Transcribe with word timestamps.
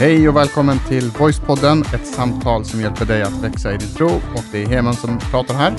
Hej 0.00 0.28
och 0.28 0.36
välkommen 0.36 0.78
till 0.88 1.10
Voicepodden, 1.10 1.80
ett 1.94 2.06
samtal 2.06 2.64
som 2.64 2.80
hjälper 2.80 3.04
dig 3.04 3.22
att 3.22 3.44
växa 3.44 3.74
i 3.74 3.76
din 3.76 3.88
tro. 3.88 4.06
Och 4.08 4.44
det 4.52 4.62
är 4.62 4.66
Heman 4.66 4.94
som 4.94 5.18
pratar 5.18 5.54
här. 5.54 5.74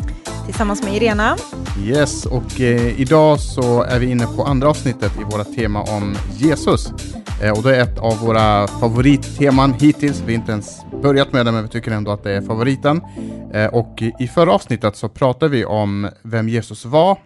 Tillsammans 0.45 0.83
med 0.83 0.95
Irena. 0.95 1.37
Yes, 1.83 2.25
och 2.25 2.61
eh, 2.61 2.99
idag 3.01 3.39
så 3.39 3.83
är 3.83 3.99
vi 3.99 4.11
inne 4.11 4.25
på 4.25 4.43
andra 4.43 4.69
avsnittet 4.69 5.11
i 5.21 5.23
våra 5.23 5.43
tema 5.43 5.81
om 5.81 6.15
Jesus. 6.37 6.93
Eh, 7.43 7.51
och 7.51 7.63
det 7.63 7.75
är 7.75 7.81
ett 7.81 7.99
av 7.99 8.17
våra 8.17 8.67
favoritteman 8.67 9.73
hittills. 9.73 10.23
Vi 10.25 10.33
har 10.33 10.39
inte 10.39 10.51
ens 10.51 10.81
börjat 11.01 11.33
med 11.33 11.45
det, 11.45 11.51
men 11.51 11.63
vi 11.63 11.69
tycker 11.69 11.91
ändå 11.91 12.11
att 12.11 12.23
det 12.23 12.31
är 12.31 12.41
favoriten. 12.41 13.01
Eh, 13.53 13.67
och 13.67 14.03
i 14.19 14.27
förra 14.27 14.51
avsnittet 14.51 14.95
så 14.95 15.09
pratade 15.09 15.51
vi 15.51 15.65
om 15.65 16.09
vem 16.23 16.49
Jesus 16.49 16.85
var. 16.85 17.17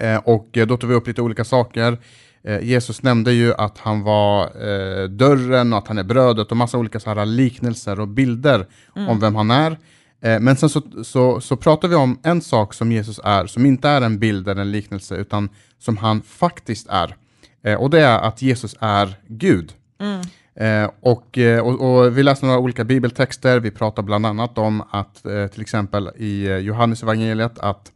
Eh, 0.00 0.16
och 0.16 0.48
då 0.52 0.76
tog 0.76 0.90
vi 0.90 0.96
upp 0.96 1.06
lite 1.06 1.22
olika 1.22 1.44
saker. 1.44 1.98
Eh, 2.44 2.60
Jesus 2.60 3.02
nämnde 3.02 3.32
ju 3.32 3.54
att 3.54 3.78
han 3.78 4.02
var 4.02 4.44
eh, 4.44 5.08
dörren 5.08 5.72
och 5.72 5.78
att 5.78 5.88
han 5.88 5.98
är 5.98 6.04
brödet 6.04 6.50
och 6.50 6.56
massa 6.56 6.78
olika 6.78 7.00
så 7.00 7.14
här 7.14 7.26
liknelser 7.26 8.00
och 8.00 8.08
bilder 8.08 8.66
mm. 8.96 9.08
om 9.08 9.20
vem 9.20 9.34
han 9.34 9.50
är. 9.50 9.78
Eh, 10.22 10.40
men 10.40 10.56
sen 10.56 10.68
så, 10.68 10.82
så, 11.04 11.40
så 11.40 11.56
pratar 11.56 11.88
vi 11.88 11.94
om 11.94 12.18
en 12.22 12.40
sak 12.40 12.74
som 12.74 12.92
Jesus 12.92 13.20
är, 13.24 13.46
som 13.46 13.66
inte 13.66 13.88
är 13.88 14.00
en 14.00 14.18
bild 14.18 14.48
eller 14.48 14.62
en 14.62 14.72
liknelse, 14.72 15.16
utan 15.16 15.48
som 15.78 15.96
han 15.96 16.22
faktiskt 16.22 16.88
är. 16.88 17.16
Eh, 17.64 17.74
och 17.74 17.90
det 17.90 18.00
är 18.00 18.18
att 18.18 18.42
Jesus 18.42 18.76
är 18.80 19.14
Gud. 19.26 19.72
Mm. 20.00 20.20
Eh, 20.54 20.90
och, 21.00 21.38
eh, 21.38 21.60
och, 21.60 21.80
och, 21.80 22.18
vi 22.18 22.22
läser 22.22 22.46
några 22.46 22.58
olika 22.58 22.84
bibeltexter, 22.84 23.60
vi 23.60 23.70
pratar 23.70 24.02
bland 24.02 24.26
annat 24.26 24.58
om 24.58 24.82
att 24.90 25.22
till 25.52 25.60
exempel 25.60 26.10
i 26.16 26.48
Johannes 26.48 27.02
evangeliet 27.02 27.58
att 27.58 27.92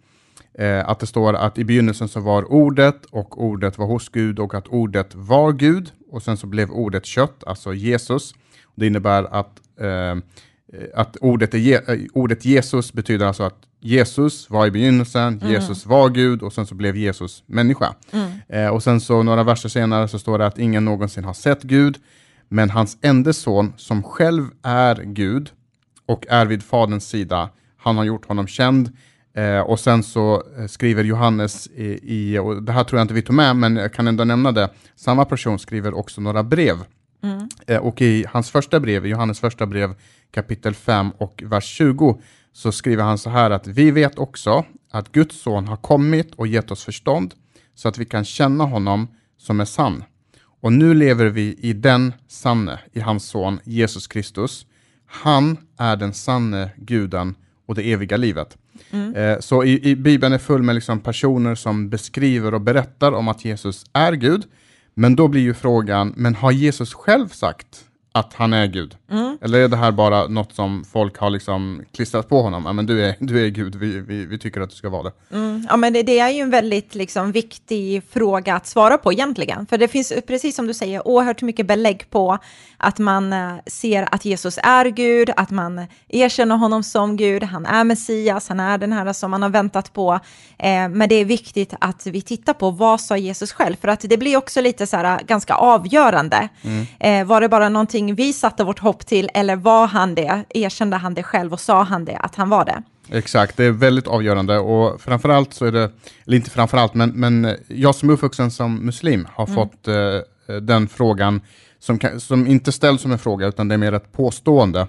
Eh, 0.58 0.88
att 0.88 1.00
det 1.00 1.06
står 1.06 1.34
att 1.34 1.58
i 1.58 1.64
begynnelsen 1.64 2.08
så 2.08 2.20
var 2.20 2.52
ordet 2.52 3.04
och 3.04 3.44
ordet 3.44 3.78
var 3.78 3.86
hos 3.86 4.08
Gud 4.08 4.38
och 4.38 4.54
att 4.54 4.68
ordet 4.68 5.14
var 5.14 5.52
Gud 5.52 5.92
och 6.10 6.22
sen 6.22 6.36
så 6.36 6.46
blev 6.46 6.70
ordet 6.70 7.06
kött, 7.06 7.44
alltså 7.46 7.74
Jesus. 7.74 8.34
Det 8.74 8.86
innebär 8.86 9.24
att, 9.24 9.60
eh, 9.80 10.16
att 10.94 11.16
ordet, 11.16 11.54
är, 11.54 11.90
eh, 11.90 11.98
ordet 12.12 12.44
Jesus 12.44 12.92
betyder 12.92 13.26
alltså 13.26 13.42
att 13.42 13.56
Jesus 13.80 14.50
var 14.50 14.66
i 14.66 14.70
begynnelsen, 14.70 15.40
mm. 15.40 15.52
Jesus 15.52 15.86
var 15.86 16.08
Gud 16.08 16.42
och 16.42 16.52
sen 16.52 16.66
så 16.66 16.74
blev 16.74 16.96
Jesus 16.96 17.42
människa. 17.46 17.94
Mm. 18.10 18.30
Eh, 18.48 18.68
och 18.68 18.82
sen 18.82 19.00
så 19.00 19.22
några 19.22 19.42
verser 19.42 19.68
senare 19.68 20.08
så 20.08 20.18
står 20.18 20.38
det 20.38 20.46
att 20.46 20.58
ingen 20.58 20.84
någonsin 20.84 21.24
har 21.24 21.34
sett 21.34 21.62
Gud, 21.62 21.98
men 22.48 22.70
hans 22.70 22.98
enda 23.02 23.32
son 23.32 23.72
som 23.76 24.02
själv 24.02 24.44
är 24.62 25.02
Gud 25.04 25.50
och 26.06 26.26
är 26.28 26.46
vid 26.46 26.62
faderns 26.62 27.08
sida, 27.08 27.48
han 27.76 27.96
har 27.96 28.04
gjort 28.04 28.26
honom 28.26 28.46
känd 28.46 28.92
Eh, 29.36 29.60
och 29.60 29.80
sen 29.80 30.02
så 30.02 30.42
eh, 30.58 30.66
skriver 30.66 31.04
Johannes 31.04 31.66
i, 31.66 32.00
i, 32.02 32.38
och 32.38 32.62
det 32.62 32.72
här 32.72 32.84
tror 32.84 32.98
jag 32.98 33.04
inte 33.04 33.14
vi 33.14 33.22
tog 33.22 33.36
med, 33.36 33.56
men 33.56 33.76
jag 33.76 33.92
kan 33.92 34.08
ändå 34.08 34.24
nämna 34.24 34.52
det, 34.52 34.70
samma 34.94 35.24
person 35.24 35.58
skriver 35.58 35.94
också 35.94 36.20
några 36.20 36.42
brev. 36.42 36.76
Mm. 37.22 37.48
Eh, 37.66 37.78
och 37.78 38.02
i 38.02 38.24
hans 38.28 38.50
första 38.50 38.80
brev, 38.80 39.06
Johannes 39.06 39.40
första 39.40 39.66
brev, 39.66 39.94
kapitel 40.30 40.74
5 40.74 41.10
och 41.10 41.42
vers 41.46 41.64
20, 41.64 42.20
så 42.52 42.72
skriver 42.72 43.02
han 43.02 43.18
så 43.18 43.30
här 43.30 43.50
att 43.50 43.66
vi 43.66 43.90
vet 43.90 44.18
också 44.18 44.64
att 44.90 45.12
Guds 45.12 45.40
son 45.40 45.68
har 45.68 45.76
kommit 45.76 46.34
och 46.34 46.46
gett 46.46 46.70
oss 46.70 46.84
förstånd, 46.84 47.34
så 47.74 47.88
att 47.88 47.98
vi 47.98 48.04
kan 48.04 48.24
känna 48.24 48.64
honom 48.64 49.08
som 49.38 49.60
är 49.60 49.64
sann. 49.64 50.04
Och 50.60 50.72
nu 50.72 50.94
lever 50.94 51.26
vi 51.26 51.56
i 51.60 51.72
den 51.72 52.12
sanne, 52.28 52.78
i 52.92 53.00
hans 53.00 53.24
son 53.26 53.60
Jesus 53.64 54.06
Kristus. 54.06 54.66
Han 55.06 55.56
är 55.78 55.96
den 55.96 56.14
sanne 56.14 56.70
guden 56.76 57.34
och 57.66 57.74
det 57.74 57.92
eviga 57.92 58.16
livet. 58.16 58.56
Mm. 58.90 59.14
Eh, 59.14 59.38
så 59.40 59.64
i, 59.64 59.90
i, 59.90 59.96
Bibeln 59.96 60.34
är 60.34 60.38
full 60.38 60.62
med 60.62 60.74
liksom 60.74 61.00
personer 61.00 61.54
som 61.54 61.88
beskriver 61.88 62.54
och 62.54 62.60
berättar 62.60 63.12
om 63.12 63.28
att 63.28 63.44
Jesus 63.44 63.84
är 63.92 64.12
Gud. 64.12 64.44
Men 64.94 65.16
då 65.16 65.28
blir 65.28 65.42
ju 65.42 65.54
frågan, 65.54 66.14
men 66.16 66.34
har 66.34 66.52
Jesus 66.52 66.94
själv 66.94 67.28
sagt 67.28 67.84
att 68.18 68.34
han 68.34 68.52
är 68.52 68.66
Gud? 68.66 68.96
Mm. 69.10 69.38
Eller 69.40 69.58
är 69.58 69.68
det 69.68 69.76
här 69.76 69.92
bara 69.92 70.26
något 70.26 70.52
som 70.52 70.84
folk 70.84 71.18
har 71.18 71.30
liksom 71.30 71.82
klistrat 71.92 72.28
på 72.28 72.42
honom? 72.42 72.66
Ja, 72.66 72.72
men 72.72 72.86
du 72.86 73.04
är, 73.04 73.14
du 73.20 73.44
är 73.44 73.48
Gud, 73.48 73.74
vi, 73.74 74.00
vi, 74.00 74.26
vi 74.26 74.38
tycker 74.38 74.60
att 74.60 74.70
du 74.70 74.76
ska 74.76 74.88
vara 74.88 75.02
det. 75.02 75.12
Mm. 75.32 75.66
Ja, 75.68 75.76
men 75.76 75.92
det, 75.92 76.02
det, 76.02 76.18
är 76.18 76.30
ju 76.30 76.40
en 76.40 76.50
väldigt 76.50 76.94
liksom, 76.94 77.32
viktig 77.32 78.02
fråga 78.10 78.54
att 78.54 78.66
svara 78.66 78.98
på 78.98 79.12
egentligen. 79.12 79.66
För 79.66 79.78
det 79.78 79.88
finns, 79.88 80.12
precis 80.26 80.56
som 80.56 80.66
du 80.66 80.74
säger, 80.74 81.08
oerhört 81.08 81.42
mycket 81.42 81.66
belägg 81.66 82.10
på 82.10 82.38
att 82.76 82.98
man 82.98 83.32
äh, 83.32 83.54
ser 83.66 84.14
att 84.14 84.24
Jesus 84.24 84.58
är 84.62 84.84
Gud, 84.84 85.30
att 85.36 85.50
man 85.50 85.86
erkänner 86.08 86.56
honom 86.56 86.82
som 86.82 87.16
Gud, 87.16 87.42
han 87.42 87.66
är 87.66 87.84
Messias, 87.84 88.48
han 88.48 88.60
är 88.60 88.78
den 88.78 88.92
här 88.92 89.12
som 89.12 89.30
man 89.30 89.42
har 89.42 89.50
väntat 89.50 89.92
på. 89.92 90.20
Eh, 90.58 90.88
men 90.88 91.08
det 91.08 91.14
är 91.14 91.24
viktigt 91.24 91.74
att 91.80 92.06
vi 92.06 92.22
tittar 92.22 92.52
på 92.52 92.70
vad 92.70 93.00
sa 93.00 93.16
Jesus 93.16 93.52
själv, 93.52 93.76
för 93.80 93.88
att 93.88 94.00
det 94.00 94.16
blir 94.16 94.36
också 94.36 94.60
lite 94.60 94.86
så 94.86 94.96
här 94.96 95.20
ganska 95.22 95.54
avgörande. 95.54 96.48
Mm. 96.62 96.86
Eh, 97.00 97.26
var 97.26 97.40
det 97.40 97.48
bara 97.48 97.68
någonting 97.68 98.05
vi 98.14 98.32
satte 98.32 98.64
vårt 98.64 98.78
hopp 98.78 99.06
till, 99.06 99.30
eller 99.34 99.56
var 99.56 99.86
han 99.86 100.14
det? 100.14 100.44
Erkände 100.48 100.96
han 100.96 101.14
det 101.14 101.22
själv 101.22 101.52
och 101.52 101.60
sa 101.60 101.82
han 101.82 102.04
det, 102.04 102.16
att 102.16 102.34
han 102.34 102.48
var 102.48 102.64
det? 102.64 102.82
Exakt, 103.08 103.56
det 103.56 103.64
är 103.64 103.70
väldigt 103.70 104.06
avgörande 104.06 104.58
och 104.58 105.00
framförallt 105.00 105.54
så 105.54 105.64
är 105.64 105.72
det, 105.72 105.90
eller 106.26 106.36
inte 106.36 106.50
framförallt, 106.50 106.94
men, 106.94 107.10
men 107.10 107.56
jag 107.68 107.94
som 107.94 108.08
är 108.08 108.12
uppvuxen 108.12 108.50
som 108.50 108.86
muslim 108.86 109.28
har 109.32 109.46
mm. 109.46 109.54
fått 109.54 109.88
eh, 109.88 110.58
den 110.60 110.88
frågan 110.88 111.40
som, 111.78 111.98
som 112.18 112.46
inte 112.46 112.72
ställs 112.72 113.02
som 113.02 113.12
en 113.12 113.18
fråga 113.18 113.46
utan 113.46 113.68
det 113.68 113.74
är 113.74 113.78
mer 113.78 113.92
ett 113.92 114.12
påstående. 114.12 114.86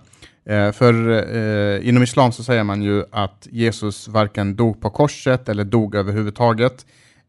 Eh, 0.50 0.72
för 0.72 1.10
eh, 1.36 1.90
inom 1.90 2.04
islam 2.04 2.32
så 2.32 2.44
säger 2.44 2.64
man 2.64 2.82
ju 2.82 3.04
att 3.12 3.48
Jesus 3.52 4.08
varken 4.08 4.56
dog 4.56 4.82
på 4.82 4.90
korset 4.90 5.50
eller 5.50 5.64
dog 5.64 5.96
överhuvudtaget. 5.96 6.86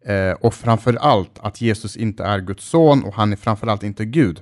Eh, 0.06 0.32
och 0.32 0.54
framför 0.54 0.94
allt 0.94 1.38
att 1.41 1.60
Jesus 1.60 1.97
inte 1.97 2.25
är 2.25 2.38
Guds 2.38 2.65
son 2.65 3.04
och 3.04 3.15
han 3.15 3.32
är 3.32 3.37
framförallt 3.37 3.82
inte 3.82 4.04
Gud. 4.04 4.41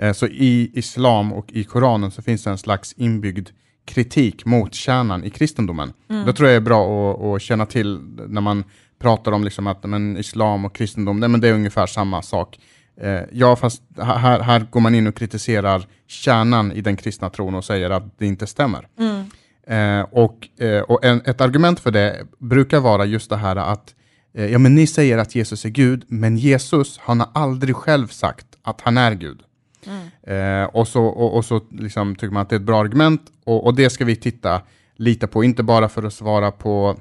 Eh, 0.00 0.12
så 0.12 0.26
i 0.26 0.70
islam 0.74 1.32
och 1.32 1.52
i 1.52 1.64
Koranen 1.64 2.10
så 2.10 2.22
finns 2.22 2.44
det 2.44 2.50
en 2.50 2.58
slags 2.58 2.92
inbyggd 2.92 3.48
kritik 3.84 4.44
mot 4.44 4.74
kärnan 4.74 5.24
i 5.24 5.30
kristendomen. 5.30 5.92
Mm. 6.10 6.26
Det 6.26 6.32
tror 6.32 6.48
jag 6.48 6.56
är 6.56 6.60
bra 6.60 7.12
att, 7.12 7.22
att, 7.24 7.42
känna 7.42 7.66
till 7.66 7.98
när 8.28 8.40
man 8.40 8.64
pratar 8.98 9.32
om 9.32 9.44
liksom 9.44 9.66
att 9.66 9.84
men, 9.84 10.16
islam 10.16 10.64
och 10.64 10.74
kristendom, 10.74 11.20
nej, 11.20 11.28
men 11.28 11.40
det 11.40 11.48
är 11.48 11.52
ungefär 11.52 11.86
samma 11.86 12.22
sak. 12.22 12.58
Eh, 13.00 13.20
ja, 13.32 13.56
fast 13.56 13.82
här, 13.96 14.40
här 14.40 14.66
går 14.70 14.80
man 14.80 14.94
in 14.94 15.06
och 15.06 15.14
kritiserar 15.14 15.86
kärnan 16.06 16.72
i 16.72 16.80
den 16.80 16.96
kristna 16.96 17.30
tron 17.30 17.54
och 17.54 17.64
säger 17.64 17.90
att 17.90 18.18
det 18.18 18.26
inte 18.26 18.46
stämmer. 18.46 18.88
Mm. 18.98 19.24
Eh, 19.66 20.06
och 20.10 20.60
eh, 20.60 20.80
och 20.80 21.04
en, 21.04 21.22
ett 21.24 21.40
argument 21.40 21.80
för 21.80 21.90
det 21.90 22.26
brukar 22.38 22.80
vara 22.80 23.04
just 23.04 23.30
det 23.30 23.36
här 23.36 23.56
att 23.56 23.94
eh, 24.34 24.46
ja, 24.46 24.58
men 24.58 24.74
ni 24.74 24.86
säger 24.86 25.18
att 25.18 25.34
Jesus 25.34 25.64
är 25.64 25.68
Gud, 25.68 26.04
men 26.08 26.36
Jesus 26.36 26.98
han 27.02 27.20
har 27.20 27.28
aldrig 27.34 27.76
själv 27.76 28.06
sagt 28.06 28.46
att 28.62 28.80
han 28.80 28.98
är 28.98 29.14
Gud. 29.14 29.40
Mm. 29.86 30.62
Eh, 30.62 30.68
och 30.68 30.88
så, 30.88 31.04
och, 31.04 31.36
och 31.36 31.44
så 31.44 31.60
liksom 31.70 32.16
tycker 32.16 32.32
man 32.32 32.42
att 32.42 32.48
det 32.48 32.54
är 32.54 32.60
ett 32.60 32.66
bra 32.66 32.80
argument 32.80 33.22
och, 33.44 33.66
och, 33.66 33.74
det 33.74 33.90
ska 33.90 34.04
vi 34.04 34.16
titta 34.16 34.62
lite 34.96 35.26
på, 35.26 35.44
inte 35.44 35.62
bara 35.62 35.88
för 35.88 36.02
att 36.02 36.14
svara 36.14 36.50
på 36.50 36.96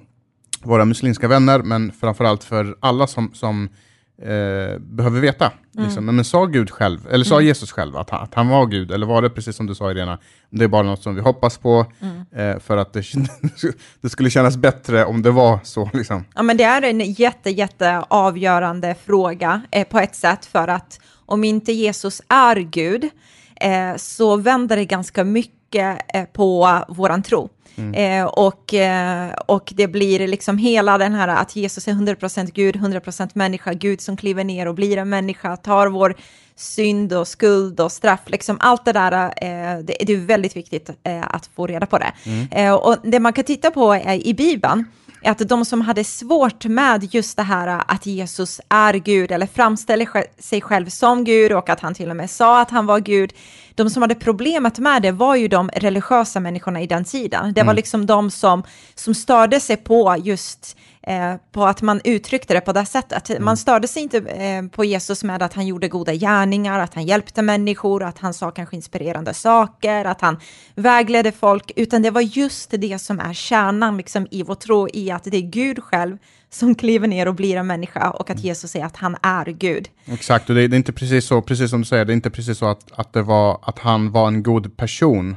våra 0.63 0.85
muslimska 0.85 1.27
vänner, 1.27 1.59
men 1.59 1.91
framförallt 1.91 2.43
för 2.43 2.77
alla 2.79 3.07
som, 3.07 3.31
som 3.33 3.69
eh, 4.21 4.79
behöver 4.79 5.19
veta. 5.19 5.51
Mm. 5.75 5.85
Liksom. 5.85 6.05
Men, 6.05 6.25
sa 6.25 6.45
Gud 6.45 6.71
själv, 6.71 7.07
eller 7.11 7.25
sa 7.25 7.35
mm. 7.35 7.45
Jesus 7.45 7.71
själv 7.71 7.97
att 7.97 8.09
han, 8.09 8.23
att 8.23 8.33
han 8.33 8.47
var 8.47 8.65
Gud, 8.65 8.91
eller 8.91 9.05
var 9.05 9.21
det 9.21 9.29
precis 9.29 9.55
som 9.55 9.67
du 9.67 9.75
sa 9.75 9.91
Irena, 9.91 10.17
det 10.49 10.63
är 10.63 10.67
bara 10.67 10.83
något 10.83 11.03
som 11.03 11.15
vi 11.15 11.21
hoppas 11.21 11.57
på, 11.57 11.85
mm. 11.99 12.55
eh, 12.55 12.59
för 12.59 12.77
att 12.77 12.93
det, 12.93 13.03
det, 14.01 14.09
skulle 14.09 14.29
kännas 14.29 14.57
bättre 14.57 15.05
om 15.05 15.21
det 15.21 15.31
var 15.31 15.59
så. 15.63 15.89
Liksom. 15.93 16.25
Ja, 16.35 16.43
men 16.43 16.57
det 16.57 16.63
är 16.63 16.81
en 16.81 17.11
jätte, 17.13 17.49
jätte 17.49 18.03
avgörande 18.07 18.95
fråga 19.05 19.61
eh, 19.71 19.87
på 19.87 19.99
ett 19.99 20.15
sätt, 20.15 20.45
för 20.45 20.67
att 20.67 20.99
om 21.29 21.43
inte 21.43 21.71
Jesus 21.71 22.21
är 22.27 22.55
Gud, 22.55 23.09
eh, 23.55 23.95
så 23.95 24.35
vänder 24.35 24.75
det 24.75 24.85
ganska 24.85 25.23
mycket 25.23 26.01
eh, 26.13 26.25
på 26.25 26.79
våran 26.87 27.23
tro. 27.23 27.49
Mm. 27.79 27.93
Eh, 27.93 28.25
och, 28.25 28.73
eh, 28.73 29.31
och 29.45 29.73
det 29.75 29.87
blir 29.87 30.27
liksom 30.27 30.57
hela 30.57 30.97
den 30.97 31.13
här 31.13 31.27
att 31.27 31.55
Jesus 31.55 31.87
är 31.87 31.91
100% 31.91 32.51
Gud, 32.53 32.75
100% 32.75 33.29
människa, 33.33 33.73
Gud 33.73 34.01
som 34.01 34.17
kliver 34.17 34.43
ner 34.43 34.67
och 34.67 34.75
blir 34.75 34.97
en 34.97 35.09
människa, 35.09 35.57
tar 35.57 35.87
vår 35.87 36.15
synd 36.55 37.13
och 37.13 37.27
skuld 37.27 37.79
och 37.79 37.91
straff, 37.91 38.19
liksom 38.25 38.57
allt 38.59 38.85
det 38.85 38.93
där, 38.93 39.11
eh, 39.11 39.83
det, 39.83 39.97
det, 40.01 40.13
är 40.13 40.17
väldigt 40.17 40.55
viktigt 40.55 40.89
eh, 41.03 41.35
att 41.35 41.49
få 41.55 41.67
reda 41.67 41.85
på 41.85 41.97
det. 41.97 42.13
Mm. 42.23 42.47
Eh, 42.51 42.73
och 42.73 42.95
det 43.03 43.19
man 43.19 43.33
kan 43.33 43.43
titta 43.43 43.71
på 43.71 43.95
i 43.95 44.33
Bibeln, 44.33 44.85
att 45.23 45.49
de 45.49 45.65
som 45.65 45.81
hade 45.81 46.03
svårt 46.03 46.65
med 46.65 47.13
just 47.13 47.37
det 47.37 47.43
här 47.43 47.83
att 47.87 48.05
Jesus 48.05 48.61
är 48.69 48.93
Gud 48.93 49.31
eller 49.31 49.47
framställer 49.47 50.07
sig 50.41 50.61
själv 50.61 50.89
som 50.89 51.23
Gud 51.23 51.51
och 51.51 51.69
att 51.69 51.79
han 51.79 51.93
till 51.93 52.09
och 52.09 52.15
med 52.15 52.29
sa 52.29 52.61
att 52.61 52.71
han 52.71 52.85
var 52.85 52.99
Gud, 52.99 53.33
de 53.83 53.89
som 53.89 54.01
hade 54.01 54.15
problemet 54.15 54.79
med 54.79 55.01
det 55.01 55.11
var 55.11 55.35
ju 55.35 55.47
de 55.47 55.69
religiösa 55.73 56.39
människorna 56.39 56.81
i 56.81 56.87
den 56.87 57.05
tiden. 57.05 57.53
Det 57.53 57.61
var 57.61 57.71
mm. 57.71 57.75
liksom 57.75 58.05
de 58.05 58.31
som, 58.31 58.63
som 58.95 59.13
störde 59.13 59.59
sig 59.59 59.77
på 59.77 60.15
just 60.23 60.77
eh, 61.03 61.35
på 61.51 61.65
att 61.65 61.81
man 61.81 62.01
uttryckte 62.03 62.53
det 62.53 62.61
på 62.61 62.73
det 62.73 62.85
sättet. 62.85 63.29
Mm. 63.29 63.45
Man 63.45 63.57
störde 63.57 63.87
sig 63.87 64.03
inte 64.03 64.17
eh, 64.17 64.67
på 64.67 64.85
Jesus 64.85 65.23
med 65.23 65.41
att 65.41 65.53
han 65.53 65.67
gjorde 65.67 65.87
goda 65.87 66.13
gärningar, 66.13 66.79
att 66.79 66.93
han 66.93 67.05
hjälpte 67.05 67.41
människor, 67.41 68.03
att 68.03 68.19
han 68.19 68.33
sa 68.33 68.51
kanske 68.51 68.75
inspirerande 68.75 69.33
saker, 69.33 70.05
att 70.05 70.21
han 70.21 70.39
vägledde 70.75 71.31
folk, 71.31 71.71
utan 71.75 72.01
det 72.01 72.11
var 72.11 72.21
just 72.21 72.71
det 72.71 73.01
som 73.01 73.19
är 73.19 73.33
kärnan 73.33 73.97
liksom, 73.97 74.27
i 74.31 74.43
vår 74.43 74.55
tro, 74.55 74.87
i 74.93 75.11
att 75.11 75.23
det 75.23 75.37
är 75.37 75.41
Gud 75.41 75.83
själv 75.83 76.17
som 76.49 76.75
kliver 76.75 77.07
ner 77.07 77.27
och 77.27 77.35
blir 77.35 77.57
en 77.57 77.67
människa 77.67 78.09
och 78.09 78.29
att 78.29 78.39
Jesus 78.39 78.71
säger 78.71 78.85
att 78.85 78.97
han 78.97 79.17
är 79.21 79.45
Gud. 79.45 79.89
Exakt, 80.05 80.49
och 80.49 80.55
det 80.55 80.63
är, 80.63 80.67
det 80.67 80.75
är 80.75 80.77
inte 80.77 80.93
precis 80.93 81.25
så, 81.25 81.41
precis 81.41 81.69
som 81.69 81.81
du 81.81 81.85
säger, 81.85 82.05
det 82.05 82.11
är 82.11 82.15
inte 82.15 82.29
precis 82.29 82.57
så 82.57 82.65
att, 82.65 82.91
att, 82.91 83.13
det 83.13 83.21
var, 83.21 83.59
att 83.61 83.79
han 83.79 84.11
var 84.11 84.27
en 84.27 84.43
god 84.43 84.77
person 84.77 85.35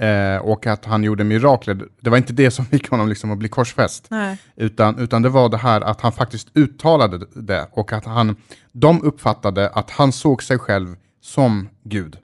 eh, 0.00 0.36
och 0.36 0.66
att 0.66 0.84
han 0.84 1.04
gjorde 1.04 1.24
mirakler. 1.24 1.84
Det 2.00 2.10
var 2.10 2.16
inte 2.16 2.32
det 2.32 2.50
som 2.50 2.66
fick 2.66 2.90
honom 2.90 3.08
liksom 3.08 3.30
att 3.30 3.38
bli 3.38 3.48
korsfäst. 3.48 4.06
Nej. 4.10 4.36
Utan, 4.56 4.98
utan 4.98 5.22
det 5.22 5.28
var 5.28 5.48
det 5.48 5.56
här 5.56 5.80
att 5.80 6.00
han 6.00 6.12
faktiskt 6.12 6.48
uttalade 6.54 7.26
det 7.34 7.68
och 7.72 7.92
att 7.92 8.04
han, 8.04 8.36
de 8.72 9.02
uppfattade 9.02 9.68
att 9.68 9.90
han 9.90 10.12
såg 10.12 10.42
sig 10.42 10.58
själv 10.58 10.96
som 11.22 11.68
Gud. 11.84 12.16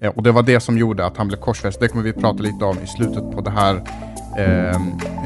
Eh, 0.00 0.10
och 0.10 0.22
det 0.22 0.32
var 0.32 0.42
det 0.42 0.60
som 0.60 0.78
gjorde 0.78 1.06
att 1.06 1.16
han 1.16 1.28
blev 1.28 1.38
korsfäst. 1.38 1.80
Det 1.80 1.88
kommer 1.88 2.04
vi 2.04 2.12
prata 2.12 2.42
lite 2.42 2.64
om 2.64 2.78
i 2.78 2.86
slutet 2.86 3.30
på 3.30 3.40
det 3.40 3.50
här 3.50 3.82
eh, 4.38 4.76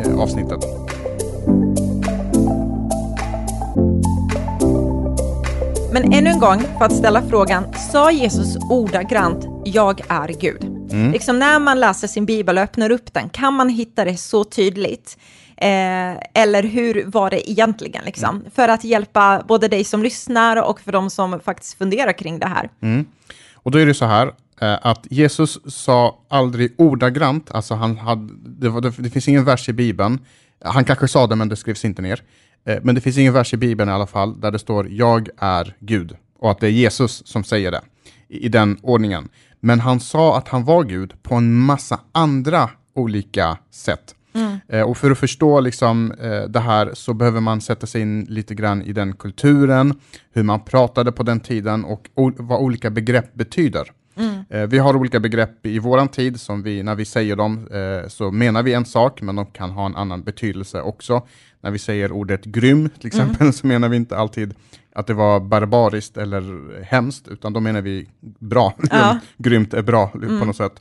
eh, 0.01 0.19
avsnittet. 0.19 0.65
Men 5.95 6.13
ännu 6.13 6.31
en 6.31 6.39
gång, 6.39 6.61
för 6.79 6.85
att 6.85 6.97
ställa 6.97 7.23
frågan, 7.23 7.75
sa 7.93 8.11
Jesus 8.11 8.57
ordagrant 8.57 9.47
“Jag 9.65 10.01
är 10.09 10.29
Gud”? 10.29 10.65
Liksom 11.13 11.39
när 11.39 11.59
man 11.59 11.81
läser 11.81 12.09
sin 12.09 12.27
bibel 12.27 12.59
och 12.59 12.65
öppnar 12.65 12.91
upp 12.91 13.13
den, 13.15 13.29
kan 13.29 13.55
man 13.55 13.69
hitta 13.69 14.05
det 14.05 14.17
så 14.17 14.45
tydligt? 14.45 15.19
Eh, 15.57 16.43
eller 16.43 16.63
hur 16.63 17.05
var 17.07 17.31
det 17.31 17.51
egentligen? 17.51 18.05
Liksom? 18.05 18.45
För 18.55 18.69
att 18.69 18.85
hjälpa 18.85 19.43
både 19.49 19.69
dig 19.69 19.85
som 19.85 20.03
lyssnar 20.03 20.63
och 20.63 20.81
för 20.81 20.93
de 20.93 21.11
som 21.11 21.41
faktiskt 21.41 21.79
funderar 21.79 22.13
kring 22.13 22.39
det 22.39 22.47
här. 22.47 22.71
Och 23.55 23.71
då 23.71 23.79
är 23.79 23.87
det 23.87 23.95
så 23.95 24.05
här 24.05 24.27
eh, 24.61 24.79
att 24.83 25.07
Jesus 25.11 25.59
sa 25.67 26.19
aldrig 26.29 26.75
ordagrant, 26.79 27.51
alltså 27.51 27.75
han 27.75 27.99
hade, 27.99 28.33
det, 28.47 28.69
var, 28.69 28.81
det, 28.81 29.11
finns 29.11 29.29
ingen 29.29 29.45
vers 29.45 29.69
i 29.69 29.73
Bibeln, 29.73 30.19
han 30.65 30.85
kanske 30.85 31.09
sa 31.09 31.27
det 31.27 31.37
men 31.37 31.49
det 31.49 31.57
skrivs 31.57 31.85
inte 31.85 32.03
ner, 32.03 32.23
men 32.83 32.95
det 32.95 33.01
finns 33.01 33.19
ingen 33.19 33.33
vers 33.33 33.55
i 33.55 33.57
Bibeln 33.57 33.91
i 33.91 33.93
alla 33.93 34.07
fall 34.07 34.41
där 34.41 34.51
det 34.51 34.59
står 34.59 34.89
jag 34.91 35.29
är 35.37 35.77
Gud 35.81 36.17
och 36.39 36.51
att 36.51 36.61
det 36.61 36.67
är 36.67 36.71
Jesus 36.71 37.27
som 37.27 37.45
säger 37.45 37.71
det 37.71 37.81
i, 38.29 38.49
den 38.49 38.79
ordningen. 38.83 39.29
Men 39.61 39.81
han 39.81 40.01
sa 40.01 40.39
att 40.39 40.49
han 40.49 40.65
var 40.65 40.85
Gud 40.85 41.23
på 41.23 41.35
en 41.35 41.55
massa 41.55 42.01
andra 42.13 42.71
olika 42.95 43.59
sätt. 43.71 44.15
Eh, 44.69 44.83
och 44.83 44.97
för 44.97 45.11
att 45.11 45.19
förstå 45.19 45.61
liksom, 45.61 46.13
eh, 46.13 46.43
det 46.43 46.61
här 46.61 46.91
så 46.95 47.15
behöver 47.15 47.41
man 47.41 47.61
sätta 47.61 47.87
sig 47.87 48.01
in 48.01 48.25
lite 48.25 48.55
grann 48.55 48.83
i 48.83 48.93
den 48.93 49.13
kulturen, 49.13 49.95
hur 50.33 50.43
man 50.43 50.61
pratade 50.61 51.13
på 51.13 51.23
den 51.23 51.41
tiden 51.41 51.85
och 51.85 52.09
vad 52.37 52.61
olika 52.61 52.91
begrepp 52.91 53.35
betyder. 53.35 53.91
Eh, 54.49 54.67
vi 54.67 54.79
har 54.79 54.97
olika 54.97 55.21
begrepp 55.21 55.67
i 55.67 55.79
våran 55.79 56.09
tid 56.09 56.41
som 56.41 56.63
vi, 56.63 56.83
när 56.83 56.95
vi 56.95 57.05
säger 57.05 57.37
dem 57.37 57.69
eh, 57.73 58.09
så 58.09 58.31
menar 58.31 58.63
vi 58.63 58.73
en 58.73 58.85
sak 58.85 59.23
men 59.23 59.37
de 59.37 59.47
kan 59.47 59.71
ha 59.71 59.87
en 59.87 59.97
annan 59.97 60.23
betydelse 60.23 60.83
också. 60.83 61.23
När 61.65 61.71
vi 61.71 61.79
säger 61.79 62.13
ordet 62.13 62.45
grym 62.45 62.89
till 62.89 63.07
exempel 63.07 63.53
så 63.53 63.67
menar 63.67 63.89
vi 63.89 63.97
inte 63.97 64.17
alltid 64.17 64.55
att 64.95 65.07
det 65.07 65.15
var 65.15 65.41
barbariskt 65.41 66.17
eller 66.17 66.43
hemskt 66.83 67.29
utan 67.29 67.53
då 67.53 67.61
menar 67.61 67.81
vi 67.81 68.09
bra. 68.39 68.75
Ja. 68.91 69.19
Grymt 69.37 69.75
är 69.75 69.83
bra 69.83 70.09
på 70.09 70.45
något 70.45 70.57
sätt. 70.57 70.73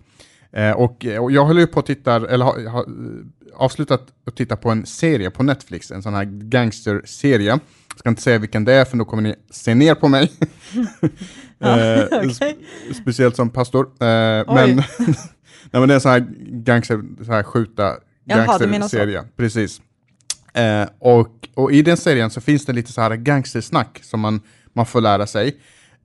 Eh, 0.52 0.72
och, 0.72 1.06
och 1.20 1.32
jag 1.32 1.46
håller 1.46 1.62
ju 1.62 1.68
på 1.68 1.80
att 1.80 1.86
titta, 1.86 2.16
eller 2.16 2.46
har 2.46 2.70
ha, 2.70 2.86
avslutat 3.56 4.02
att 4.28 4.36
titta 4.36 4.56
på 4.56 4.70
en 4.70 4.86
serie 4.86 5.30
på 5.30 5.44
Netflix, 5.44 5.92
en 5.92 6.04
sån 6.04 6.14
här 6.14 6.26
gangsterserie. 6.26 7.50
Jag 7.90 8.00
ska 8.00 8.10
inte 8.10 8.22
säga 8.22 8.38
vilken 8.38 8.66
det 8.66 8.74
är 8.74 8.86
för 8.86 8.98
då 8.98 9.06
kommer 9.06 9.24
ni 9.24 9.36
se 9.52 9.76
ner 9.76 9.96
på 9.96 10.08
mig. 10.08 10.24
eh, 11.60 12.06
okej. 12.12 12.30
spe- 12.30 12.56
speciellt 13.02 13.36
som 13.36 13.50
pastor. 13.50 13.86
Eh, 13.86 14.06
men, 14.06 14.76
nej, 14.76 14.86
men 15.72 15.88
det 15.88 15.94
är 15.94 15.96
en 15.96 16.02
sån 16.02 16.12
här 16.12 16.28
gangster, 16.52 17.04
så 17.26 17.32
här 17.32 17.44
skjuta 17.44 17.94
gangsterserie. 18.26 19.24
Precis. 19.38 19.82
Eh, 20.54 20.88
och, 21.00 21.48
och 21.54 21.72
i 21.72 21.82
den 21.82 21.98
serien 21.98 22.30
så 22.30 22.42
finns 22.42 22.66
det 22.66 22.74
lite 22.74 22.92
så 22.92 23.02
här 23.02 23.16
gangstersnack 23.16 24.00
som 24.04 24.20
man, 24.20 24.42
man 24.74 24.86
får 24.86 25.02
lära 25.02 25.28
sig. 25.28 25.58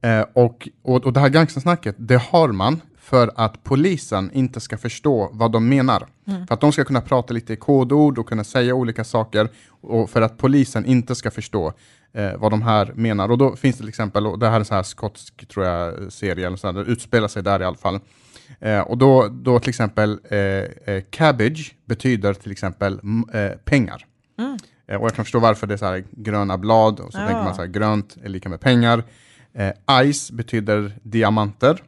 Eh, 0.03 0.25
och, 0.33 0.69
och, 0.83 1.07
och 1.07 1.13
det 1.13 1.21
här 1.21 1.29
gangstersnacket, 1.29 1.95
det 1.99 2.23
har 2.23 2.49
man 2.49 2.81
för 3.01 3.31
att 3.37 3.65
polisen 3.65 4.31
inte 4.35 4.61
ska 4.61 4.79
förstå 4.79 5.31
vad 5.33 5.53
de 5.53 5.69
menar. 5.69 6.07
För 6.49 6.55
att 6.55 6.61
de 6.61 6.73
ska 6.73 6.85
kunna 6.85 7.01
prata 7.01 7.35
lite 7.35 7.53
i 7.53 7.57
kodord 7.57 8.19
och 8.19 8.29
kunna 8.29 8.45
säga 8.45 8.75
olika 8.75 9.05
saker 9.05 9.49
och 9.81 10.11
för 10.11 10.23
att 10.23 10.39
polisen 10.39 10.87
inte 10.87 11.15
ska 11.15 11.31
förstå 11.31 11.73
eh, 12.13 12.37
vad 12.37 12.51
de 12.53 12.63
här 12.63 12.93
menar. 12.95 13.31
Och 13.31 13.39
då 13.39 13.57
finns 13.57 13.77
det 13.77 13.81
till 13.81 13.89
exempel, 13.89 14.27
och 14.27 14.39
det 14.39 14.49
här 14.49 14.61
är 14.61 14.65
så 14.65 14.75
här 14.75 14.83
skotsk 14.83 15.49
tror 15.49 15.67
jag, 15.67 16.13
serie, 16.13 16.47
eller 16.47 16.57
så 16.57 16.67
här, 16.67 16.75
det 16.75 16.81
utspelar 16.91 17.29
sig 17.29 17.43
där 17.43 17.61
i 17.63 17.65
alla 17.65 17.77
fall. 17.77 18.01
Eh, 18.61 18.81
och 18.81 18.99
då, 18.99 19.29
då 19.29 19.61
till 19.61 19.69
exempel 19.69 20.19
eh, 20.31 20.39
eh, 20.39 21.03
cabbage 21.11 21.75
betyder 21.87 22.35
till 22.35 22.53
exempel 22.53 23.01
m- 23.03 23.25
pengar. 24.39 24.59
Eh, 24.89 24.97
och 24.97 25.05
jag 25.05 25.15
kan 25.15 25.25
förstå 25.25 25.39
varför 25.39 25.67
det 25.67 25.75
är 25.75 25.79
så 25.79 25.87
här 25.87 26.05
gröna 26.11 26.59
blad 26.59 27.01
och 27.01 27.13
så 27.13 27.19
Ja. 27.19 27.27
tänker 27.27 27.43
man 27.45 27.55
så 27.55 27.61
här 27.61 27.69
grönt 27.69 28.17
är 28.23 28.29
lika 28.29 28.49
med 28.49 28.61
pengar. 28.61 29.05
Eh, 29.55 30.13
ice 30.13 30.31
betyder 30.31 30.93
diamanter. 31.03 31.83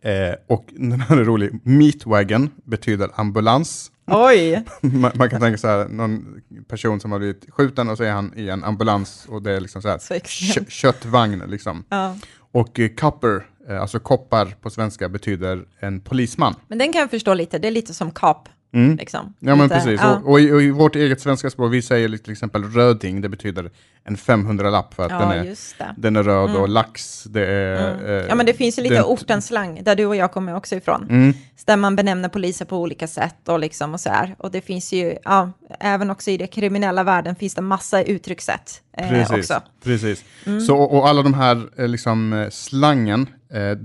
Eh, 0.00 0.34
och 0.46 0.64
den 0.76 1.00
här 1.00 1.16
är 1.16 1.24
rolig, 1.24 1.60
meatwagon 1.62 2.50
betyder 2.64 3.10
ambulans. 3.14 3.90
Oj! 4.06 4.64
man, 4.80 5.10
man 5.14 5.30
kan 5.30 5.40
tänka 5.40 5.58
så 5.58 5.68
här, 5.68 5.88
någon 5.88 6.40
person 6.68 7.00
som 7.00 7.12
har 7.12 7.18
blivit 7.18 7.44
skjuten 7.48 7.88
och 7.88 7.96
så 7.96 8.02
är 8.04 8.10
han 8.12 8.32
i 8.36 8.48
en 8.48 8.64
ambulans 8.64 9.26
och 9.28 9.42
det 9.42 9.52
är 9.52 9.60
liksom 9.60 9.82
så 9.82 9.88
här 9.88 9.98
Så 9.98 10.14
kö- 10.14 10.64
köttvagn 10.68 11.42
liksom. 11.46 11.84
Ja. 11.88 12.16
Och 12.52 12.80
eh, 12.80 12.88
copper, 12.88 13.46
eh, 13.68 13.80
alltså 13.80 13.98
koppar 13.98 14.46
på 14.46 14.70
svenska 14.70 15.08
betyder 15.08 15.64
en 15.80 16.00
polisman. 16.00 16.54
Men 16.68 16.78
den 16.78 16.92
kan 16.92 17.00
jag 17.00 17.10
förstå 17.10 17.34
lite, 17.34 17.58
det 17.58 17.68
är 17.68 17.72
lite 17.72 17.94
som 17.94 18.10
kap. 18.10 18.48
Mm. 18.76 18.96
Liksom. 18.96 19.34
Ja 19.38 19.54
men 19.56 19.62
lite, 19.62 19.74
precis, 19.74 20.00
ja. 20.00 20.16
och, 20.16 20.30
och, 20.30 20.40
i, 20.40 20.52
och 20.52 20.62
i 20.62 20.70
vårt 20.70 20.96
eget 20.96 21.20
svenska 21.20 21.50
språk, 21.50 21.72
vi 21.72 21.82
säger 21.82 22.16
till 22.16 22.32
exempel 22.32 22.64
röding, 22.64 23.20
det 23.20 23.28
betyder 23.28 23.70
en 24.06 24.16
500-lapp 24.16 24.94
för 24.94 25.02
att 25.02 25.08
den, 25.08 25.20
Ja, 25.20 25.34
är, 25.34 25.44
just 25.44 25.78
det. 25.78 25.94
den 25.96 26.16
är 26.16 26.22
röd 26.22 26.56
och 26.56 26.68
lax, 26.68 27.24
det 27.24 27.46
är... 27.46 28.18
eh, 28.20 28.26
Ja, 28.28 28.34
men 28.34 28.46
det 28.46 28.52
finns 28.54 28.78
ju 28.78 28.82
lite 28.82 28.94
den- 28.94 29.04
ortens 29.04 29.46
slang, 29.46 29.80
där 29.84 29.96
du 29.96 30.06
och 30.06 30.16
jag 30.16 30.32
kommer 30.32 30.56
också 30.56 30.74
ifrån. 30.76 31.06
Mm. 31.10 31.32
Där 31.64 31.76
man 31.76 31.96
benämner 31.96 32.28
poliser 32.28 32.64
på 32.64 32.76
olika 32.78 33.06
sätt 33.06 33.48
och 33.48 33.58
liksom 33.58 33.94
och 33.94 34.00
så 34.00 34.10
här. 34.10 34.34
Och 34.38 34.50
det 34.50 34.60
finns 34.60 34.92
ju, 34.92 35.16
ja, 35.24 35.52
även 35.80 36.10
också 36.10 36.30
i 36.30 36.36
det 36.36 36.46
kriminella 36.46 37.04
världen 37.04 37.36
finns 37.36 37.54
det 37.54 37.62
massa 37.62 38.02
uttryckssätt 38.02 38.82
eh, 38.98 39.08
Precis, 39.08 39.30
också. 39.50 39.62
precis. 39.84 40.24
Så, 40.66 40.76
och 40.76 41.08
alla 41.08 41.22
de 41.22 41.34
här 41.34 41.62
eh, 41.76 41.88
liksom, 41.88 42.32
eh, 42.32 42.48
slangen 42.50 43.26
eh, 43.52 43.62
eh, 43.62 43.76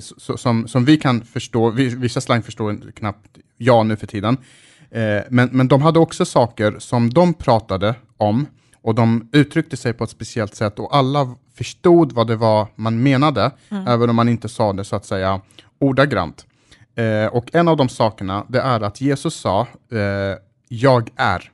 så, 0.00 0.36
som, 0.36 0.68
som 0.68 0.84
vi 0.84 0.96
kan 0.96 1.20
förstå, 1.24 1.70
vi, 1.70 1.88
vissa 1.88 2.20
slang 2.20 2.42
förstår 2.42 2.92
knappt 2.96 3.38
jag 3.56 3.86
nu 3.86 3.96
för 3.96 4.06
tiden, 4.06 4.36
eh, 4.90 5.22
men, 5.30 5.48
men 5.52 5.68
de 5.68 5.82
hade 5.82 5.98
också 5.98 6.24
saker 6.24 6.74
som 6.78 7.10
de 7.12 7.34
pratade 7.34 7.94
om 8.16 8.46
och 8.84 8.94
de 8.94 9.28
uttryckte 9.32 9.76
sig 9.76 9.92
på 9.92 10.04
ett 10.04 10.10
speciellt 10.10 10.54
sätt 10.54 10.78
och 10.78 10.96
alla 10.96 11.34
förstod 11.54 12.12
vad 12.12 12.26
det 12.26 12.36
var 12.36 12.66
man 12.74 13.02
menade, 13.02 13.50
även 13.86 14.10
om 14.10 14.16
man 14.16 14.28
inte 14.28 14.48
sa 14.48 14.72
det 14.72 14.84
så 14.84 14.96
att 14.96 15.04
säga 15.04 15.40
ordagrant. 15.78 16.46
Eh, 16.94 17.26
och 17.26 17.54
en 17.54 17.68
av 17.68 17.76
de 17.76 17.88
sakerna, 17.88 18.44
det 18.48 18.60
är 18.60 18.80
att 18.80 19.00
Jesus 19.00 19.34
sa, 19.34 19.60
eh, 19.92 20.38
jag 20.68 21.10
är. 21.16 21.50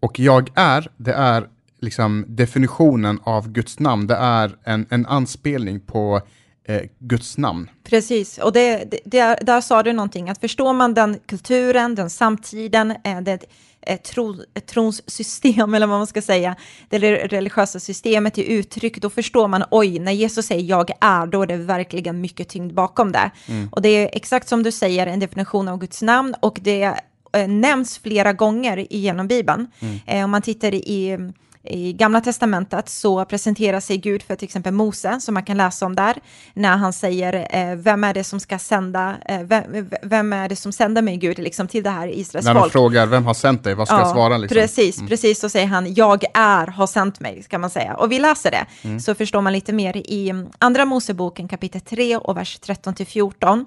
Och 0.00 0.18
jag 0.18 0.50
är, 0.54 0.88
det 0.96 1.12
är 1.12 1.48
liksom 1.80 2.24
definitionen 2.28 3.20
av 3.22 3.48
Guds 3.48 3.78
namn. 3.78 4.06
Det 4.06 4.16
är 4.16 4.56
en, 4.64 4.86
en 4.90 5.06
anspelning 5.06 5.80
på 5.80 6.20
eh, 6.64 6.82
Guds 6.98 7.38
namn. 7.38 7.70
Precis, 7.84 8.38
och 8.38 8.52
det, 8.52 8.84
det, 8.90 9.00
där, 9.04 9.38
där 9.42 9.60
sa 9.60 9.82
du 9.82 9.92
någonting, 9.92 10.30
att 10.30 10.40
förstår 10.40 10.72
man 10.72 10.94
den 10.94 11.18
kulturen, 11.26 11.94
den 11.94 12.10
samtiden, 12.10 12.90
eh, 12.90 13.20
det 13.20 13.44
eh, 13.80 14.00
tro, 14.00 14.36
trons 14.66 15.10
system, 15.10 15.74
eller 15.74 15.86
vad 15.86 15.98
man 15.98 16.06
ska 16.06 16.22
säga, 16.22 16.56
det 16.88 16.98
re- 16.98 17.28
religiösa 17.28 17.80
systemet 17.80 18.38
i 18.38 18.52
uttryck, 18.52 19.00
då 19.00 19.10
förstår 19.10 19.48
man, 19.48 19.64
oj, 19.70 19.98
när 19.98 20.12
Jesus 20.12 20.46
säger 20.46 20.64
jag 20.64 20.90
är, 21.00 21.26
då 21.26 21.42
är 21.42 21.46
det 21.46 21.56
verkligen 21.56 22.20
mycket 22.20 22.48
tyngd 22.48 22.74
bakom 22.74 23.12
det. 23.12 23.30
Och 23.70 23.82
det 23.82 23.88
är 23.88 24.10
exakt 24.12 24.48
som 24.48 24.62
du 24.62 24.72
säger, 24.72 25.06
en 25.06 25.20
definition 25.20 25.68
av 25.68 25.78
Guds 25.78 26.02
namn, 26.02 26.34
och 26.40 26.58
det 26.62 26.94
eh, 27.32 27.48
nämns 27.48 27.98
flera 27.98 28.32
gånger 28.32 28.86
genom 28.90 29.28
Bibeln. 29.28 29.66
Eh, 30.06 30.24
om 30.24 30.30
man 30.30 30.42
tittar 30.42 30.74
i 30.74 31.18
i 31.64 31.92
Gamla 31.92 32.20
Testamentet 32.20 32.88
så 32.88 33.24
presenterar 33.24 33.80
sig 33.80 33.96
Gud 33.96 34.22
för 34.22 34.36
till 34.36 34.46
exempel 34.46 34.72
Mose, 34.72 35.20
som 35.20 35.34
man 35.34 35.42
kan 35.42 35.56
läsa 35.56 35.86
om 35.86 35.96
där, 35.96 36.16
när 36.54 36.76
han 36.76 36.92
säger 36.92 37.46
eh, 37.50 37.76
vem 37.76 38.04
är 38.04 38.14
det 38.14 38.24
som 38.24 38.40
ska 38.40 38.58
sända, 38.58 39.16
eh, 39.26 39.42
vem, 39.42 39.88
vem 40.02 40.32
är 40.32 40.48
det 40.48 40.56
som 40.56 40.72
sänder 40.72 41.02
mig 41.02 41.16
Gud 41.16 41.38
liksom, 41.38 41.68
till 41.68 41.82
det 41.82 41.90
här 41.90 42.08
Israels 42.18 42.46
När 42.46 42.54
de 42.54 42.60
folk. 42.60 42.72
frågar 42.72 43.06
vem 43.06 43.26
har 43.26 43.34
sänt 43.34 43.64
dig, 43.64 43.74
vad 43.74 43.86
ska 43.88 43.98
jag 43.98 44.10
svara? 44.10 44.36
Liksom? 44.36 44.56
Precis, 44.56 45.00
precis, 45.08 45.40
så 45.40 45.48
säger 45.48 45.66
han 45.66 45.94
jag 45.94 46.24
är, 46.34 46.66
har 46.66 46.86
sänt 46.86 47.20
mig, 47.20 47.42
ska 47.42 47.58
man 47.58 47.70
säga. 47.70 47.94
Och 47.94 48.12
vi 48.12 48.18
läser 48.18 48.50
det, 48.50 48.66
Mm. 48.84 49.00
så 49.00 49.14
förstår 49.14 49.40
man 49.40 49.52
lite 49.52 49.72
mer 49.72 49.96
i 49.96 50.28
mm, 50.30 50.48
Andra 50.58 50.84
Moseboken 50.84 51.48
kapitel 51.48 51.80
3 51.80 52.16
och 52.16 52.36
vers 52.36 52.58
13 52.58 52.94
till 52.94 53.06
14. 53.06 53.66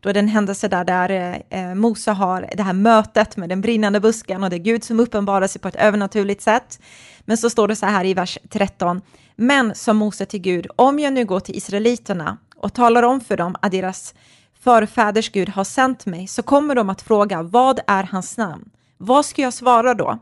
Då 0.00 0.08
är 0.08 0.14
det 0.14 0.20
en 0.20 0.28
händelse 0.28 0.68
där, 0.68 0.84
där 0.84 1.42
eh, 1.50 1.74
Mose 1.74 2.10
har 2.10 2.50
det 2.56 2.62
här 2.62 2.72
mötet 2.72 3.36
med 3.36 3.48
den 3.48 3.60
brinnande 3.60 4.00
busken 4.00 4.44
och 4.44 4.50
det 4.50 4.56
är 4.56 4.58
Gud 4.58 4.84
som 4.84 5.00
uppenbarar 5.00 5.46
sig 5.46 5.60
på 5.60 5.68
ett 5.68 5.76
övernaturligt 5.76 6.42
sätt. 6.42 6.80
Men 7.20 7.36
så 7.36 7.50
står 7.50 7.68
det 7.68 7.76
så 7.76 7.86
här 7.86 8.04
i 8.04 8.14
vers 8.14 8.38
13. 8.50 9.02
Men 9.36 9.74
som 9.74 9.96
Mose 9.96 10.26
till 10.26 10.40
Gud, 10.40 10.66
om 10.76 10.98
jag 10.98 11.12
nu 11.12 11.24
går 11.24 11.40
till 11.40 11.56
Israeliterna 11.56 12.38
och 12.56 12.72
talar 12.72 13.02
om 13.02 13.20
för 13.20 13.36
dem 13.36 13.56
att 13.62 13.72
deras 13.72 14.14
förfäders 14.60 15.30
Gud 15.30 15.48
har 15.48 15.64
sänt 15.64 16.06
mig, 16.06 16.26
så 16.26 16.42
kommer 16.42 16.74
de 16.74 16.90
att 16.90 17.02
fråga, 17.02 17.42
vad 17.42 17.80
är 17.86 18.02
hans 18.02 18.36
namn? 18.36 18.70
Vad 18.98 19.24
ska 19.24 19.42
jag 19.42 19.54
svara 19.54 19.94
då? 19.94 20.18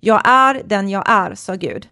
Jag 0.00 0.22
är 0.24 0.62
den 0.64 0.88
jag 0.88 1.10
är, 1.10 1.34
sa 1.34 1.54
Gud. 1.54 1.88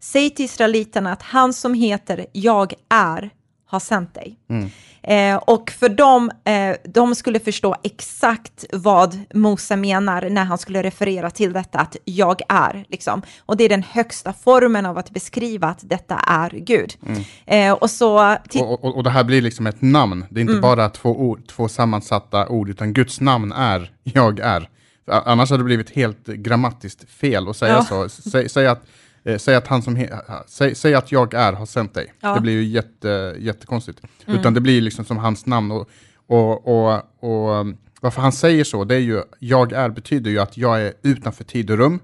Säg 0.00 0.30
till 0.30 0.44
israeliterna 0.44 1.12
att 1.12 1.22
han 1.22 1.52
som 1.52 1.74
heter 1.74 2.26
Jag 2.32 2.74
är 2.88 3.30
har 3.68 3.80
sänt 3.80 4.14
dig. 4.14 4.38
Mm. 4.50 4.70
Eh, 5.02 5.36
och 5.36 5.70
för 5.70 5.88
dem, 5.88 6.30
eh, 6.44 6.76
de 6.84 7.14
skulle 7.14 7.40
förstå 7.40 7.76
exakt 7.82 8.64
vad 8.72 9.18
Mose 9.34 9.76
menar 9.76 10.30
när 10.30 10.44
han 10.44 10.58
skulle 10.58 10.82
referera 10.82 11.30
till 11.30 11.52
detta, 11.52 11.78
att 11.78 11.96
jag 12.04 12.40
är. 12.48 12.84
Liksom. 12.88 13.22
Och 13.46 13.56
det 13.56 13.64
är 13.64 13.68
den 13.68 13.82
högsta 13.82 14.32
formen 14.32 14.86
av 14.86 14.98
att 14.98 15.10
beskriva 15.10 15.66
att 15.68 15.78
detta 15.82 16.14
är 16.14 16.50
Gud. 16.50 16.96
Mm. 17.06 17.22
Eh, 17.46 17.72
och, 17.72 17.90
så 17.90 18.36
och, 18.54 18.84
och, 18.84 18.96
och, 18.96 19.02
det 19.04 19.10
här 19.10 19.24
blir 19.24 19.42
liksom 19.42 19.66
ett 19.66 19.82
namn, 19.82 20.24
det 20.30 20.40
är 20.40 20.42
inte 20.42 20.52
Mm. 20.52 20.62
bara 20.62 20.88
två, 20.88 21.10
ord, 21.10 21.46
två 21.46 21.68
sammansatta 21.68 22.48
ord, 22.48 22.68
utan 22.68 22.92
Guds 22.92 23.20
namn 23.20 23.52
är 23.52 23.92
jag 24.02 24.38
är. 24.40 24.68
Annars 25.10 25.50
hade 25.50 25.60
det 25.62 25.64
blivit 25.64 25.90
helt 25.90 26.26
grammatiskt 26.26 27.10
fel 27.10 27.48
att 27.48 27.56
säga 27.56 27.72
Ja. 27.90 28.08
så. 28.08 28.30
Säg, 28.30 28.48
säg 28.48 28.66
att 28.66 28.82
Eh, 29.24 29.38
säg, 29.38 29.54
att 29.54 29.66
han 29.66 29.82
som 29.82 30.06
säg, 30.46 30.74
säg 30.74 30.94
att 30.94 31.12
jag 31.12 31.34
är 31.34 31.52
har 31.52 31.66
sänt 31.66 31.94
dig. 31.94 32.12
Ja. 32.20 32.34
Det 32.34 32.40
blir 32.40 32.52
ju 32.52 32.64
jätte, 32.64 33.36
jättekonstigt. 33.38 34.00
Mm. 34.26 34.40
Utan 34.40 34.54
det 34.54 34.60
blir 34.60 34.80
liksom 34.80 35.04
som 35.04 35.16
hans 35.16 35.46
namn. 35.46 35.70
Och, 35.70 35.88
och, 36.26 36.68
och, 36.68 36.94
och 37.20 37.66
varför 38.00 38.22
han 38.22 38.32
säger 38.32 38.64
så, 38.64 38.84
det 38.84 38.94
är 38.94 39.00
ju, 39.00 39.22
jag 39.38 39.72
är 39.72 39.88
betyder 39.88 40.30
ju 40.30 40.38
att 40.38 40.56
jag 40.56 40.82
är 40.82 40.92
utanför 41.02 41.44
tid 41.44 41.70
och 41.70 41.78
rum. 41.78 42.00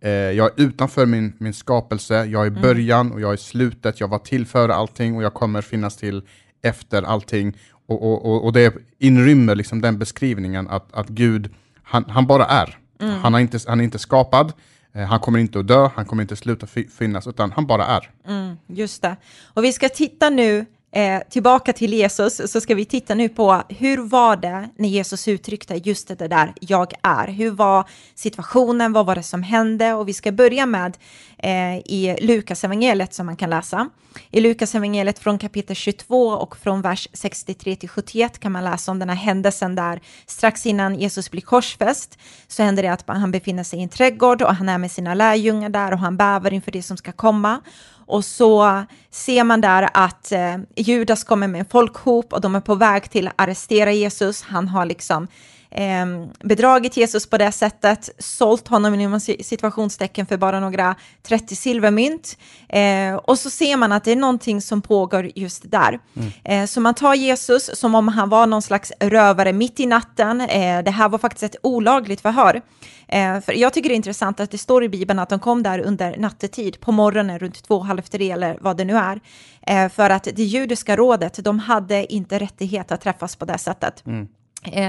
Eh, 0.00 0.10
jag 0.10 0.46
är 0.46 0.64
utanför 0.64 1.06
min, 1.06 1.32
min 1.38 1.54
skapelse, 1.54 2.24
jag 2.24 2.42
är 2.42 2.50
Mm. 2.50 2.62
början 2.62 3.12
och 3.12 3.20
jag 3.20 3.32
är 3.32 3.36
slutet, 3.36 4.00
jag 4.00 4.08
var 4.08 4.18
till 4.18 4.46
före 4.46 4.74
allting 4.74 5.16
och 5.16 5.22
jag 5.22 5.34
kommer 5.34 5.62
finnas 5.62 5.96
till 5.96 6.22
efter 6.62 7.02
allting. 7.02 7.56
Och, 7.86 8.02
och, 8.02 8.26
och, 8.26 8.44
och 8.44 8.52
det 8.52 8.74
inrymmer 8.98 9.54
liksom 9.54 9.80
den 9.80 9.98
beskrivningen 9.98 10.68
att, 10.68 10.92
att 10.92 11.08
Gud, 11.08 11.54
han, 11.82 12.04
han 12.08 12.26
bara 12.26 12.44
är. 12.44 12.78
Mm. 13.00 13.14
Han, 13.14 13.32
har 13.32 13.40
inte, 13.40 13.58
han 13.66 13.80
är 13.80 13.84
inte 13.84 13.98
skapad, 13.98 14.52
Eh, 14.94 15.06
han 15.06 15.20
kommer 15.20 15.38
inte 15.38 15.58
att 15.58 15.68
dö, 15.68 15.90
han 15.94 16.04
kommer 16.04 16.22
inte 16.22 16.36
sluta 16.36 16.66
finnas, 16.98 17.26
utan 17.26 17.52
han 17.52 17.66
bara 17.66 17.86
är. 17.86 18.10
Mm, 18.26 18.56
just 18.66 19.02
det. 19.02 19.16
Och 19.54 19.64
vi 19.64 19.72
ska 19.72 19.88
titta 19.88 20.30
nu 20.30 20.66
eh, 20.94 21.20
tillbaka 21.30 21.72
till 21.72 21.92
Jesus, 21.92 22.52
så 22.52 22.60
ska 22.60 22.74
vi 22.74 22.84
titta 22.84 23.14
nu 23.14 23.28
på 23.28 23.62
hur 23.68 23.98
var 23.98 24.36
det 24.36 24.68
när 24.76 24.88
Jesus 24.88 25.28
uttryckte 25.28 25.74
just 25.74 26.18
det 26.18 26.28
där 26.28 26.52
jag 26.60 26.92
är? 27.02 27.28
Hur 27.28 27.50
var 27.50 27.88
situationen? 28.14 28.92
Vad 28.92 29.06
var 29.06 29.14
det 29.14 29.22
som 29.22 29.42
hände? 29.42 29.94
Och 29.94 30.08
vi 30.08 30.12
ska 30.12 30.32
börja 30.32 30.66
med 30.66 30.96
eh, 31.38 31.76
i 31.76 32.16
Lukas 32.20 32.64
evangeliet 32.64 33.14
som 33.14 33.26
man 33.26 33.36
kan 33.36 33.50
läsa. 33.50 33.90
I 34.30 34.40
Lukas 34.40 34.74
evangeliet 34.74 35.18
från 35.18 35.38
kapitel 35.38 35.76
22 35.76 36.28
och 36.28 36.56
från 36.56 36.82
vers 36.82 37.08
63 37.12 37.76
till 37.76 37.88
71 37.88 38.38
kan 38.38 38.52
man 38.52 38.64
läsa 38.64 38.90
om 38.90 38.98
den 38.98 39.08
här 39.08 39.16
händelsen 39.16 39.74
där 39.74 40.00
strax 40.26 40.66
innan 40.66 40.94
Jesus 40.94 41.30
blir 41.30 41.42
korsfäst 41.42 42.18
så 42.48 42.62
händer 42.62 42.82
det 42.82 42.92
att 42.92 43.04
han 43.06 43.30
befinner 43.30 43.64
sig 43.64 43.78
i 43.78 43.82
en 43.82 43.88
trädgård 43.88 44.42
och 44.42 44.54
han 44.54 44.68
är 44.68 44.78
med 44.78 44.90
sina 44.90 45.14
lärjungar 45.14 45.68
där 45.68 45.92
och 45.92 45.98
han 45.98 46.16
bävar 46.16 46.52
inför 46.52 46.72
det 46.72 46.82
som 46.82 46.96
ska 46.96 47.12
komma. 47.12 47.60
Och 48.06 48.24
så 48.24 48.84
ser 49.10 49.44
man 49.44 49.60
där 49.60 49.88
att 49.94 50.32
eh, 50.32 50.56
Judas 50.76 51.24
kommer 51.24 51.48
med 51.48 51.58
en 51.58 51.66
folkhop 51.66 52.32
och 52.32 52.40
de 52.40 52.54
är 52.54 52.60
på 52.60 52.74
väg 52.74 53.10
till 53.10 53.28
att 53.28 53.34
arrestera 53.36 53.92
Jesus. 53.92 54.42
Han 54.42 54.68
har 54.68 54.84
liksom 54.84 55.28
eh, 55.74 56.06
bedragit 56.40 56.96
Jesus 56.96 57.26
på 57.26 57.38
det 57.38 57.52
sättet, 57.52 58.10
sålt 58.18 58.68
honom 58.68 58.94
inom 58.94 59.20
situationstecken 59.20 60.26
för 60.26 60.36
bara 60.36 60.60
några 60.60 60.94
30 61.22 61.56
silvermynt. 61.56 62.38
Eh, 62.68 63.14
och 63.14 63.38
så 63.38 63.50
ser 63.50 63.76
man 63.76 63.92
att 63.92 64.04
det 64.04 64.12
är 64.12 64.16
någonting 64.16 64.60
som 64.60 64.82
pågår 64.82 65.30
just 65.34 65.70
där. 65.70 66.00
Eh, 66.44 66.66
så 66.66 66.80
man 66.80 66.94
tar 66.94 67.14
Jesus 67.14 67.70
som 67.74 67.94
om 67.94 68.08
han 68.08 68.28
var 68.28 68.46
någon 68.46 68.62
slags 68.62 68.92
rövare 69.00 69.52
mitt 69.52 69.80
i 69.80 69.86
natten. 69.86 70.40
Eh, 70.40 70.82
det 70.82 70.90
här 70.90 71.08
var 71.08 71.18
faktiskt 71.18 71.54
ett 71.54 71.60
olagligt 71.62 72.20
förhör. 72.20 72.62
Eh, 73.08 73.40
för 73.40 73.52
jag 73.52 73.72
tycker 73.72 73.88
det 73.88 73.94
är 73.94 73.96
intressant 73.96 74.40
att 74.40 74.50
det 74.50 74.58
står 74.58 74.84
i 74.84 74.88
Bibeln 74.88 75.18
att 75.18 75.28
de 75.28 75.38
kom 75.38 75.62
där 75.62 75.78
under 75.78 76.16
nattetid, 76.16 76.80
på 76.80 76.92
morgonen 76.92 77.38
runt 77.38 77.62
två, 77.62 77.80
halv 77.80 78.02
tre 78.02 78.30
eller 78.30 78.58
vad 78.60 78.76
det 78.76 78.84
nu 78.84 78.96
är. 78.96 79.20
Eh, 79.62 79.88
för 79.88 80.10
att 80.10 80.24
det 80.24 80.44
judiska 80.44 80.96
rådet, 80.96 81.44
de 81.44 81.58
hade 81.58 82.12
inte 82.12 82.38
rättighet 82.38 82.92
att 82.92 83.00
träffas 83.00 83.36
på 83.36 83.44
det 83.44 83.58
sättet. 83.58 84.02
Eh, 84.06 84.12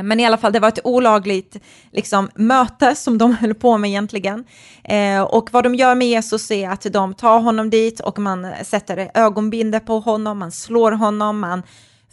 Men 0.03 0.19
i 0.19 0.25
alla 0.25 0.37
fall, 0.37 0.53
det 0.53 0.59
var 0.59 0.67
ett 0.67 0.85
olagligt 0.85 1.57
liksom, 1.91 2.29
möte 2.35 2.95
som 2.95 3.17
de 3.17 3.33
höll 3.39 3.53
på 3.53 3.77
med 3.77 3.89
egentligen. 3.89 4.45
Eh, 4.83 5.21
och 5.21 5.49
vad 5.51 5.63
de 5.63 5.75
gör 5.75 5.95
med 5.95 6.07
Jesus 6.07 6.51
är 6.51 6.69
att 6.69 6.81
de 6.93 7.13
tar 7.13 7.39
honom 7.39 7.69
dit 7.69 7.99
och 7.99 8.19
man 8.19 8.47
sätter 8.63 9.11
ögonbindel 9.13 9.81
på 9.81 9.99
honom, 9.99 10.39
man 10.39 10.51
slår 10.51 10.91
honom, 10.91 11.39
man 11.39 11.63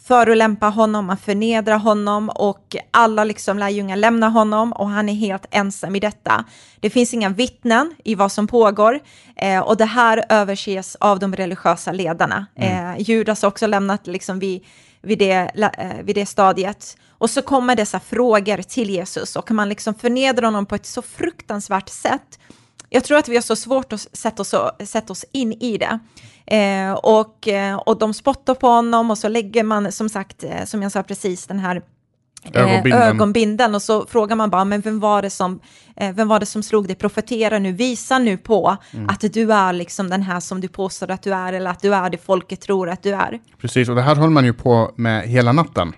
förolämpar 0.07 0.71
honom, 0.71 1.05
man 1.05 1.17
förnedrar 1.17 1.77
honom 1.77 2.29
och 2.29 2.75
alla 2.91 3.23
liksom 3.23 3.59
lärjungar 3.59 3.95
lämnar 3.95 4.29
honom 4.29 4.73
och 4.73 4.89
han 4.89 5.09
är 5.09 5.13
helt 5.13 5.45
ensam 5.51 5.95
i 5.95 5.99
detta. 5.99 6.45
Det 6.79 6.89
finns 6.89 7.13
inga 7.13 7.29
vittnen 7.29 7.95
i 8.03 8.15
vad 8.15 8.31
som 8.31 8.47
pågår 8.47 8.99
eh, 9.35 9.59
och 9.59 9.77
det 9.77 9.85
här 9.85 10.25
överses 10.29 10.95
av 10.99 11.19
de 11.19 11.35
religiösa 11.35 11.91
ledarna. 11.91 12.45
Eh, 12.55 12.97
Judas 12.97 13.41
har 13.41 13.49
också 13.49 13.67
lämnat 13.67 14.07
liksom 14.07 14.39
vid, 14.39 14.63
vid, 15.01 15.19
det, 15.19 15.51
eh, 15.77 16.03
vid 16.03 16.15
det 16.15 16.25
stadiet. 16.25 16.97
Och 17.23 17.29
så 17.29 17.41
kommer 17.41 17.75
dessa 17.75 17.99
frågor 17.99 18.61
till 18.61 18.89
Jesus 18.89 19.35
och 19.35 19.51
man 19.51 19.69
liksom 19.69 19.93
förnedrar 19.93 20.45
honom 20.45 20.65
på 20.65 20.75
ett 20.75 20.85
så 20.85 21.01
fruktansvärt 21.01 21.89
sätt. 21.89 22.39
Jag 22.89 23.03
tror 23.03 23.17
att 23.17 23.27
vi 23.27 23.35
har 23.35 23.41
så 23.41 23.55
svårt 23.55 23.93
att 23.93 24.07
sätta 24.13 24.41
oss, 24.41 24.55
sätta 24.85 25.13
oss 25.13 25.25
in 25.31 25.53
i 25.53 25.77
det. 25.77 25.99
Eh, 26.55 26.93
och, 26.93 27.47
eh, 27.47 27.75
och 27.75 27.99
de 27.99 28.13
spottar 28.13 28.55
på 28.55 28.67
honom 28.67 29.11
och 29.11 29.17
så 29.17 29.27
lägger 29.27 29.63
man, 29.63 29.91
som 29.91 30.09
sagt, 30.09 30.43
eh, 30.43 30.65
som 30.65 30.81
jag 30.81 30.91
sa 30.91 31.03
precis, 31.03 31.47
den 31.47 31.59
här 31.59 31.81
Ögonbindeln. 32.53 33.03
ögonbindeln 33.03 33.75
och 33.75 33.81
så 33.81 34.05
frågar 34.05 34.35
man 34.35 34.49
bara, 34.49 34.65
men 34.65 34.81
vem 34.81 34.99
var 34.99 35.21
det 35.21 35.29
som, 35.29 35.59
eh, 35.95 36.15
vem 36.15 36.27
var 36.27 36.39
det 36.39 36.45
som 36.45 36.63
slog 36.63 36.87
dig? 36.87 36.95
Profetera 36.95 37.59
nu, 37.59 37.71
visa 37.71 38.19
nu 38.19 38.37
på 38.37 38.77
att 39.07 39.33
du 39.33 39.53
är 39.53 39.73
liksom 39.73 40.09
den 40.09 40.21
här 40.21 40.39
som 40.39 40.61
du 40.61 40.67
påstår 40.67 41.11
att 41.11 41.23
du 41.23 41.33
är 41.33 41.53
eller 41.53 41.71
att 41.71 41.81
du 41.81 41.95
är 41.95 42.09
det 42.09 42.17
folket 42.17 42.61
tror 42.61 42.89
att 42.89 43.03
du 43.03 43.13
är. 43.13 43.39
Precis, 43.61 43.89
och 43.89 43.95
det 43.95 44.01
här 44.01 44.15
höll 44.15 44.29
man 44.29 44.45
ju 44.45 44.53
på 44.53 44.91
med 44.95 45.27
hela 45.27 45.51
natten. 45.51 45.93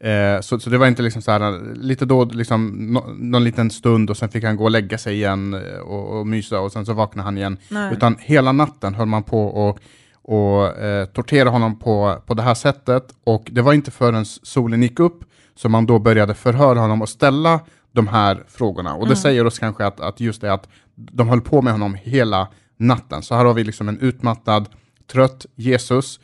Eh, 0.00 0.40
så, 0.40 0.60
så 0.60 0.70
det 0.70 0.78
var 0.78 0.86
inte 0.86 1.02
liksom 1.02 1.22
så 1.22 1.30
här, 1.30 1.74
lite 1.74 2.04
då, 2.04 2.24
liksom, 2.24 2.66
no, 2.66 3.14
någon 3.18 3.44
liten 3.44 3.70
stund 3.70 4.10
och 4.10 4.16
sen 4.16 4.28
fick 4.28 4.44
han 4.44 4.56
gå 4.56 4.64
och 4.64 4.70
lägga 4.70 4.98
sig 4.98 5.14
igen 5.14 5.54
eh, 5.54 5.78
och, 5.78 6.18
och 6.18 6.26
mysa 6.26 6.60
och 6.60 6.72
sen 6.72 6.86
så 6.86 6.92
vaknade 6.92 7.24
han 7.24 7.38
igen. 7.38 7.56
Nej. 7.68 7.92
Utan 7.92 8.16
hela 8.20 8.52
natten 8.52 8.94
höll 8.94 9.06
man 9.06 9.22
på 9.22 9.46
och, 9.46 9.78
och 10.22 10.78
eh, 10.78 11.06
tortera 11.06 11.48
honom 11.48 11.78
på, 11.78 12.22
på 12.26 12.34
det 12.34 12.42
här 12.42 12.54
sättet. 12.54 13.04
Och 13.24 13.48
det 13.52 13.62
var 13.62 13.72
inte 13.72 13.90
förrän 13.90 14.24
solen 14.24 14.82
gick 14.82 15.00
upp 15.00 15.24
som 15.56 15.72
man 15.72 15.86
då 15.86 15.98
började 15.98 16.34
förhöra 16.34 16.78
honom 16.78 17.02
och 17.02 17.08
ställa 17.08 17.60
de 17.92 18.08
här 18.08 18.44
frågorna. 18.48 18.94
Och 18.94 19.08
det 19.08 19.16
säger 19.16 19.46
oss 19.46 19.58
kanske 19.58 19.86
att, 19.86 20.00
att 20.00 20.20
just 20.20 20.40
det 20.40 20.52
att 20.52 20.68
de 20.94 21.28
höll 21.28 21.40
på 21.40 21.62
med 21.62 21.72
honom 21.72 21.94
hela 21.94 22.48
natten. 22.76 23.22
Så 23.22 23.34
här 23.34 23.44
har 23.44 23.54
vi 23.54 23.64
liksom 23.64 23.88
en 23.88 23.98
utmattad, 24.00 24.68
trött 25.12 25.46
Jesus. 25.54 26.20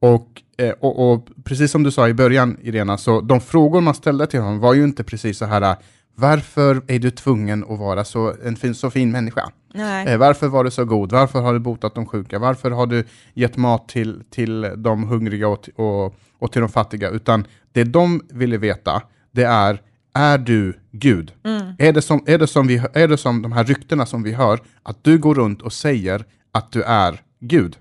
Och, 0.00 0.42
eh, 0.58 0.74
och, 0.80 1.12
och 1.12 1.28
precis 1.44 1.70
som 1.70 1.82
du 1.82 1.90
sa 1.90 2.08
i 2.08 2.14
början, 2.14 2.56
Irena, 2.62 2.98
så 2.98 3.20
de 3.20 3.40
frågor 3.40 3.80
man 3.80 3.94
ställde 3.94 4.26
till 4.26 4.40
honom 4.40 4.58
var 4.58 4.74
ju 4.74 4.84
inte 4.84 5.04
precis 5.04 5.38
så 5.38 5.44
här, 5.44 5.76
varför 6.14 6.82
är 6.86 6.98
du 6.98 7.10
tvungen 7.10 7.64
att 7.64 7.78
vara 7.78 8.04
så, 8.04 8.34
en 8.44 8.56
fin, 8.56 8.74
så 8.74 8.90
fin 8.90 9.10
människa? 9.10 9.50
Nej. 9.74 10.08
Eh, 10.08 10.18
varför 10.18 10.48
var 10.48 10.64
du 10.64 10.70
så 10.70 10.84
god? 10.84 11.12
Varför 11.12 11.40
har 11.40 11.52
du 11.52 11.58
botat 11.58 11.94
de 11.94 12.06
sjuka? 12.06 12.38
Varför 12.38 12.70
har 12.70 12.86
du 12.86 13.04
gett 13.34 13.56
mat 13.56 13.88
till, 13.88 14.22
till 14.30 14.70
de 14.76 15.08
hungriga 15.08 15.48
och, 15.48 15.68
och, 15.76 16.14
och 16.38 16.52
till 16.52 16.60
de 16.60 16.68
fattiga? 16.68 17.10
Utan 17.10 17.44
det 17.72 17.84
de 17.84 18.20
ville 18.30 18.58
veta, 18.58 19.02
det 19.30 19.44
är, 19.44 19.80
är 20.14 20.38
du 20.38 20.80
Gud? 20.92 21.32
Är, 21.78 21.92
det 21.92 22.02
som, 22.02 22.24
är, 22.26 22.38
det 22.38 22.46
som 22.46 22.66
vi, 22.66 22.82
är 22.94 23.08
det 23.08 23.18
som 23.18 23.42
de 23.42 23.52
här 23.52 23.64
ryktena 23.64 24.06
som 24.06 24.22
vi 24.22 24.32
hör, 24.32 24.60
att 24.82 25.04
du 25.04 25.18
går 25.18 25.34
runt 25.34 25.62
och 25.62 25.72
säger 25.72 26.24
att 26.52 26.72
du 26.72 26.82
är 26.82 27.20
Gud? 27.40 27.76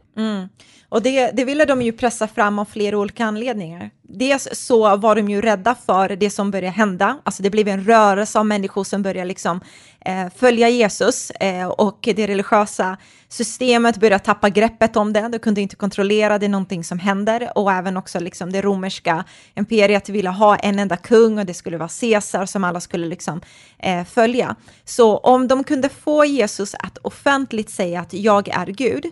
Och 0.89 1.01
det, 1.01 1.31
det 1.31 1.45
ville 1.45 1.65
de 1.65 1.81
ju 1.81 1.91
pressa 1.91 2.27
fram 2.27 2.59
av 2.59 2.65
flera 2.65 2.97
olika 2.97 3.25
anledningar. 3.25 3.91
Dels 4.11 4.47
så 4.51 4.95
var 4.95 5.15
de 5.15 5.29
ju 5.29 5.41
rädda 5.41 5.75
för 5.85 6.09
det 6.09 6.29
som 6.29 6.51
började 6.51 6.75
hända. 6.75 7.17
Alltså 7.23 7.43
det 7.43 7.49
blev 7.49 7.67
en 7.67 7.83
rörelse 7.83 8.39
av 8.39 8.45
människor 8.45 8.83
som 8.83 9.01
började 9.01 9.27
liksom, 9.27 9.59
eh, 10.05 10.27
följa 10.35 10.69
Jesus 10.69 11.31
eh, 11.31 11.67
och 11.67 11.99
det 12.01 12.27
religiösa 12.27 12.97
systemet 13.27 13.97
började 13.97 14.23
tappa 14.23 14.49
greppet 14.49 14.95
om 14.95 15.13
det. 15.13 15.29
De 15.31 15.39
kunde 15.39 15.61
inte 15.61 15.75
kontrollera 15.75 16.39
det, 16.39 16.45
är 16.45 16.49
någonting 16.49 16.83
som 16.83 16.99
händer. 16.99 17.51
Och 17.55 17.71
även 17.71 17.97
också 17.97 18.19
liksom 18.19 18.51
det 18.51 18.61
romerska 18.61 19.23
imperiet 19.55 20.09
ville 20.09 20.29
ha 20.29 20.55
en 20.55 20.79
enda 20.79 20.97
kung 20.97 21.39
och 21.39 21.45
det 21.45 21.53
skulle 21.53 21.77
vara 21.77 21.89
Caesar 22.01 22.45
som 22.45 22.63
alla 22.63 22.79
skulle 22.79 23.07
liksom, 23.07 23.41
eh, 23.79 24.03
följa. 24.05 24.55
Så 24.85 25.17
om 25.17 25.47
de 25.47 25.63
kunde 25.63 25.89
få 25.89 26.25
Jesus 26.25 26.75
att 26.79 26.97
offentligt 26.97 27.69
säga 27.69 28.01
att 28.01 28.13
jag 28.13 28.47
är 28.47 28.65
Gud, 28.65 29.05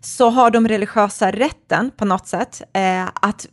så 0.00 0.30
har 0.30 0.50
de 0.50 0.68
religiösa 0.68 1.30
rätten 1.30 1.90
på 1.96 2.04
något 2.04 2.26
sätt 2.26 2.62
eh, 2.72 3.08
att, 3.14 3.46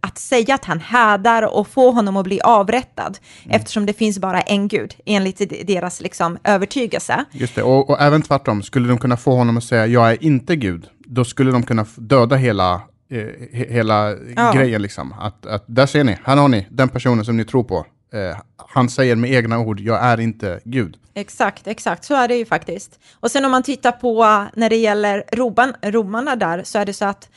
att 0.00 0.18
säga 0.18 0.54
att 0.54 0.64
han 0.64 0.80
hädar 0.80 1.42
och 1.54 1.68
få 1.68 1.90
honom 1.90 2.16
att 2.16 2.24
bli 2.24 2.40
avrättad, 2.40 3.18
eftersom 3.50 3.86
det 3.86 3.92
finns 3.92 4.18
bara 4.18 4.40
en 4.40 4.68
gud, 4.68 4.94
enligt 5.06 5.38
de- 5.38 5.64
deras 5.64 6.00
liksom, 6.00 6.38
övertygelse. 6.44 7.24
Just 7.30 7.54
det, 7.54 7.62
och, 7.62 7.90
och 7.90 8.00
även 8.00 8.22
tvärtom, 8.22 8.62
skulle 8.62 8.88
de 8.88 8.98
kunna 8.98 9.16
få 9.16 9.34
honom 9.36 9.56
att 9.56 9.64
säga 9.64 9.86
jag 9.86 10.10
är 10.10 10.24
inte 10.24 10.56
Gud, 10.56 10.86
då 10.98 11.24
skulle 11.24 11.50
de 11.52 11.62
kunna 11.62 11.86
döda 11.96 12.36
hela, 12.36 12.74
eh, 13.10 13.18
he, 13.52 13.66
hela 13.68 14.10
Ja. 14.36 14.52
grejen. 14.52 14.82
Liksom. 14.82 15.12
Att, 15.20 15.46
att, 15.46 15.64
där 15.66 15.86
ser 15.86 16.04
ni, 16.04 16.18
här 16.24 16.36
har 16.36 16.48
ni 16.48 16.66
den 16.70 16.88
personen 16.88 17.24
som 17.24 17.36
ni 17.36 17.44
tror 17.44 17.64
på. 17.64 17.86
eh, 18.12 18.36
han 18.56 18.88
säger 18.88 19.16
med 19.16 19.32
egna 19.32 19.58
ord, 19.58 19.80
jag 19.80 20.02
är 20.04 20.20
inte 20.20 20.60
Gud. 20.64 20.96
Exakt, 21.14 21.66
exakt, 21.66 22.04
så 22.04 22.14
är 22.14 22.28
det 22.28 22.34
ju 22.36 22.44
faktiskt. 22.44 22.98
Och 23.20 23.30
sen 23.30 23.44
om 23.44 23.50
man 23.50 23.62
tittar 23.62 23.92
på 23.92 24.44
när 24.54 24.70
det 24.70 24.76
gäller 24.76 25.24
roman, 25.32 25.74
romarna 25.82 26.36
där, 26.36 26.62
så 26.64 26.78
är 26.78 26.86
det 26.86 26.92
så 26.92 27.04
att 27.04 27.28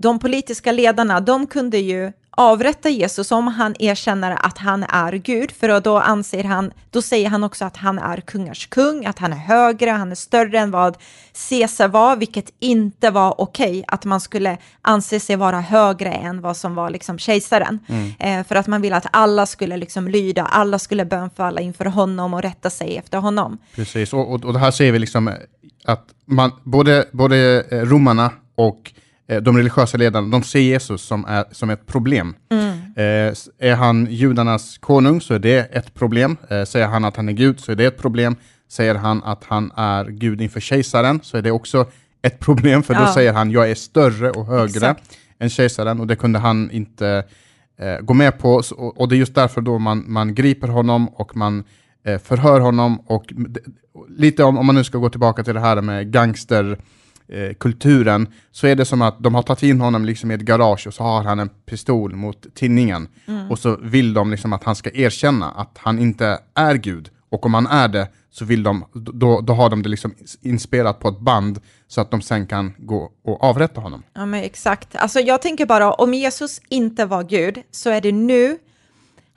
de 0.00 0.18
politiska 0.18 0.72
ledarna, 0.72 1.20
de 1.20 1.46
kunde 1.46 1.78
ju 1.78 2.12
avrätta 2.30 2.88
Jesus 2.88 3.32
om 3.32 3.48
han 3.48 3.74
erkänner 3.78 4.46
att 4.46 4.58
han 4.58 4.82
är 4.82 5.12
Gud, 5.12 5.50
för 5.50 5.80
då 5.80 5.98
anser 5.98 6.44
han, 6.44 6.72
då 6.90 7.02
säger 7.02 7.28
han 7.28 7.44
också 7.44 7.64
att 7.64 7.76
han 7.76 7.98
är 7.98 8.16
kungars 8.16 8.66
kung, 8.66 9.06
att 9.06 9.18
han 9.18 9.32
är 9.32 9.36
högre, 9.36 9.90
han 9.90 10.10
är 10.10 10.14
större 10.14 10.58
än 10.58 10.70
vad 10.70 10.96
Caesar 11.48 11.88
var, 11.88 12.16
vilket 12.16 12.52
inte 12.58 13.10
var 13.10 13.40
okej, 13.40 13.70
okay, 13.70 13.84
att 13.86 14.04
man 14.04 14.20
skulle 14.20 14.58
anse 14.82 15.20
sig 15.20 15.36
vara 15.36 15.60
högre 15.60 16.12
än 16.12 16.40
vad 16.40 16.56
som 16.56 16.74
var 16.74 16.90
liksom 16.90 17.18
kejsaren, 17.18 17.78
mm. 17.88 18.12
eh, 18.18 18.46
för 18.46 18.56
att 18.56 18.66
man 18.66 18.82
ville 18.82 18.96
att 18.96 19.06
alla 19.12 19.46
skulle 19.46 19.76
liksom 19.76 20.08
lyda, 20.08 20.42
alla 20.42 20.78
skulle 20.78 21.04
bönfalla 21.04 21.60
inför 21.60 21.84
honom 21.84 22.34
och 22.34 22.42
rätta 22.42 22.70
sig 22.70 22.96
efter 22.96 23.18
honom. 23.18 23.58
Precis, 23.74 24.12
och, 24.12 24.32
och, 24.32 24.44
och 24.44 24.52
det 24.52 24.58
här 24.58 24.70
ser 24.70 24.92
vi 24.92 24.98
liksom 24.98 25.30
att 25.84 26.06
man, 26.24 26.52
både, 26.64 27.08
både 27.12 27.64
eh, 27.70 27.80
romarna 27.80 28.30
och 28.54 28.92
Eh, 28.92 29.09
de 29.38 29.56
religiösa 29.56 29.98
ledarna, 29.98 30.28
de 30.28 30.42
ser 30.42 30.60
Jesus 30.60 31.02
som, 31.02 31.24
är, 31.24 31.44
som 31.50 31.70
ett 31.70 31.86
problem. 31.86 32.34
Mm. 32.50 32.70
Eh, 32.96 33.34
är 33.58 33.74
han 33.74 34.06
judarnas 34.10 34.78
konung 34.78 35.20
så 35.20 35.34
är 35.34 35.38
det 35.38 35.58
ett 35.58 35.94
problem. 35.94 36.36
Eh, 36.48 36.64
säger 36.64 36.86
han 36.86 37.04
att 37.04 37.16
han 37.16 37.28
är 37.28 37.32
Gud 37.32 37.60
så 37.60 37.72
är 37.72 37.76
det 37.76 37.84
ett 37.84 37.98
problem. 37.98 38.36
Säger 38.68 38.94
han 38.94 39.22
att 39.24 39.44
han 39.44 39.72
är 39.76 40.04
Gud 40.04 40.40
inför 40.40 40.60
kejsaren 40.60 41.20
så 41.22 41.36
är 41.36 41.42
det 41.42 41.50
också 41.50 41.86
ett 42.22 42.38
problem, 42.38 42.82
för 42.82 42.94
då 42.94 43.00
ja. 43.00 43.14
säger 43.14 43.32
han 43.32 43.50
jag 43.50 43.70
är 43.70 43.74
större 43.74 44.30
och 44.30 44.46
högre 44.46 44.66
Exakt. 44.66 45.18
än 45.38 45.50
kejsaren 45.50 46.00
och 46.00 46.06
det 46.06 46.16
kunde 46.16 46.38
han 46.38 46.70
inte 46.70 47.24
eh, 47.80 48.00
gå 48.00 48.14
med 48.14 48.38
på. 48.38 48.62
Och, 48.76 49.00
och, 49.00 49.08
det 49.08 49.16
är 49.16 49.18
just 49.18 49.34
därför 49.34 49.60
då 49.60 49.78
man, 49.78 50.04
man 50.06 50.34
griper 50.34 50.68
honom 50.68 51.08
och 51.08 51.36
man 51.36 51.64
eh, 52.04 52.18
förhör 52.18 52.60
honom. 52.60 53.00
Och 53.06 53.32
lite 54.08 54.44
om, 54.44 54.58
om 54.58 54.66
man 54.66 54.74
nu 54.74 54.84
ska 54.84 54.98
gå 54.98 55.10
tillbaka 55.10 55.44
till 55.44 55.54
det 55.54 55.60
här 55.60 55.80
med 55.80 56.12
gangster 56.12 56.78
eh, 57.32 57.54
kulturen 57.54 58.28
så 58.52 58.66
är 58.66 58.76
det 58.76 58.84
som 58.84 59.02
att 59.02 59.22
de 59.22 59.34
har 59.34 59.42
tagit 59.42 59.62
in 59.62 59.80
honom 59.80 60.04
liksom 60.04 60.30
i 60.30 60.34
ett 60.34 60.40
garage 60.40 60.86
och 60.86 60.94
så 60.94 61.02
har 61.02 61.22
han 61.22 61.38
en 61.38 61.48
pistol 61.48 62.16
mot 62.16 62.54
tinningen. 62.54 63.08
Mm. 63.26 63.50
Och 63.50 63.58
så 63.58 63.76
vill 63.82 64.14
de 64.14 64.30
liksom 64.30 64.52
att 64.52 64.64
han 64.64 64.76
ska 64.76 64.90
erkänna 64.94 65.50
att 65.50 65.78
han 65.78 65.98
inte 65.98 66.38
är 66.54 66.74
Gud. 66.74 67.10
Och 67.28 67.46
om 67.46 67.54
han 67.54 67.66
är 67.66 67.88
det 67.88 68.08
så 68.30 68.44
vill 68.44 68.62
de, 68.62 68.84
då, 68.92 69.40
då 69.40 69.52
har 69.52 69.70
de 69.70 69.82
det 69.82 69.88
liksom 69.88 70.14
inspelat 70.40 71.00
på 71.00 71.08
ett 71.08 71.20
band 71.20 71.60
så 71.88 72.00
att 72.00 72.10
de 72.10 72.22
sen 72.22 72.46
kan 72.46 72.72
gå 72.78 73.12
och 73.24 73.44
avrätta 73.44 73.80
honom. 73.80 74.02
Ja 74.14 74.26
men 74.26 74.44
exakt. 74.44 74.96
Alltså 74.96 75.20
jag 75.20 75.42
tänker 75.42 75.66
bara 75.66 75.92
om 75.92 76.14
Jesus 76.14 76.60
inte 76.68 77.06
var 77.06 77.22
Gud 77.22 77.62
så 77.70 77.90
är 77.90 78.00
det 78.00 78.12
nu 78.12 78.58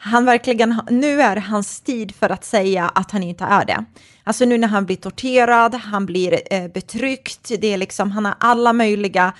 han 0.04 0.26
verkligen, 0.26 0.82
nu 0.90 1.22
är 1.22 1.36
hans 1.36 1.82
tid 1.82 2.16
för 2.16 2.30
att 2.30 2.46
säga 2.46 2.90
att 2.96 3.12
han 3.12 3.24
inte 3.24 3.44
är 3.44 3.66
det. 3.66 3.86
Alltså 4.24 4.46
nu 4.46 4.58
när 4.58 4.68
han 4.68 4.86
blir 4.86 4.96
torterad, 4.96 5.76
han 5.76 6.06
blir 6.06 6.40
eh, 6.54 6.68
betryckt, 6.68 7.52
det 7.60 7.74
är 7.74 7.78
liksom, 7.78 8.12
han 8.12 8.26
har 8.26 8.36
alla 8.40 8.74
möjliga 8.74 9.26
Eh, 9.26 9.34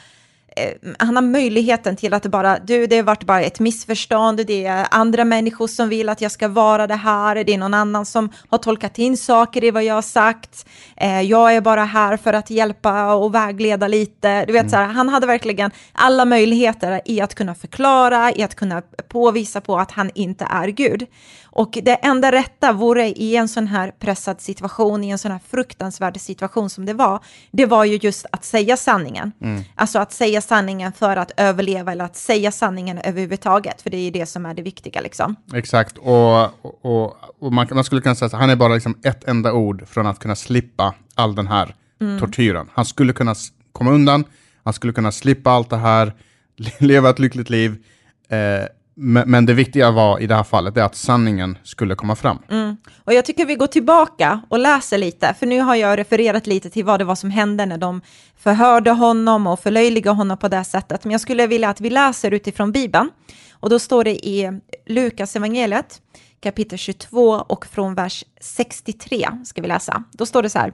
han 1.00 1.16
har 1.16 1.24
möjligheten 1.24 1.96
till 1.96 2.14
att 2.14 2.26
bara, 2.26 2.60
du, 2.60 2.88
det 2.88 2.96
har 2.96 3.04
varit 3.04 3.24
bara 3.24 3.42
ett 3.42 3.60
missförstånd, 3.60 4.46
det 4.48 4.66
är 4.66 4.88
andra 4.92 5.26
människor 5.26 5.68
som 5.68 5.90
vill 5.90 6.10
att 6.10 6.22
jag 6.22 6.32
ska 6.32 6.48
vara 6.48 6.88
det 6.88 6.96
här, 6.96 7.44
det 7.44 7.54
är 7.54 7.58
någon 7.58 7.74
annan 7.74 8.06
som 8.06 8.30
har 8.50 8.58
tolkat 8.58 9.00
in 9.00 9.18
saker 9.18 9.64
i 9.64 9.72
vad 9.72 9.84
jag 9.84 9.94
har 9.94 10.02
sagt, 10.02 10.66
eh, 10.98 11.22
jag 11.22 11.56
är 11.56 11.62
bara 11.62 11.84
här 11.84 12.18
för 12.18 12.34
att 12.34 12.50
hjälpa 12.50 13.14
och 13.14 13.36
vägleda 13.36 13.88
lite. 13.88 14.46
Du 14.46 14.54
vet, 14.54 14.62
mm. 14.62 14.70
så 14.70 14.76
här, 14.76 14.86
han 14.86 15.10
hade 15.10 15.28
verkligen 15.28 15.72
alla 15.92 16.26
möjligheter 16.26 17.02
i 17.06 17.22
att 17.22 17.36
kunna 17.36 17.56
förklara, 17.56 18.32
i 18.32 18.44
att 18.44 18.56
kunna 18.56 18.82
påvisa 19.08 19.62
på 19.62 19.78
att 19.78 19.92
han 19.92 20.12
inte 20.16 20.48
är 20.50 20.68
Gud. 20.68 21.08
Och 21.56 21.78
det 21.84 21.94
enda 21.94 22.32
rätta 22.32 22.74
vore 22.74 23.08
i 23.08 23.36
en 23.36 23.48
sån 23.48 23.68
här 23.68 23.92
pressad 24.00 24.42
situation, 24.42 25.04
i 25.04 25.10
en 25.10 25.18
sån 25.18 25.32
här 25.32 25.40
fruktansvärd 25.50 26.20
situation 26.20 26.70
som 26.70 26.86
det 26.86 26.94
var, 26.94 27.20
det 27.52 27.66
var 27.66 27.86
ju 27.86 28.00
just 28.02 28.26
att 28.32 28.46
säga 28.46 28.78
sanningen. 28.78 29.32
Mm. 29.42 29.64
Alltså 29.76 30.00
att 30.00 30.12
säga 30.14 30.42
sanningen 30.42 30.92
för 30.92 31.18
att 31.18 31.32
överleva 31.38 31.92
eller 31.92 32.06
att 32.06 32.16
säga 32.16 32.52
sanningen 32.52 32.98
överhuvudtaget, 32.98 33.82
för 33.82 33.90
det 33.90 33.98
är 33.98 34.02
ju 34.02 34.12
det 34.12 34.26
som 34.26 34.46
är 34.46 34.54
det 34.54 34.62
viktiga 34.62 35.02
liksom. 35.02 35.36
Exakt, 35.54 35.98
och, 35.98 36.66
och, 36.86 37.16
och 37.40 37.54
man, 37.54 37.68
man, 37.72 37.84
skulle 37.84 38.02
kunna 38.02 38.16
säga 38.16 38.28
att 38.28 38.34
han 38.34 38.50
är 38.50 38.56
bara 38.56 38.74
liksom 38.74 38.98
ett 39.04 39.24
enda 39.24 39.54
ord 39.54 39.88
från 39.88 40.08
att 40.08 40.20
kunna 40.20 40.36
slippa 40.36 40.94
all 41.16 41.36
den 41.36 41.48
här 41.48 41.76
mm. 42.02 42.20
tortyren. 42.20 42.70
Han 42.74 42.86
skulle 42.86 43.14
kunna 43.14 43.36
komma 43.72 43.92
undan, 43.92 44.24
han 44.64 44.74
skulle 44.74 44.94
kunna 44.94 45.12
slippa 45.12 45.52
allt 45.52 45.70
det 45.70 45.78
här, 45.78 46.14
leva 46.80 47.10
ett 47.10 47.20
lyckligt 47.20 47.50
liv, 47.50 47.84
eh, 48.30 48.68
men, 48.96 49.46
det 49.46 49.54
viktiga 49.54 49.92
var 49.92 50.20
i 50.20 50.28
det 50.28 50.36
här 50.36 50.44
fallet 50.44 50.78
är 50.78 50.84
att 50.84 50.96
sanningen 50.96 51.58
skulle 51.64 51.96
komma 51.96 52.16
fram. 52.16 52.40
Mm. 52.50 52.78
Och 53.04 53.14
jag 53.14 53.26
tycker 53.26 53.46
vi 53.46 53.56
går 53.56 53.68
tillbaka 53.68 54.42
och 54.50 54.60
läser 54.60 54.98
lite, 54.98 55.36
för 55.40 55.46
nu 55.46 55.60
har 55.62 55.76
jag 55.76 55.98
refererat 55.98 56.48
lite 56.48 56.70
till 56.70 56.86
vad 56.86 57.00
det 57.00 57.04
var 57.04 57.16
som 57.16 57.30
hände 57.30 57.66
när 57.66 57.78
de 57.78 58.02
förhörde 58.38 58.92
honom 58.92 59.48
och 59.48 59.60
förlöjligade 59.60 60.18
honom 60.18 60.38
på 60.38 60.48
det 60.48 60.64
sättet. 60.64 61.04
Men 61.04 61.12
jag 61.12 61.22
skulle 61.22 61.48
vilja 61.48 61.70
att 61.70 61.82
vi 61.82 61.90
läser 61.90 62.32
utifrån 62.32 62.72
Bibeln. 62.72 63.10
Och 63.52 63.70
då 63.70 63.80
står 63.80 64.04
det 64.04 64.26
i 64.26 64.60
Lukas 64.88 65.36
evangeliet 65.36 66.02
kapitel 66.44 66.78
22 66.78 67.30
och 67.30 67.66
från 67.66 67.96
vers 67.96 68.26
63 68.42 69.28
ska 69.46 69.62
vi 69.62 69.68
läsa. 69.68 70.04
Då 70.12 70.26
står 70.26 70.44
det 70.44 70.50
så 70.50 70.60
här. 70.60 70.74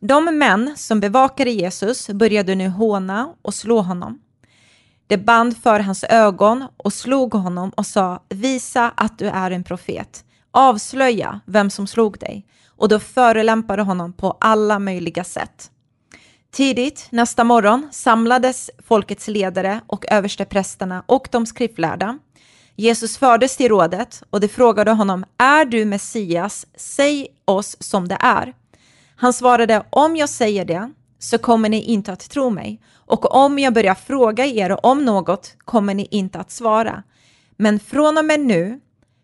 De 0.00 0.38
män 0.38 0.74
som 0.76 1.00
bevakade 1.00 1.50
Jesus 1.50 2.10
började 2.10 2.54
nu 2.54 2.68
håna 2.68 3.34
och 3.42 3.54
slå 3.54 3.80
honom. 3.80 4.18
Det 5.10 5.18
band 5.18 5.56
för 5.56 5.80
hans 5.80 6.04
ögon 6.04 6.64
och 6.76 6.92
slog 6.92 7.34
honom 7.34 7.70
och 7.70 7.86
sa, 7.86 8.22
visa 8.28 8.92
att 8.94 9.18
du 9.18 9.28
är 9.28 9.50
en 9.50 9.64
profet. 9.64 10.24
Avslöja 10.50 11.40
vem 11.46 11.70
som 11.70 11.86
slog 11.86 12.18
dig. 12.18 12.46
Och 12.66 12.88
då 12.88 13.00
förelämpade 13.00 13.82
honom 13.82 14.12
på 14.12 14.36
alla 14.40 14.78
möjliga 14.78 15.24
sätt. 15.24 15.70
Tidigt 16.52 17.06
nästa 17.10 17.44
morgon 17.44 17.88
samlades 17.92 18.70
folkets 18.88 19.28
ledare 19.28 19.80
och 19.86 20.04
översteprästerna 20.12 21.02
och 21.06 21.28
de 21.30 21.46
skriftlärda. 21.46 22.18
Jesus 22.76 23.18
fördes 23.18 23.56
till 23.56 23.68
rådet 23.68 24.22
och 24.30 24.40
de 24.40 24.48
frågade 24.48 24.90
honom, 24.90 25.24
är 25.38 25.64
du 25.64 25.84
Messias? 25.84 26.66
Säg 26.76 27.28
oss 27.44 27.76
som 27.80 28.08
det 28.08 28.18
är. 28.20 28.54
Han 29.16 29.32
svarade, 29.32 29.86
om 29.90 30.16
jag 30.16 30.28
säger 30.28 30.64
det 30.64 30.90
så 31.22 31.38
kommer 31.38 31.68
ni 31.68 31.82
inte 31.82 32.12
att 32.12 32.30
tro 32.30 32.50
mig. 32.50 32.80
Och 32.94 33.34
om 33.34 33.58
jag 33.58 33.74
börjar 33.74 33.94
fråga 33.94 34.46
er 34.46 34.86
om 34.86 35.04
något 35.04 35.56
kommer 35.64 35.94
ni 35.94 36.08
inte 36.10 36.38
att 36.38 36.50
svara. 36.50 37.02
Men 37.56 37.80
från 37.80 38.18
och 38.18 38.24
med 38.24 38.40
nu 38.40 38.80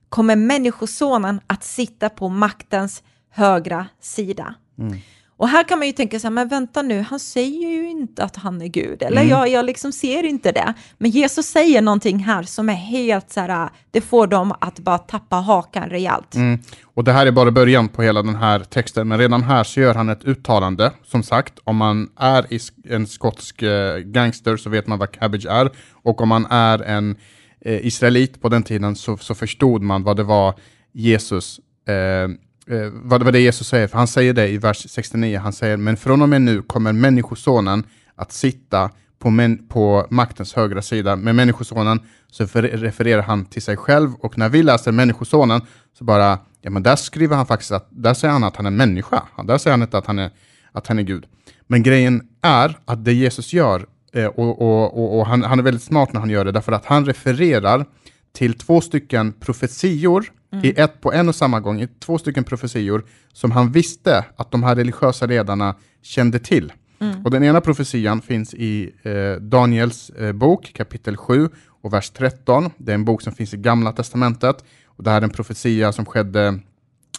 kommer 0.08 0.36
Människosonen 0.36 1.40
att 1.46 1.64
sitta 1.64 2.08
på 2.08 2.28
maktens 2.28 3.02
högra 3.30 3.86
sida. 4.00 4.54
Mm. 4.78 4.98
Och 5.38 5.48
här 5.48 5.64
kan 5.64 5.78
man 5.78 5.86
ju 5.86 5.92
tänka 5.92 6.20
så 6.20 6.26
här, 6.26 6.32
men 6.32 6.48
vänta 6.48 6.82
nu, 6.82 7.00
han 7.00 7.20
säger 7.20 7.68
ju 7.68 7.90
inte 7.90 8.24
att 8.24 8.36
han 8.36 8.62
är 8.62 8.66
Gud, 8.66 9.02
eller 9.02 9.20
mm. 9.20 9.28
jag, 9.28 9.48
jag 9.48 9.64
liksom 9.64 9.92
ser 9.92 10.22
inte 10.22 10.52
det. 10.52 10.74
Men 10.98 11.10
Jesus 11.10 11.46
säger 11.46 11.82
någonting 11.82 12.18
här 12.18 12.42
som 12.42 12.68
är 12.68 12.74
helt 12.74 13.30
så 13.30 13.40
här, 13.40 13.70
det 13.90 14.00
får 14.00 14.26
dem 14.26 14.54
att 14.60 14.78
bara 14.78 14.98
tappa 14.98 15.36
hakan 15.36 15.88
rejält. 15.88 16.34
Mm. 16.34 16.58
Och 16.84 17.04
det 17.04 17.12
här 17.12 17.26
är 17.26 17.30
bara 17.30 17.50
början 17.50 17.88
på 17.88 18.02
hela 18.02 18.22
den 18.22 18.34
här 18.34 18.60
texten, 18.60 19.08
men 19.08 19.18
redan 19.18 19.42
här 19.42 19.64
så 19.64 19.80
gör 19.80 19.94
han 19.94 20.08
ett 20.08 20.24
uttalande. 20.24 20.92
Som 21.04 21.22
sagt, 21.22 21.58
om 21.64 21.76
man 21.76 22.08
är 22.16 22.46
en 22.88 23.06
skotsk 23.06 23.62
eh, 23.62 23.98
gangster 23.98 24.56
så 24.56 24.70
vet 24.70 24.86
man 24.86 24.98
vad 24.98 25.12
cabbage 25.12 25.46
är, 25.46 25.70
och 25.92 26.20
om 26.20 26.28
man 26.28 26.46
är 26.50 26.82
en 26.82 27.16
eh, 27.60 27.86
israelit 27.86 28.42
på 28.42 28.48
den 28.48 28.62
tiden 28.62 28.96
så, 28.96 29.16
så 29.16 29.34
förstod 29.34 29.82
man 29.82 30.02
vad 30.02 30.16
det 30.16 30.22
var 30.22 30.54
Jesus 30.92 31.60
eh, 31.88 32.28
eh, 32.70 32.90
vad, 32.92 33.22
vad 33.22 33.32
det 33.32 33.40
Jesus 33.40 33.68
säger, 33.68 33.88
för 33.88 33.98
han 33.98 34.06
säger 34.06 34.32
det 34.32 34.48
i 34.48 34.58
vers 34.58 34.86
69, 34.88 35.38
han 35.38 35.52
säger, 35.52 35.76
men 35.76 35.96
från 35.96 36.22
och 36.22 36.28
med 36.28 36.42
nu 36.42 36.62
kommer 36.62 36.92
Människosonen 36.92 37.84
att 38.14 38.32
sitta 38.32 38.90
på, 39.18 39.30
men, 39.30 39.68
på 39.68 40.06
maktens 40.10 40.54
högra 40.54 40.82
sida. 40.82 41.16
Med 41.16 41.34
Människosonen 41.34 42.00
så 42.30 42.44
refererar 42.44 43.22
han 43.22 43.44
till 43.44 43.62
sig 43.62 43.76
själv 43.76 44.14
och 44.14 44.38
när 44.38 44.48
vi 44.48 44.62
läser 44.62 44.92
Människosonen 44.92 45.60
så 45.98 46.04
bara, 46.04 46.38
ja 46.60 46.70
men 46.70 46.82
där 46.82 46.96
skriver 46.96 47.36
han 47.36 47.46
faktiskt 47.46 47.72
att, 47.72 47.88
där 47.90 48.14
säger 48.14 48.32
han 48.32 48.44
att 48.44 48.56
han 48.56 48.66
är 48.66 48.70
människa. 48.70 49.22
Där 49.44 49.58
säger 49.58 49.72
han 49.72 49.82
inte 49.82 49.98
att 49.98 50.06
han 50.06 50.18
är, 50.18 50.30
att 50.72 50.86
han 50.86 50.98
är 50.98 51.02
Gud. 51.02 51.26
Men 51.66 51.82
grejen 51.82 52.28
är 52.42 52.78
att 52.84 53.04
det 53.04 53.12
Jesus 53.12 53.52
gör, 53.52 53.86
eh, 54.12 54.26
och, 54.26 54.62
och, 54.62 54.98
och, 54.98 55.18
och 55.18 55.26
han, 55.26 55.42
han, 55.42 55.58
är 55.58 55.62
väldigt 55.62 55.82
smart 55.82 56.12
när 56.12 56.20
han 56.20 56.30
gör 56.30 56.44
det, 56.44 56.52
därför 56.52 56.72
att 56.72 56.84
han 56.84 57.04
refererar 57.04 57.86
till 58.32 58.54
två 58.54 58.80
stycken 58.80 59.32
profetior 59.32 60.24
mm. 60.56 60.64
i 60.64 60.80
ett 60.80 61.00
på 61.00 61.12
en 61.12 61.28
och 61.28 61.34
samma 61.34 61.60
gång, 61.60 61.80
i 61.80 61.88
två 62.00 62.18
stycken 62.18 62.44
profetior 62.44 63.04
som 63.32 63.50
han 63.50 63.72
visste 63.72 64.24
att 64.36 64.50
de 64.50 64.62
här 64.62 64.76
religiösa 64.76 65.26
ledarna 65.26 65.74
kände 66.02 66.38
till. 66.38 66.72
Mm. 66.98 67.24
Och 67.24 67.30
den 67.30 67.44
ena 67.44 67.60
profetian 67.60 68.20
finns 68.20 68.54
i 68.54 68.92
eh, 69.02 69.42
Daniels 69.42 70.10
eh, 70.10 70.32
bok, 70.32 70.72
kapitel 70.74 71.16
7 71.16 71.48
och 71.82 71.92
vers 71.92 72.10
13. 72.10 72.70
Det 72.78 72.92
är 72.92 72.94
en 72.94 73.04
bok 73.04 73.22
som 73.22 73.32
finns 73.32 73.54
i 73.54 73.56
Gamla 73.56 73.92
Testamentet. 73.92 74.64
Och 74.86 75.04
det 75.04 75.10
här 75.10 75.18
är 75.18 75.22
en 75.24 75.30
profetia 75.30 75.92
som 75.92 76.04
skedde 76.04 76.58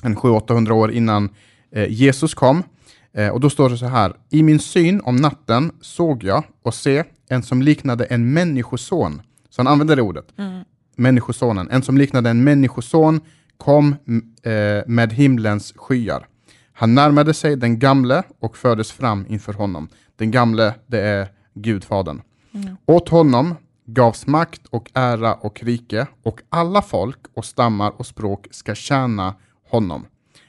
en 0.04 0.16
700-800 0.16 0.72
år 0.72 0.92
innan 0.92 1.30
eh, 1.72 1.92
Jesus 1.92 2.34
kom. 2.34 2.64
Eh, 3.14 3.30
och 3.30 3.40
då 3.40 3.50
står 3.50 3.70
det 3.70 3.78
så 3.78 3.86
här. 3.86 4.14
I 4.30 4.44
min 4.44 4.60
syn 4.60 5.02
om 5.04 5.16
natten 5.16 5.72
såg 5.82 6.24
jag 6.24 6.44
och 6.64 6.74
se 6.74 7.04
en 7.30 7.44
som 7.44 7.62
liknade 7.62 8.06
en 8.06 8.34
människoson. 8.34 9.22
Så 9.50 9.60
han 9.60 9.68
använder 9.68 9.96
det 9.96 10.02
ordet. 10.02 10.26
Mm 10.38 10.64
Människosonen. 10.98 11.70
En 11.72 11.82
som 11.82 11.98
liknade 11.98 12.30
en 12.30 12.44
människoson 12.44 13.22
kom 13.58 13.96
eh, 14.44 14.84
med 14.88 15.14
himlens 15.14 15.74
skyar. 15.76 16.28
Han 16.74 16.96
närmade 16.96 17.34
sig 17.34 17.56
den 17.56 17.80
gamle 17.80 18.24
och 18.40 18.58
fördes 18.58 18.92
fram 18.92 19.26
inför 19.30 19.54
honom. 19.54 19.90
Den 20.16 20.32
gamle, 20.32 20.74
det 20.88 21.02
är 21.02 21.28
Gudfadern. 21.54 22.22
Mm. 22.54 22.78
Åt 22.86 23.10
honom 23.10 23.56
gavs 23.86 24.28
makt 24.28 24.62
och 24.70 24.92
ära 24.94 25.34
och 25.34 25.64
rike 25.64 26.08
och 26.24 26.42
alla 26.50 26.82
folk 26.82 27.20
och 27.34 27.46
stammar 27.46 27.94
och 27.98 28.06
språk 28.06 28.48
ska 28.52 28.76
tjäna 28.76 29.36
honom. 29.70 30.06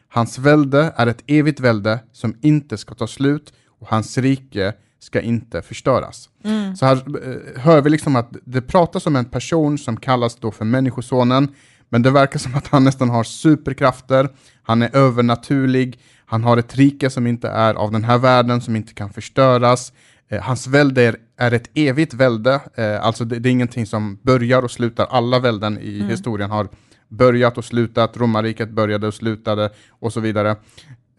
Hans 0.09 0.39
välde 0.39 0.93
är 0.97 1.07
ett 1.07 1.23
evigt 1.27 1.61
välde 1.61 1.99
som 2.13 2.37
inte 2.41 2.79
ska 2.79 2.95
ta 2.95 3.07
slut 3.07 3.53
och 3.81 3.89
hans 3.89 4.19
rike 4.19 4.73
ska 4.99 5.21
inte 5.21 5.63
förstöras. 5.63 6.29
Mm. 6.45 6.77
Så 6.77 6.87
här 6.87 6.97
eh, 6.97 7.61
hör 7.61 7.83
vi 7.83 7.91
liksom 7.91 8.17
att 8.17 8.37
det 8.45 8.61
pratas 8.61 9.07
om 9.07 9.17
en 9.17 9.25
person 9.25 9.79
som 9.79 9.97
kallas 9.97 10.37
då 10.37 10.51
för 10.51 10.65
Människosonen, 10.65 11.49
men 11.89 12.03
det 12.03 12.11
verkar 12.11 12.39
som 12.39 12.55
att 12.55 12.67
han 12.67 12.85
nästan 12.85 13.11
har 13.11 13.25
superkrafter, 13.25 14.29
han 14.63 14.83
är 14.83 14.97
övernaturlig, 14.97 16.01
han 16.27 16.45
har 16.45 16.57
ett 16.57 16.77
rike 16.77 17.11
som 17.11 17.27
inte 17.27 17.49
är 17.49 17.75
av 17.75 17.93
den 17.93 18.05
här 18.05 18.19
världen, 18.19 18.61
som 18.61 18.77
inte 18.77 18.95
kan 18.95 19.11
förstöras. 19.11 19.93
Eh, 20.29 20.43
hans 20.43 20.67
välde 20.67 21.03
är, 21.03 21.17
är, 21.37 21.53
ett 21.53 21.71
evigt 21.75 22.15
välde, 22.15 22.61
eh, 22.75 23.07
alltså 23.07 23.25
det, 23.25 23.39
det, 23.39 23.49
är 23.49 23.51
ingenting 23.51 23.87
som 23.87 24.19
börjar 24.23 24.63
och 24.63 24.71
slutar. 24.71 25.07
Alla 25.11 25.39
välden 25.39 25.79
i 25.79 25.97
mm. 25.97 26.09
historien 26.09 26.51
har 26.51 26.69
börjat 27.09 27.59
och 27.59 27.65
slutat, 27.65 28.17
romarriket 28.17 28.71
började 28.71 29.07
och 29.07 29.15
slutade 29.15 29.71
och 29.89 30.13
så 30.13 30.21
vidare. 30.21 30.57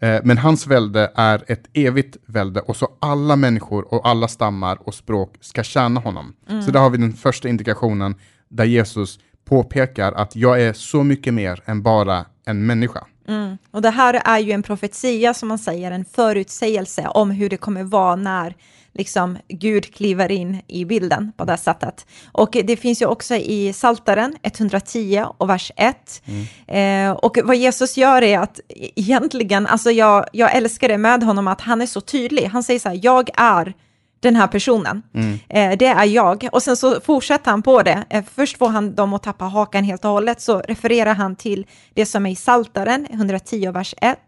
Eh, 0.02 0.20
men 0.24 0.38
hans 0.38 0.66
välde 0.66 1.12
är 1.14 1.44
ett 1.46 1.64
evigt 1.72 2.16
välde 2.26 2.60
och 2.60 2.76
så 2.76 2.88
alla 3.00 3.36
människor 3.36 3.94
och 3.94 4.08
alla 4.08 4.28
stammar 4.28 4.78
och 4.88 4.94
språk 4.94 5.34
ska 5.40 5.62
tjäna 5.62 6.00
honom. 6.00 6.34
Mm. 6.48 6.62
Så 6.62 6.70
där 6.70 6.80
har 6.80 6.90
vi 6.90 6.98
den 6.98 7.12
första 7.12 7.48
indikationen 7.48 8.14
där 8.48 8.64
Jesus 8.64 9.18
påpekar 9.44 10.12
att 10.12 10.36
jag 10.36 10.62
är 10.62 10.72
så 10.72 11.02
mycket 11.02 11.34
mer 11.34 11.62
än 11.64 11.82
bara 11.82 12.24
en 12.46 12.66
människa. 12.66 13.06
Mm. 13.28 13.58
Och 13.70 13.82
det 13.82 13.90
här 13.90 14.22
är 14.24 14.38
ju 14.38 14.52
en 14.52 14.62
profetia 14.62 15.34
som 15.34 15.48
man 15.48 15.58
säger, 15.58 15.90
en 15.90 16.04
förutsägelse 16.04 17.08
om 17.08 17.30
hur 17.30 17.48
det 17.48 17.56
kommer 17.56 17.82
vara 17.82 18.16
när 18.16 18.54
liksom 18.94 19.38
Gud 19.48 19.94
kliver 19.94 20.32
in 20.32 20.62
i 20.66 20.84
bilden 20.84 21.32
på 21.36 21.44
det 21.44 21.56
sättet. 21.56 22.06
Och 22.32 22.56
det 22.64 22.76
finns 22.76 23.02
ju 23.02 23.06
också 23.06 23.34
i 23.34 23.72
Saltaren 23.72 24.36
110 24.42 25.24
och 25.38 25.48
vers 25.48 25.72
1. 25.76 26.22
Mm. 26.24 27.10
Eh, 27.10 27.16
och 27.16 27.38
vad 27.44 27.56
Jesus 27.56 27.96
gör 27.96 28.22
är 28.22 28.38
att 28.38 28.60
egentligen, 28.96 29.66
alltså 29.66 29.90
jag, 29.90 30.26
jag 30.32 30.56
älskar 30.56 30.88
det 30.88 30.98
med 30.98 31.22
honom, 31.22 31.48
att 31.48 31.60
han 31.60 31.80
är 31.80 31.86
så 31.86 32.00
tydlig. 32.00 32.44
Han 32.44 32.62
säger 32.62 32.80
så 32.80 32.88
här, 32.88 33.00
jag 33.02 33.30
är 33.34 33.74
den 34.20 34.36
här 34.36 34.46
personen. 34.46 35.02
Mm. 35.14 35.38
Eh, 35.48 35.78
det 35.78 35.86
är 35.86 36.04
jag. 36.04 36.48
Och 36.52 36.62
sen 36.62 36.76
så 36.76 37.00
fortsätter 37.00 37.50
han 37.50 37.62
på 37.62 37.82
det. 37.82 38.04
Eh, 38.10 38.24
först 38.34 38.58
får 38.58 38.68
han 38.68 38.94
dem 38.94 39.12
att 39.12 39.22
tappa 39.22 39.44
hakan 39.44 39.84
helt 39.84 40.04
och 40.04 40.10
hållet, 40.10 40.40
så 40.40 40.58
refererar 40.58 41.14
han 41.14 41.36
till 41.36 41.66
det 41.94 42.06
som 42.06 42.26
är 42.26 42.30
i 42.30 42.36
Saltaren 42.36 43.06
110 43.10 43.70
vers 43.70 43.94
1. 44.00 44.18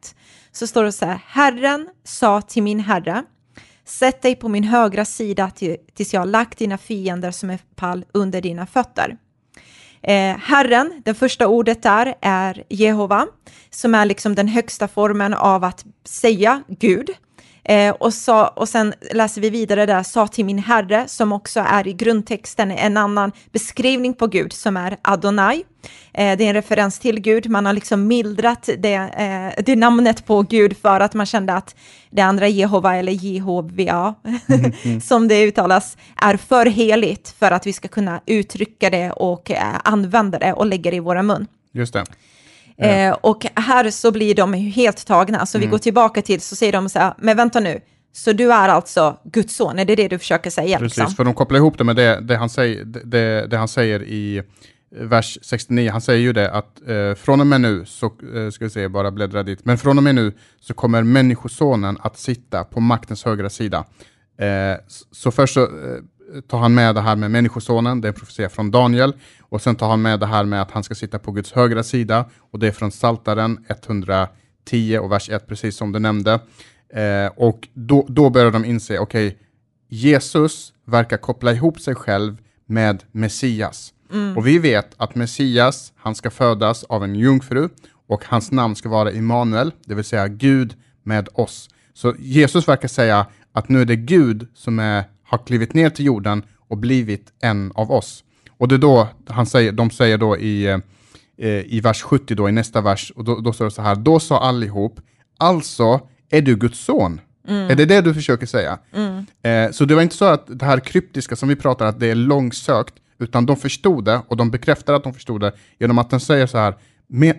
Så 0.52 0.66
står 0.66 0.84
det 0.84 0.92
så 0.92 1.06
här, 1.06 1.20
Herren 1.26 1.88
sa 2.04 2.40
till 2.40 2.62
min 2.62 2.80
herre, 2.80 3.22
sätt 3.84 4.22
dig 4.22 4.34
på 4.34 4.48
min 4.48 4.64
högra 4.64 5.04
sida 5.04 5.50
tills 5.94 6.14
jag 6.14 6.20
har 6.20 6.26
lagt 6.26 6.58
dina 6.58 6.78
fiender 6.78 7.30
som 7.30 7.50
en 7.50 7.58
pall 7.74 8.04
under 8.12 8.40
dina 8.40 8.66
fötter. 8.66 9.16
Eh, 10.02 10.36
Herren, 10.36 11.02
det 11.04 11.14
första 11.14 11.48
ordet 11.48 11.82
där 11.82 12.14
är 12.20 12.64
Jehova, 12.68 13.26
som 13.70 13.94
är 13.94 14.06
liksom 14.06 14.34
den 14.34 14.48
högsta 14.48 14.88
formen 14.88 15.34
av 15.34 15.64
att 15.64 15.84
säga 16.04 16.62
Gud. 16.68 17.10
Eh, 17.64 17.90
och, 17.90 18.14
sa, 18.14 18.48
och 18.48 18.68
sen 18.68 18.94
läser 19.12 19.40
vi 19.40 19.50
vidare 19.50 19.86
där, 19.86 20.02
sa 20.02 20.26
till 20.26 20.44
min 20.44 20.58
herre, 20.58 21.08
som 21.08 21.32
också 21.32 21.60
är 21.60 21.88
i 21.88 21.92
grundtexten 21.92 22.70
en 22.70 22.96
annan 22.96 23.32
beskrivning 23.52 24.14
på 24.14 24.26
Gud, 24.26 24.52
som 24.52 24.76
är 24.76 24.96
Adonai. 25.02 25.64
Eh, 26.14 26.36
det 26.36 26.44
är 26.44 26.48
en 26.48 26.54
referens 26.54 26.98
till 26.98 27.20
Gud, 27.20 27.50
man 27.50 27.66
har 27.66 27.72
liksom 27.72 28.06
mildrat 28.06 28.68
det, 28.78 28.94
eh, 28.94 29.64
det 29.64 29.76
namnet 29.76 30.26
på 30.26 30.42
Gud 30.42 30.76
för 30.76 31.00
att 31.00 31.14
man 31.14 31.26
kände 31.26 31.52
att 31.54 31.76
det 32.10 32.22
andra 32.22 32.48
Jehova 32.48 32.96
eller 32.96 33.12
mm, 33.24 34.72
mm. 34.84 35.00
som 35.00 35.28
det 35.28 35.42
uttalas, 35.42 35.96
är 36.16 36.36
för 36.36 36.66
heligt 36.66 37.34
för 37.38 37.50
att 37.50 37.66
vi 37.66 37.72
ska 37.72 37.88
kunna 37.88 38.20
uttrycka 38.26 38.90
det 38.90 39.10
och 39.10 39.50
eh, 39.50 39.74
använda 39.84 40.38
det 40.38 40.52
och 40.52 40.66
lägga 40.66 40.90
det 40.90 40.96
i 40.96 41.00
våra 41.00 41.22
mun. 41.22 41.46
Just 41.72 41.92
det. 41.92 42.04
Eh, 42.78 43.16
och 43.20 43.46
här 43.54 43.90
så 43.90 44.12
blir 44.12 44.34
de 44.34 44.54
helt 44.54 45.06
tagna, 45.06 45.46
så 45.46 45.58
mm. 45.58 45.68
vi 45.68 45.70
går 45.70 45.78
tillbaka 45.78 46.22
till, 46.22 46.40
så 46.40 46.56
säger 46.56 46.72
de 46.72 46.88
så 46.88 46.98
här, 46.98 47.14
men 47.18 47.36
vänta 47.36 47.60
nu, 47.60 47.80
så 48.12 48.32
du 48.32 48.52
är 48.52 48.68
alltså 48.68 49.16
Guds 49.24 49.56
son, 49.56 49.78
är 49.78 49.84
det 49.84 49.96
det 49.96 50.08
du 50.08 50.18
försöker 50.18 50.50
säga? 50.50 50.78
Precis, 50.78 50.98
liksom? 50.98 51.16
för 51.16 51.24
de 51.24 51.34
kopplar 51.34 51.58
ihop 51.58 51.78
det 51.78 51.84
med 51.84 51.96
det, 51.96 52.20
det, 52.20 52.36
han, 52.36 52.50
säger, 52.50 52.84
det, 52.84 53.46
det 53.46 53.56
han 53.56 53.68
säger 53.68 54.02
i 54.02 54.42
vers 54.90 55.38
69, 55.42 55.90
han 55.90 56.00
säger 56.00 56.20
ju 56.20 56.32
det 56.32 56.50
att 56.50 56.88
eh, 56.88 57.14
från 57.14 57.40
och 57.40 57.46
med 57.46 57.60
nu, 57.60 57.84
så 57.84 58.06
eh, 58.06 58.50
ska 58.50 58.64
vi 58.64 58.70
se, 58.70 58.88
bara 58.88 59.10
bläddra 59.10 59.42
dit, 59.42 59.64
men 59.64 59.78
från 59.78 59.98
och 59.98 60.04
med 60.04 60.14
nu 60.14 60.32
så 60.60 60.74
kommer 60.74 61.02
människosonen 61.02 61.98
att 62.00 62.18
sitta 62.18 62.64
på 62.64 62.80
maktens 62.80 63.24
högra 63.24 63.50
sida. 63.50 63.84
Eh, 64.38 64.80
så 65.10 65.30
först 65.30 65.54
så 65.54 65.62
eh, 65.62 65.68
tar 66.48 66.58
han 66.58 66.74
med 66.74 66.94
det 66.94 67.00
här 67.00 67.16
med 67.16 67.30
människosonen, 67.30 68.00
det 68.00 68.08
är 68.08 68.12
en 68.12 68.18
profetia 68.18 68.48
från 68.48 68.70
Daniel, 68.70 69.12
och 69.40 69.62
sen 69.62 69.76
tar 69.76 69.88
han 69.88 70.02
med 70.02 70.20
det 70.20 70.26
här 70.26 70.44
med 70.44 70.62
att 70.62 70.70
han 70.70 70.82
ska 70.82 70.94
sitta 70.94 71.18
på 71.18 71.32
Guds 71.32 71.52
högra 71.52 71.82
sida, 71.82 72.24
och 72.38 72.58
det 72.58 72.66
är 72.66 72.72
från 72.72 72.92
Saltaren 72.92 73.64
110 73.68 74.98
och 74.98 75.12
vers 75.12 75.30
1, 75.30 75.46
precis 75.46 75.76
som 75.76 75.92
du 75.92 75.98
nämnde. 75.98 76.32
Eh, 76.94 77.32
och 77.36 77.68
då, 77.74 78.06
då 78.08 78.30
börjar 78.30 78.50
de 78.50 78.64
inse, 78.64 78.98
okej, 78.98 79.26
okay, 79.26 79.38
Jesus 79.88 80.72
verkar 80.84 81.16
koppla 81.16 81.52
ihop 81.52 81.80
sig 81.80 81.94
själv 81.94 82.36
med 82.66 83.04
Messias. 83.12 83.92
Mm. 84.12 84.36
Och 84.36 84.46
vi 84.46 84.58
vet 84.58 84.94
att 84.96 85.14
Messias, 85.14 85.92
han 85.96 86.14
ska 86.14 86.30
födas 86.30 86.84
av 86.84 87.04
en 87.04 87.14
jungfru 87.14 87.68
och 88.08 88.24
hans 88.24 88.52
namn 88.52 88.76
ska 88.76 88.88
vara 88.88 89.12
Immanuel, 89.12 89.72
det 89.84 89.94
vill 89.94 90.04
säga 90.04 90.28
Gud 90.28 90.74
med 91.02 91.28
oss. 91.34 91.68
Så 91.94 92.14
Jesus 92.18 92.68
verkar 92.68 92.88
säga 92.88 93.26
att 93.52 93.68
nu 93.68 93.80
är 93.80 93.84
det 93.84 93.96
Gud 93.96 94.48
som 94.54 94.78
är, 94.78 95.04
har 95.32 95.46
klivit 95.46 95.74
ner 95.74 95.90
till 95.90 96.04
jorden 96.04 96.42
och 96.68 96.78
blivit 96.78 97.32
en 97.42 97.72
av 97.74 97.90
oss. 97.90 98.24
Och 98.58 98.68
det 98.68 98.74
är 98.74 98.78
då 98.78 99.08
han 99.26 99.46
säger, 99.46 99.72
de 99.72 99.90
säger 99.90 100.18
då 100.18 100.38
i, 100.38 100.66
eh, 100.66 101.60
i 101.60 101.80
vers 101.80 102.02
70, 102.02 102.34
då, 102.34 102.48
i 102.48 102.52
nästa 102.52 102.80
vers, 102.80 103.12
och 103.16 103.24
då, 103.24 103.40
då 103.40 103.52
står 103.52 103.64
det 103.64 103.70
så 103.70 103.82
här, 103.82 103.94
då 103.94 104.20
sa 104.20 104.38
allihop, 104.40 105.00
alltså 105.38 106.00
är 106.30 106.42
du 106.42 106.56
Guds 106.56 106.78
son? 106.78 107.20
Mm. 107.48 107.70
Är 107.70 107.74
det 107.74 107.84
det 107.84 108.00
du 108.00 108.14
försöker 108.14 108.46
säga? 108.46 108.78
Mm. 108.94 109.26
Eh, 109.42 109.72
så 109.72 109.84
det 109.84 109.94
var 109.94 110.02
inte 110.02 110.16
så 110.16 110.24
att 110.24 110.58
det 110.58 110.64
här 110.64 110.80
kryptiska 110.80 111.36
som 111.36 111.48
vi 111.48 111.56
pratar, 111.56 111.86
att 111.86 112.00
det 112.00 112.06
är 112.06 112.14
långsökt, 112.14 112.94
utan 113.18 113.46
de 113.46 113.56
förstod 113.56 114.04
det 114.04 114.20
och 114.28 114.36
de 114.36 114.50
bekräftar 114.50 114.94
att 114.94 115.04
de 115.04 115.14
förstod 115.14 115.40
det 115.40 115.52
genom 115.78 115.98
att 115.98 116.10
den 116.10 116.20
säger 116.20 116.46
så 116.46 116.58
här, 116.58 116.74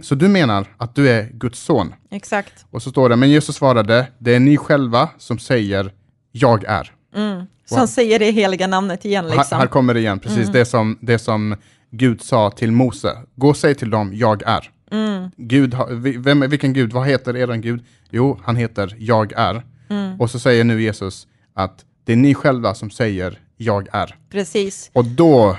så 0.01 0.15
du 0.15 0.27
menar 0.27 0.67
att 0.77 0.95
du 0.95 1.09
är 1.09 1.29
Guds 1.33 1.59
son? 1.59 1.93
Exakt. 2.11 2.65
Och 2.71 2.83
så 2.83 2.91
står 2.91 3.09
det, 3.09 3.15
men 3.15 3.29
Jesus 3.29 3.55
svarade, 3.55 4.07
det 4.19 4.35
är 4.35 4.39
ni 4.39 4.57
själva 4.57 5.09
som 5.17 5.39
säger, 5.39 5.93
jag 6.31 6.63
är. 6.63 6.91
Mm. 7.15 7.45
Som 7.65 7.79
wow. 7.79 7.87
säger 7.87 8.19
det 8.19 8.31
heliga 8.31 8.67
namnet 8.67 9.05
igen. 9.05 9.25
Liksom. 9.25 9.45
Här, 9.51 9.57
här 9.57 9.67
kommer 9.67 9.93
det 9.93 9.99
igen, 9.99 10.19
precis 10.19 10.37
mm. 10.37 10.51
det, 10.51 10.65
som, 10.65 10.97
det 11.01 11.19
som 11.19 11.55
Gud 11.91 12.21
sa 12.21 12.51
till 12.51 12.71
Mose. 12.71 13.17
Gå 13.35 13.49
och 13.49 13.57
säg 13.57 13.75
till 13.75 13.89
dem, 13.89 14.11
jag 14.13 14.43
är. 14.45 14.69
Mm. 14.91 15.29
Gud, 15.37 15.75
vem, 16.17 16.39
vilken 16.49 16.73
Gud, 16.73 16.93
vad 16.93 17.07
heter 17.07 17.37
er 17.37 17.55
Gud? 17.55 17.85
Jo, 18.09 18.39
han 18.43 18.55
heter 18.55 18.95
jag 18.99 19.33
är. 19.33 19.63
Mm. 19.89 20.21
Och 20.21 20.29
så 20.29 20.39
säger 20.39 20.63
nu 20.63 20.81
Jesus 20.81 21.27
att 21.53 21.85
det 22.05 22.13
är 22.13 22.17
ni 22.17 22.33
själva 22.33 22.73
som 22.73 22.89
säger 22.89 23.39
jag 23.57 23.87
är. 23.91 24.15
Precis. 24.29 24.91
Och 24.93 25.05
då, 25.05 25.49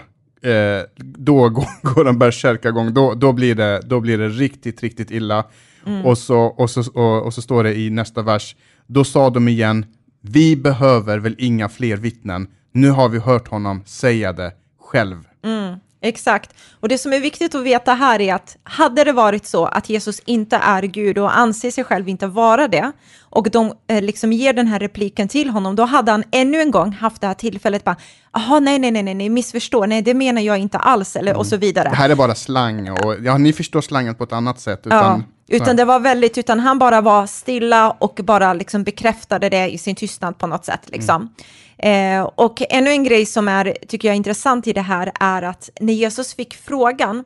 eh, 0.42 0.82
då 0.96 1.48
går, 1.48 1.94
går 1.94 2.08
en 2.08 2.18
bärsärkagång, 2.18 2.94
då, 2.94 3.14
då, 3.14 3.32
blir 3.32 3.54
det, 3.54 3.80
då 3.84 4.00
blir 4.00 4.18
det 4.18 4.28
riktigt, 4.28 4.82
riktigt 4.82 5.10
illa. 5.10 5.44
Mm. 5.86 6.06
Och, 6.06 6.18
så, 6.18 6.40
och, 6.40 6.70
så, 6.70 6.92
och, 6.92 7.22
och, 7.26 7.34
så 7.34 7.42
står 7.42 7.64
det 7.64 7.74
i 7.74 7.90
nästa 7.90 8.22
vers, 8.22 8.56
då 8.86 9.04
sa 9.04 9.30
de 9.30 9.48
igen, 9.48 9.86
vi 10.26 10.56
behöver 10.56 11.18
väl 11.18 11.34
inga 11.38 11.68
fler 11.68 11.96
vittnen, 11.96 12.46
nu 12.72 12.90
har 12.90 13.08
vi 13.08 13.18
hört 13.18 13.48
honom 13.48 13.82
säga 13.86 14.32
det 14.32 14.52
själv. 14.80 15.28
Mm. 15.44 15.78
Exakt. 16.04 16.54
Och 16.80 16.88
det 16.88 16.98
som 16.98 17.12
är 17.12 17.20
viktigt 17.20 17.54
att 17.54 17.62
veta 17.62 17.94
här 17.94 18.20
är 18.20 18.34
att 18.34 18.56
hade 18.64 19.04
det 19.04 19.12
varit 19.12 19.46
så 19.46 19.66
att 19.66 19.88
Jesus 19.88 20.20
inte 20.24 20.56
är 20.56 20.82
Gud 20.82 21.18
och 21.18 21.38
anser 21.38 21.70
sig 21.70 21.84
själv 21.84 22.08
inte 22.08 22.26
vara 22.26 22.68
det, 22.68 22.92
och 23.20 23.50
de 23.50 23.72
eh, 23.86 24.02
liksom 24.02 24.32
ger 24.32 24.52
den 24.52 24.66
här 24.66 24.78
repliken 24.78 25.28
till 25.28 25.50
honom, 25.50 25.76
då 25.76 25.84
hade 25.84 26.10
han 26.10 26.24
ännu 26.30 26.60
en 26.60 26.70
gång 26.70 26.92
haft 26.92 27.20
det 27.20 27.26
här 27.26 27.34
tillfället 27.34 27.84
bara, 27.84 27.96
jaha, 28.32 28.60
nej, 28.60 28.78
nej, 28.78 28.90
nej, 28.90 29.14
nej, 29.14 29.28
missförstå, 29.28 29.86
nej, 29.86 30.02
det 30.02 30.14
menar 30.14 30.42
jag 30.42 30.58
inte 30.58 30.78
alls, 30.78 31.16
eller 31.16 31.30
mm. 31.30 31.40
och 31.40 31.46
så 31.46 31.56
vidare. 31.56 31.88
Det 31.88 31.96
här 31.96 32.10
är 32.10 32.14
bara 32.14 32.34
slang, 32.34 32.90
och 32.90 33.14
ja, 33.22 33.38
ni 33.38 33.52
förstår 33.52 33.80
slangen 33.80 34.14
på 34.14 34.24
ett 34.24 34.32
annat 34.32 34.60
sätt. 34.60 34.86
Utan, 34.86 35.24
ja, 35.46 35.56
utan 35.56 35.76
det 35.76 35.84
var 35.84 36.00
väldigt, 36.00 36.38
utan 36.38 36.60
han 36.60 36.78
bara 36.78 37.00
var 37.00 37.26
stilla 37.26 37.90
och 37.90 38.20
bara 38.24 38.54
liksom 38.54 38.84
bekräftade 38.84 39.48
det 39.48 39.68
i 39.70 39.78
sin 39.78 39.94
tystnad 39.94 40.38
på 40.38 40.46
något 40.46 40.64
sätt, 40.64 40.80
liksom. 40.86 41.16
Mm. 41.16 41.34
Eh, 41.78 42.22
och 42.22 42.62
ännu 42.70 42.90
en 42.90 43.04
grej 43.04 43.26
som 43.26 43.48
är, 43.48 43.76
tycker 43.88 44.08
jag 44.08 44.12
är 44.12 44.16
intressant 44.16 44.66
i 44.66 44.72
det 44.72 44.80
här 44.80 45.12
är 45.20 45.42
att 45.42 45.70
när 45.80 45.92
Jesus 45.92 46.34
fick 46.34 46.54
frågan 46.54 47.24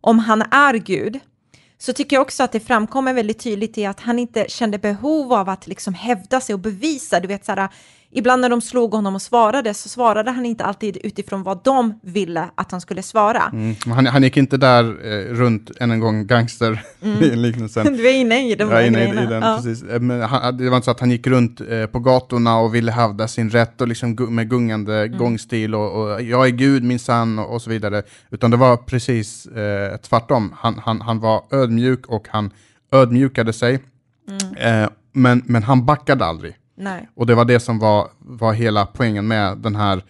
om 0.00 0.18
han 0.18 0.42
är 0.42 0.74
Gud, 0.74 1.20
så 1.78 1.92
tycker 1.92 2.16
jag 2.16 2.22
också 2.22 2.42
att 2.42 2.52
det 2.52 2.60
framkommer 2.60 3.14
väldigt 3.14 3.38
tydligt 3.38 3.78
i 3.78 3.86
att 3.86 4.00
han 4.00 4.18
inte 4.18 4.44
kände 4.48 4.78
behov 4.78 5.32
av 5.32 5.48
att 5.48 5.66
liksom 5.66 5.94
hävda 5.94 6.40
sig 6.40 6.52
och 6.52 6.60
bevisa, 6.60 7.20
du 7.20 7.28
vet 7.28 7.44
så 7.44 7.52
här, 7.52 7.68
ibland 8.10 8.40
när 8.40 8.48
de 8.48 8.60
slog 8.60 8.92
honom 8.92 9.14
och 9.14 9.22
svarade 9.22 9.74
så 9.74 9.88
svarade 9.88 10.30
han 10.30 10.46
inte 10.46 10.64
alltid 10.64 10.98
utifrån 11.02 11.42
vad 11.42 11.64
de 11.64 12.00
ville 12.02 12.50
att 12.54 12.70
han 12.70 12.80
skulle 12.80 13.02
svara. 13.02 13.42
Mm. 13.52 13.74
Han, 13.86 14.06
han 14.06 14.22
gick 14.22 14.36
inte 14.36 14.56
där 14.56 14.84
eh, 14.84 15.34
runt 15.34 15.70
än 15.80 15.90
en 15.90 16.00
gång 16.00 16.26
gangster 16.26 16.82
mm. 17.02 17.18
Du 17.96 18.08
är 18.08 18.12
inne 18.12 18.50
i 18.50 18.54
de 18.54 18.70
ja, 18.70 18.82
inne 18.82 19.04
i, 19.04 19.08
i 19.08 19.26
den, 19.26 19.42
ja. 19.42 19.56
precis. 19.56 19.82
Eh, 19.82 20.00
men 20.00 20.22
han, 20.22 20.56
det 20.56 20.70
var 20.70 20.76
inte 20.76 20.84
så 20.84 20.90
att 20.90 21.00
han 21.00 21.10
gick 21.10 21.26
runt 21.26 21.60
eh, 21.60 21.86
på 21.86 21.98
gatorna 21.98 22.58
och 22.58 22.74
ville 22.74 22.92
hävda 22.92 23.28
sin 23.28 23.50
rätt 23.50 23.80
och 23.80 23.88
liksom 23.88 24.34
med 24.34 24.50
gungande 24.50 24.94
mm. 24.94 25.18
gångstil 25.18 25.74
och, 25.74 26.02
och, 26.02 26.22
jag 26.22 26.46
är 26.46 26.50
Gud 26.50 26.84
min 26.84 26.98
sann 26.98 27.38
och, 27.38 27.54
och, 27.54 27.62
så 27.62 27.70
vidare. 27.70 28.02
Utan 28.30 28.50
det 28.50 28.56
var 28.56 28.76
precis 28.76 29.46
eh, 29.46 29.96
tvärtom. 29.96 30.54
Han, 30.58 30.80
han, 30.84 31.00
han 31.00 31.20
var 31.20 31.42
ödmjuk 31.50 32.06
och 32.06 32.26
han 32.30 32.50
ödmjukade 32.92 33.52
sig. 33.52 33.78
Mm. 34.28 34.82
Eh, 34.82 34.88
men, 35.12 35.42
men 35.46 35.62
han 35.62 35.86
backade 35.86 36.24
aldrig. 36.24 36.54
Nej. 36.78 37.08
Och 37.14 37.26
det 37.26 37.34
var 37.34 37.44
det 37.44 37.60
som 37.60 37.78
var, 37.78 38.08
var 38.18 38.52
hela 38.52 38.86
poängen 38.86 39.28
med 39.28 39.58
den 39.58 39.76
här 39.76 40.02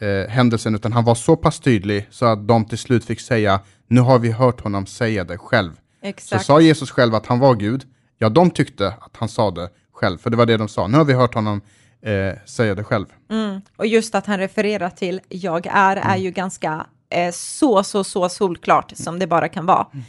eh, 0.00 0.08
eh, 0.08 0.28
händelsen, 0.28 0.74
utan 0.74 0.92
han 0.92 1.04
var 1.04 1.14
så 1.14 1.36
pass 1.36 1.60
tydlig 1.60 2.06
så 2.10 2.26
att 2.26 2.48
de 2.48 2.64
till 2.64 2.78
slut 2.78 3.04
fick 3.04 3.20
säga, 3.20 3.60
nu 3.86 4.00
har 4.00 4.18
vi 4.18 4.32
hört 4.32 4.60
honom 4.60 4.86
säga 4.86 5.24
det 5.24 5.38
själv. 5.38 5.72
Exakt. 6.02 6.42
Så 6.42 6.46
sa 6.46 6.60
Jesus 6.60 6.90
själv 6.90 7.14
att 7.14 7.26
han 7.26 7.38
var 7.38 7.54
Gud, 7.54 7.84
ja 8.18 8.28
de 8.28 8.50
tyckte 8.50 8.88
att 8.88 9.16
han 9.16 9.28
sa 9.28 9.50
det 9.50 9.68
själv, 9.92 10.18
för 10.18 10.30
det 10.30 10.36
var 10.36 10.46
det 10.46 10.56
de 10.56 10.68
sa, 10.68 10.86
nu 10.86 10.98
har 10.98 11.04
vi 11.04 11.12
hört 11.12 11.34
honom 11.34 11.60
eh, 12.02 12.38
säga 12.44 12.74
det 12.74 12.84
själv. 12.84 13.06
Mm. 13.30 13.60
Och 13.76 13.86
just 13.86 14.14
att 14.14 14.26
han 14.26 14.38
refererar 14.38 14.90
till 14.90 15.20
jag 15.28 15.66
är, 15.66 15.96
mm. 15.96 16.08
är 16.08 16.16
ju 16.16 16.30
ganska 16.30 16.86
eh, 17.10 17.32
så, 17.32 17.82
så, 17.82 18.04
så 18.04 18.28
solklart 18.28 18.92
som 18.96 19.18
det 19.18 19.26
bara 19.26 19.48
kan 19.48 19.66
vara. 19.66 19.86
Mm. 19.92 20.04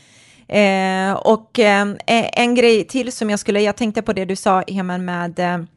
Eh, 0.50 1.14
och 1.14 1.60
eh, 1.60 1.96
en 2.34 2.56
grej 2.56 2.84
till 2.88 3.12
som 3.12 3.30
jag 3.30 3.40
skulle, 3.40 3.62
jag 3.62 3.76
tänkte 3.76 4.02
på 4.02 4.14
det 4.14 4.26
du 4.26 4.36
sa, 4.36 4.64
Heman, 4.68 5.06
med 5.06 5.68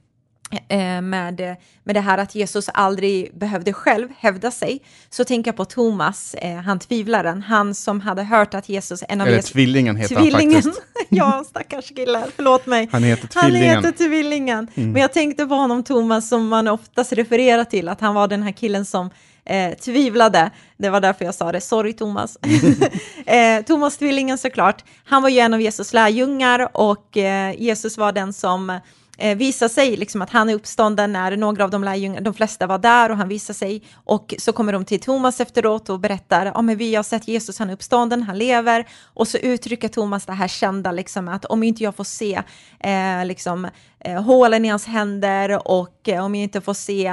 med, 1.02 1.56
med 1.84 1.96
det 1.96 2.00
här 2.00 2.18
att 2.18 2.34
Jesus 2.34 2.68
aldrig 2.68 3.38
behövde 3.38 3.72
själv 3.72 4.08
hävda 4.18 4.50
sig, 4.50 4.82
så 5.10 5.24
tänker 5.24 5.48
jag 5.48 5.56
på 5.56 5.64
Thomas, 5.64 6.34
eh, 6.34 6.56
han 6.56 6.78
tvivlaren, 6.78 7.42
han 7.42 7.74
som 7.74 8.00
hade 8.00 8.22
hört 8.22 8.54
att 8.54 8.68
Jesus... 8.68 9.04
En 9.08 9.20
av 9.20 9.26
Eller 9.26 9.36
Jesus, 9.36 9.50
tvillingen 9.50 9.96
heter 9.96 10.16
tvillingen. 10.16 10.54
han 10.54 10.62
faktiskt. 10.62 10.82
ja, 11.08 11.44
stackars 11.48 11.88
kille, 11.88 12.26
förlåt 12.36 12.66
mig. 12.66 12.88
Han 12.92 13.02
heter 13.02 13.28
tvillingen. 13.28 13.74
Han 13.74 13.84
heter 13.84 14.04
tvillingen. 14.08 14.68
Mm. 14.74 14.92
Men 14.92 15.02
jag 15.02 15.12
tänkte 15.12 15.46
på 15.46 15.54
honom, 15.54 15.82
Thomas, 15.82 16.28
som 16.28 16.48
man 16.48 16.68
oftast 16.68 17.12
refererar 17.12 17.64
till, 17.64 17.88
att 17.88 18.00
han 18.00 18.14
var 18.14 18.28
den 18.28 18.42
här 18.42 18.52
killen 18.52 18.84
som 18.84 19.10
eh, 19.44 19.74
tvivlade. 19.74 20.50
Det 20.76 20.90
var 20.90 21.00
därför 21.00 21.24
jag 21.24 21.34
sa 21.34 21.52
det. 21.52 21.60
Sorry 21.60 21.92
Thomas. 21.92 22.38
eh, 23.26 23.64
Thomas 23.66 23.96
tvillingen 23.96 24.38
såklart. 24.38 24.84
Han 25.04 25.22
var 25.22 25.28
ju 25.28 25.38
en 25.38 25.54
av 25.54 25.60
Jesus 25.60 25.92
lärjungar 25.92 26.68
och 26.72 27.16
eh, 27.16 27.54
Jesus 27.62 27.98
var 27.98 28.12
den 28.12 28.32
som 28.32 28.80
eh, 29.20 29.36
visar 29.36 29.68
sig 29.68 29.96
liksom 29.96 30.22
att 30.22 30.30
han 30.30 30.48
är 30.48 30.54
uppstånden 30.54 31.12
när 31.12 31.36
några 31.36 31.64
av 31.64 31.70
de 31.70 31.84
lärjungarna, 31.84 32.20
de 32.20 32.34
flesta 32.34 32.66
var 32.66 32.78
där 32.78 33.10
och 33.10 33.16
han 33.16 33.28
visar 33.28 33.54
sig 33.54 33.82
och 33.94 34.34
så 34.38 34.52
kommer 34.52 34.72
de 34.72 34.84
till 34.84 35.00
Thomas 35.00 35.40
efteråt 35.40 35.88
och 35.88 36.00
berättar, 36.00 36.46
ja 36.46 36.62
men 36.62 36.76
vi 36.76 36.94
har 36.94 37.02
sett 37.02 37.28
Jesus, 37.28 37.58
han 37.58 37.70
är 37.70 37.74
uppstånden, 37.74 38.22
han 38.22 38.38
lever 38.38 38.86
och 39.04 39.28
så 39.28 39.38
uttrycker 39.38 39.88
Thomas 39.88 40.26
det 40.26 40.32
här 40.32 40.48
kända 40.48 40.92
liksom 40.92 41.28
att 41.28 41.44
om 41.44 41.62
inte 41.62 41.84
jag 41.84 41.96
får 41.96 42.04
se 42.04 42.42
eh, 42.80 43.24
liksom 43.24 43.68
eh, 44.00 44.22
hålen 44.22 44.64
i 44.64 44.68
hans 44.68 44.86
händer 44.86 45.68
och 45.68 46.08
eh, 46.08 46.24
om 46.24 46.34
jag 46.34 46.42
inte 46.42 46.60
får 46.60 46.74
se 46.74 47.06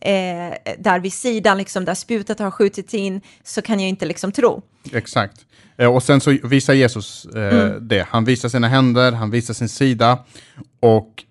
eh, 0.00 0.74
där 0.78 1.00
vid 1.00 1.12
sidan, 1.12 1.58
liksom, 1.58 1.84
där 1.84 1.94
spjutet 1.94 2.38
har 2.38 2.50
skjutits 2.50 2.94
in, 2.94 3.20
så 3.44 3.62
kan 3.62 3.80
jag 3.80 3.88
inte 3.88 4.06
liksom 4.06 4.32
tro. 4.32 4.62
Exakt. 4.92 5.40
Eh, 5.76 5.94
och 5.94 6.02
sen 6.02 6.20
så 6.20 6.36
visar 6.44 6.74
Jesus 6.74 7.24
eh, 7.24 7.58
mm. 7.58 7.88
det. 7.88 8.06
Han 8.10 8.24
visar 8.24 8.48
sina 8.48 8.68
händer, 8.68 9.12
han 9.12 9.30
visar 9.30 9.54
sin 9.54 9.68
sida 9.68 10.18
och 10.80 11.24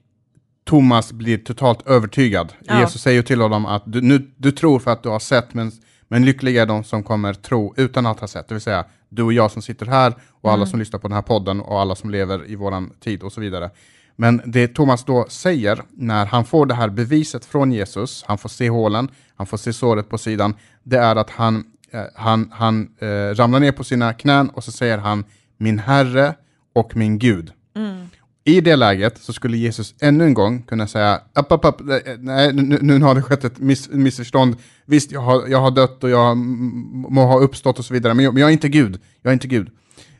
Thomas 0.67 1.11
blir 1.11 1.37
totalt 1.37 1.87
övertygad. 1.87 2.53
Ja. 2.65 2.79
Jesus 2.79 3.01
säger 3.01 3.21
till 3.21 3.41
honom 3.41 3.65
att 3.65 3.83
du, 3.85 4.01
nu, 4.01 4.31
du 4.37 4.51
tror 4.51 4.79
för 4.79 4.91
att 4.91 5.03
du 5.03 5.09
har 5.09 5.19
sett, 5.19 5.53
men, 5.53 5.71
men 6.07 6.25
lyckliga 6.25 6.61
är 6.61 6.65
de 6.65 6.83
som 6.83 7.03
kommer 7.03 7.33
tro 7.33 7.73
utan 7.77 8.05
att 8.05 8.19
ha 8.19 8.27
sett. 8.27 8.47
Det 8.47 8.55
vill 8.55 8.61
säga 8.61 8.85
du 9.09 9.23
och 9.23 9.33
jag 9.33 9.51
som 9.51 9.61
sitter 9.61 9.85
här 9.85 10.13
och 10.41 10.51
alla 10.51 10.61
mm. 10.61 10.67
som 10.67 10.79
lyssnar 10.79 10.99
på 10.99 11.07
den 11.07 11.15
här 11.15 11.21
podden 11.21 11.61
och 11.61 11.81
alla 11.81 11.95
som 11.95 12.09
lever 12.09 12.49
i 12.49 12.55
våran 12.55 12.89
tid 12.99 13.23
och 13.23 13.31
så 13.31 13.41
vidare. 13.41 13.69
Men 14.15 14.41
det 14.45 14.67
Thomas 14.67 15.03
då 15.03 15.25
säger 15.29 15.81
när 15.91 16.25
han 16.25 16.45
får 16.45 16.65
det 16.65 16.73
här 16.73 16.89
beviset 16.89 17.45
från 17.45 17.71
Jesus, 17.71 18.23
han 18.27 18.37
får 18.37 18.49
se 18.49 18.69
hålen, 18.69 19.09
han 19.35 19.47
får 19.47 19.57
se 19.57 19.73
såret 19.73 20.09
på 20.09 20.17
sidan, 20.17 20.53
det 20.83 20.97
är 20.97 21.15
att 21.15 21.29
han, 21.29 21.63
eh, 21.91 22.01
han, 22.15 22.51
han 22.51 22.89
eh, 22.99 23.35
ramlar 23.35 23.59
ner 23.59 23.71
på 23.71 23.83
sina 23.83 24.13
knän 24.13 24.49
och 24.49 24.63
så 24.63 24.71
säger 24.71 24.97
han 24.97 25.23
min 25.57 25.79
Herre 25.79 26.35
och 26.73 26.95
min 26.95 27.19
Gud. 27.19 27.51
Mm. 27.75 28.09
I 28.47 28.61
det 28.61 28.75
läget 28.75 29.17
så 29.17 29.33
skulle 29.33 29.57
Jesus 29.57 29.95
ännu 30.01 30.23
en 30.23 30.33
gång 30.33 30.61
kunna 30.61 30.87
säga, 30.87 31.21
upp, 31.35 31.51
upp, 31.51 31.65
upp, 31.65 31.81
nej, 32.19 32.53
nu, 32.53 32.79
nu 32.81 32.99
har 32.99 33.15
det 33.15 33.21
skett 33.21 33.43
ett 33.43 33.59
miss, 33.59 33.89
missförstånd. 33.89 34.55
Visst, 34.85 35.11
jag 35.11 35.21
har, 35.21 35.47
jag 35.47 35.61
har 35.61 35.71
dött 35.71 36.03
och 36.03 36.09
jag 36.09 36.37
må 36.37 37.25
ha 37.25 37.39
uppstått 37.39 37.79
och 37.79 37.85
så 37.85 37.93
vidare, 37.93 38.13
men 38.13 38.25
jag, 38.25 38.33
men 38.33 38.41
jag 38.41 38.49
är 38.49 38.53
inte 38.53 38.69
Gud. 38.69 38.99
Jag 39.21 39.31
är 39.31 39.33
inte 39.33 39.47
Gud. 39.47 39.69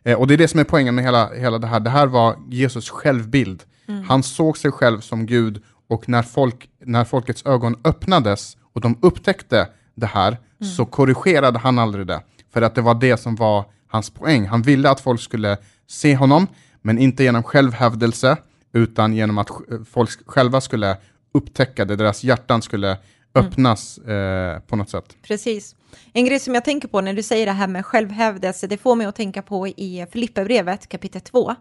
Eh, 0.03 0.19
och 0.19 0.27
det 0.27 0.33
är 0.33 0.37
det 0.37 0.47
som 0.47 0.59
är 0.59 0.63
poängen 0.63 0.95
med 0.95 1.03
hela, 1.03 1.33
hela 1.33 1.57
det 1.57 1.67
här. 1.67 1.79
Det 1.79 1.89
här 1.89 2.07
var 2.07 2.35
Jesus 2.49 2.89
självbild. 2.89 3.63
Mm. 3.87 4.03
Han 4.03 4.23
såg 4.23 4.57
sig 4.57 4.71
själv 4.71 4.99
som 4.99 5.25
Gud 5.25 5.61
och 5.89 6.09
när, 6.09 6.23
folk, 6.23 6.69
när 6.85 7.05
folkets 7.05 7.45
ögon 7.45 7.75
öppnades 7.83 8.57
och 8.73 8.81
de 8.81 8.97
upptäckte 9.01 9.67
det 9.95 10.07
här 10.07 10.27
mm. 10.27 10.73
så 10.73 10.85
korrigerade 10.85 11.59
han 11.59 11.79
aldrig 11.79 12.07
det. 12.07 12.21
För 12.53 12.61
att 12.61 12.75
det 12.75 12.81
var 12.81 12.95
det 12.95 13.17
som 13.17 13.35
var 13.35 13.65
hans 13.87 14.09
poäng. 14.09 14.47
Han 14.47 14.61
ville 14.61 14.89
att 14.89 14.99
folk 14.99 15.21
skulle 15.21 15.57
se 15.87 16.15
honom, 16.15 16.47
men 16.87 16.99
inte 16.99 17.23
genom 17.23 17.43
självhävdelse, 17.43 18.37
utan 18.73 19.13
genom 19.13 19.37
att 19.37 19.49
folk 19.89 20.09
själva 20.25 20.61
skulle 20.61 20.97
upptäcka 21.31 21.85
det, 21.85 21.95
deras 21.95 22.23
hjärtan 22.23 22.61
skulle 22.61 22.87
mm. 22.87 22.99
öppnas 23.33 23.97
mm. 23.97 24.55
eh, 24.55 24.59
på 24.59 24.75
något 24.75 24.89
sätt. 24.89 25.17
Precis. 25.21 25.75
En 26.13 26.25
grej 26.25 26.39
som 26.39 26.53
jag 26.53 26.65
tänker 26.65 26.87
på 26.87 27.01
när 27.01 27.13
du 27.13 27.23
säger 27.23 27.45
det 27.45 27.51
här 27.51 27.67
med 27.67 27.85
självhävdelse, 27.85 28.67
det 28.67 28.77
får 28.77 28.95
mig 28.95 29.07
att 29.07 29.15
tänka 29.15 29.41
på 29.41 29.67
i 29.67 30.05
Filipperbrevet 30.11 30.89
kapitel 30.89 31.21
2 31.21 31.55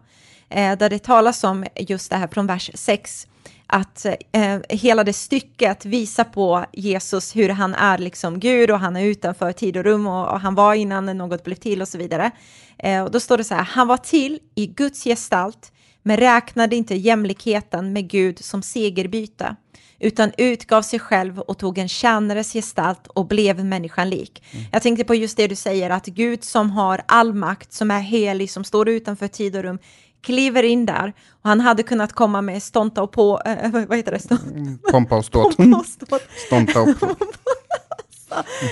eh, 0.49 0.77
där 0.77 0.89
det 0.89 0.99
talas 0.99 1.43
om 1.43 1.65
just 1.75 2.09
det 2.09 2.17
här 2.17 2.27
från 2.27 2.47
vers 2.47 2.71
6 2.73 3.27
att 3.67 4.05
eh, 4.31 4.59
hela 4.69 5.03
det 5.03 5.13
stycket 5.13 5.85
visar 5.85 6.23
på 6.23 6.65
Jesus, 6.73 7.35
hur 7.35 7.49
han 7.49 7.75
är 7.75 7.97
liksom 7.97 8.39
Gud 8.39 8.71
och 8.71 8.79
han 8.79 8.95
är 8.95 9.03
utanför 9.03 9.51
tid 9.51 9.77
och 9.77 9.83
rum 9.83 10.07
och, 10.07 10.27
och 10.31 10.39
han 10.39 10.55
var 10.55 10.73
innan 10.73 11.05
något 11.05 11.43
blev 11.43 11.55
till 11.55 11.81
och 11.81 11.87
så 11.87 11.97
vidare. 11.97 12.31
Eh, 12.77 13.03
och 13.03 13.11
då 13.11 13.19
står 13.19 13.37
det 13.37 13.43
så 13.43 13.55
här, 13.55 13.63
han 13.63 13.87
var 13.87 13.97
till 13.97 14.39
i 14.55 14.67
Guds 14.67 15.03
gestalt, 15.03 15.71
men 16.03 16.17
räknade 16.17 16.75
inte 16.75 16.95
jämlikheten 16.95 17.93
med 17.93 18.09
Gud 18.09 18.39
som 18.39 18.61
segerbyte, 18.61 19.55
utan 19.99 20.31
utgav 20.37 20.81
sig 20.81 20.99
själv 20.99 21.39
och 21.39 21.57
tog 21.57 21.77
en 21.77 21.87
tjänares 21.87 22.53
gestalt 22.53 23.07
och 23.07 23.27
blev 23.27 23.65
människan 23.65 24.09
lik. 24.09 24.43
Mm. 24.51 24.65
Jag 24.71 24.81
tänkte 24.81 25.03
på 25.03 25.15
just 25.15 25.37
det 25.37 25.47
du 25.47 25.55
säger, 25.55 25.89
att 25.89 26.05
Gud 26.05 26.43
som 26.43 26.71
har 26.71 27.01
all 27.05 27.33
makt, 27.33 27.73
som 27.73 27.91
är 27.91 27.99
helig, 27.99 28.51
som 28.51 28.63
står 28.63 28.89
utanför 28.89 29.27
tid 29.27 29.55
och 29.55 29.63
rum, 29.63 29.79
kliver 30.21 30.63
in 30.63 30.85
där 30.85 31.13
och 31.31 31.49
han 31.49 31.61
hade 31.61 31.83
kunnat 31.83 32.13
komma 32.13 32.41
med 32.41 32.63
stånta 32.63 33.03
och 33.03 33.11
på, 33.11 33.41
äh, 33.45 33.71
vad 33.87 33.97
heter 33.97 34.11
det? 34.11 34.19
Stånt? 34.19 34.43
Mm, 34.43 34.79
pompa 34.91 35.17
och 35.17 35.25
ståt. 35.25 35.57
Pompa 35.57 35.77
och 35.77 35.85
ståt. 35.85 36.21
Stånta 36.47 36.81
och 36.81 36.99
på. 36.99 37.07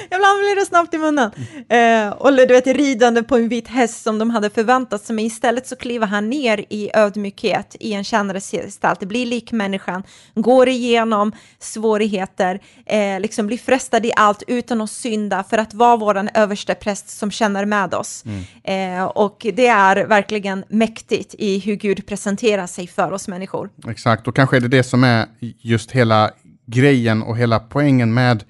Ibland 0.06 0.40
blir 0.40 0.56
det 0.60 0.66
snabbt 0.66 0.94
i 0.94 0.98
munnen. 0.98 1.32
Eh, 1.70 2.10
och 2.10 2.34
du 2.34 2.46
vet, 2.46 2.68
ridande 2.68 3.24
på 3.24 3.36
en 3.36 3.50
vit 3.50 3.68
häst 3.68 4.04
som 4.04 4.20
de 4.20 4.30
hade 4.30 4.50
förväntat 4.50 5.02
sig, 5.02 5.16
men 5.16 5.26
istället 5.26 5.68
så 5.68 5.76
kliver 5.76 6.08
han 6.08 6.30
ner 6.30 6.66
i 6.70 6.92
ödmjukhet 6.94 7.76
i 7.80 7.94
en 7.94 8.04
tjänares 8.04 8.52
gestalt. 8.52 9.00
Det 9.00 9.06
blir 9.06 9.26
lik 9.26 9.52
människan, 9.52 10.04
går 10.36 10.70
igenom 10.70 11.32
svårigheter, 11.60 12.60
eh, 12.86 13.20
liksom 13.20 13.48
blir 13.48 13.58
frestad 13.58 14.06
i 14.06 14.12
allt 14.16 14.44
utan 14.48 14.82
att 14.82 14.92
synda 14.92 15.44
för 15.44 15.58
att 15.58 15.74
vara 15.74 15.98
vår 15.98 16.30
överste 16.34 16.76
präst 16.76 17.10
som 17.10 17.32
känner 17.32 17.66
med 17.66 17.94
oss. 17.94 18.24
Mm. 18.26 19.00
Eh, 19.00 19.06
och 19.06 19.48
det 19.54 19.68
är 19.68 20.06
verkligen 20.06 20.64
mäktigt 20.70 21.36
i 21.38 21.60
hur 21.60 21.76
Gud 21.76 22.08
presenterar 22.08 22.68
sig 22.68 22.88
för 22.88 23.12
oss 23.12 23.28
människor. 23.28 23.70
Exakt, 23.88 24.28
och 24.28 24.36
kanske 24.36 24.58
är 24.58 24.62
det 24.62 24.68
det 24.68 24.84
som 24.84 25.04
är 25.04 25.26
just 25.62 25.92
hela 25.92 26.32
grejen 26.66 27.24
och 27.24 27.38
hela 27.38 27.60
poängen 27.60 28.14
med 28.14 28.44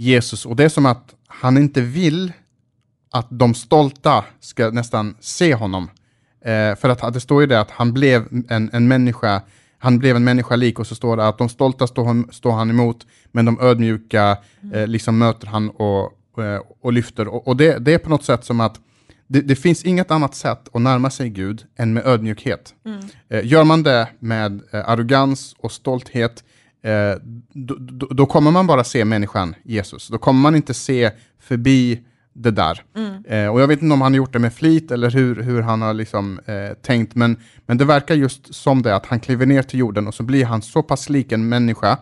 Jesus 0.00 0.46
och 0.46 0.56
det 0.56 0.64
är 0.64 0.68
som 0.68 0.86
att 0.86 1.14
han 1.26 1.56
inte 1.56 1.80
vill 1.80 2.32
att 3.10 3.26
de 3.30 3.54
stolta 3.54 4.24
ska 4.40 4.70
nästan 4.70 5.14
se 5.20 5.54
honom. 5.54 5.90
Eh, 6.44 6.76
för 6.76 6.88
att 6.88 7.14
det 7.14 7.20
står 7.20 7.40
ju 7.40 7.46
det 7.46 7.60
att 7.60 7.70
han 7.70 7.92
blev 7.92 8.26
en, 8.48 8.70
en 8.72 8.88
människa, 8.88 9.42
han 9.78 9.98
blev 9.98 10.16
en 10.16 10.24
människa 10.24 10.56
lik 10.56 10.78
och 10.78 10.86
så 10.86 10.94
står 10.94 11.16
det 11.16 11.28
att 11.28 11.38
de 11.38 11.48
stolta 11.48 11.86
står 11.86 12.04
han, 12.04 12.28
står 12.32 12.52
han 12.52 12.70
emot, 12.70 13.06
men 13.32 13.44
de 13.44 13.60
ödmjuka 13.60 14.38
eh, 14.74 14.86
liksom 14.86 15.18
möter 15.18 15.46
han 15.46 15.70
och, 15.70 16.42
eh, 16.44 16.60
och 16.82 16.92
lyfter. 16.92 17.28
Och, 17.28 17.48
och 17.48 17.56
det, 17.56 17.78
det, 17.78 17.94
är 17.94 17.98
på 17.98 18.10
något 18.10 18.24
sätt 18.24 18.44
som 18.44 18.60
att 18.60 18.80
det, 19.26 19.40
det, 19.40 19.56
finns 19.56 19.84
inget 19.84 20.10
annat 20.10 20.34
sätt 20.34 20.68
att 20.72 20.82
närma 20.82 21.10
sig 21.10 21.30
Gud 21.30 21.62
än 21.76 21.92
med 21.92 22.06
ödmjukhet. 22.06 22.74
Mm. 22.84 23.00
Eh, 23.28 23.46
gör 23.46 23.64
man 23.64 23.82
det 23.82 24.08
med 24.18 24.60
eh, 24.72 24.88
arrogans 24.88 25.54
och 25.58 25.72
stolthet, 25.72 26.44
eh, 26.82 27.14
då, 27.52 27.74
då, 27.78 28.06
då, 28.06 28.26
kommer 28.26 28.50
man 28.50 28.66
bara 28.66 28.84
se 28.84 29.04
människan 29.04 29.54
Jesus. 29.62 30.08
Då 30.08 30.18
kommer 30.18 30.40
man 30.40 30.56
inte 30.56 30.74
se 30.74 31.10
förbi 31.40 32.00
det 32.32 32.50
där. 32.50 32.82
Mm. 32.96 33.24
Eh, 33.24 33.52
och 33.52 33.60
jag 33.60 33.68
vet 33.68 33.82
inte 33.82 33.94
om 33.94 34.00
han 34.00 34.12
har 34.12 34.16
gjort 34.16 34.32
det 34.32 34.38
med 34.38 34.54
flit 34.54 34.90
eller 34.90 35.10
hur, 35.10 35.42
hur 35.42 35.62
han 35.62 35.82
har 35.82 35.94
liksom, 35.94 36.40
eh, 36.46 36.74
tänkt, 36.82 37.14
men, 37.14 37.36
men 37.66 37.78
det 37.78 37.84
verkar 37.84 38.14
just 38.14 38.54
som 38.54 38.82
det 38.82 38.96
att 38.96 39.06
han 39.06 39.20
kliver 39.20 39.46
ner 39.46 39.62
till 39.62 39.78
jorden 39.78 40.06
och 40.06 40.14
så 40.14 40.22
blir 40.22 40.44
han 40.44 40.62
så 40.62 40.82
pass 40.82 41.08
lik 41.08 41.32
en 41.32 41.48
människa 41.48 41.98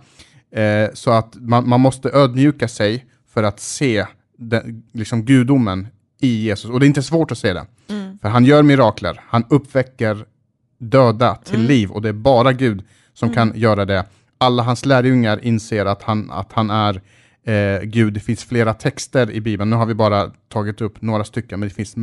Eh, 0.50 0.90
så 0.94 1.10
att 1.10 1.36
man, 1.40 1.68
man 1.68 1.80
måste 1.80 2.10
ödmjuka 2.10 2.68
sig 2.68 3.06
för 3.34 3.42
att 3.42 3.60
se 3.60 4.06
den, 4.38 4.82
liksom 4.92 5.24
gudomen 5.24 5.88
i 6.20 6.28
Jesus. 6.28 6.70
Och 6.70 6.80
det 6.80 6.86
är 6.86 6.88
inte 6.88 7.02
svårt 7.02 7.30
att 7.30 7.38
se 7.38 7.52
det. 7.52 7.66
Mm. 7.88 8.18
För 8.18 8.28
han 8.28 8.44
gör 8.44 8.62
mirakler, 8.62 9.20
han 9.28 9.44
uppväcker 9.48 10.24
döda 10.78 11.34
till 11.34 11.54
Mm. 11.54 11.66
liv 11.66 11.90
och 11.90 12.02
det 12.02 12.08
är 12.08 12.12
bara 12.12 12.52
Gud 12.52 12.84
som 13.14 13.34
kan 13.34 13.52
göra 13.54 13.84
det. 13.84 14.04
Alla 14.38 14.62
hans 14.62 14.86
lärjungar 14.86 15.44
inser 15.44 15.86
att 15.86 16.02
han, 16.02 16.30
att 16.30 16.52
han 16.52 16.70
är 16.70 17.00
eh, 17.44 17.82
Gud. 17.82 18.12
Det 18.12 18.20
finns 18.20 18.44
flera 18.44 18.74
texter 18.74 19.30
i 19.30 19.40
Bibeln. 19.40 19.70
Nu 19.70 19.76
har 19.76 19.86
vi 19.86 19.94
bara 19.94 20.30
tagit 20.48 20.80
upp 20.80 21.02
några 21.02 21.24
stycken, 21.24 21.60
men 21.60 21.68
det 21.68 21.74
finns 21.74 21.94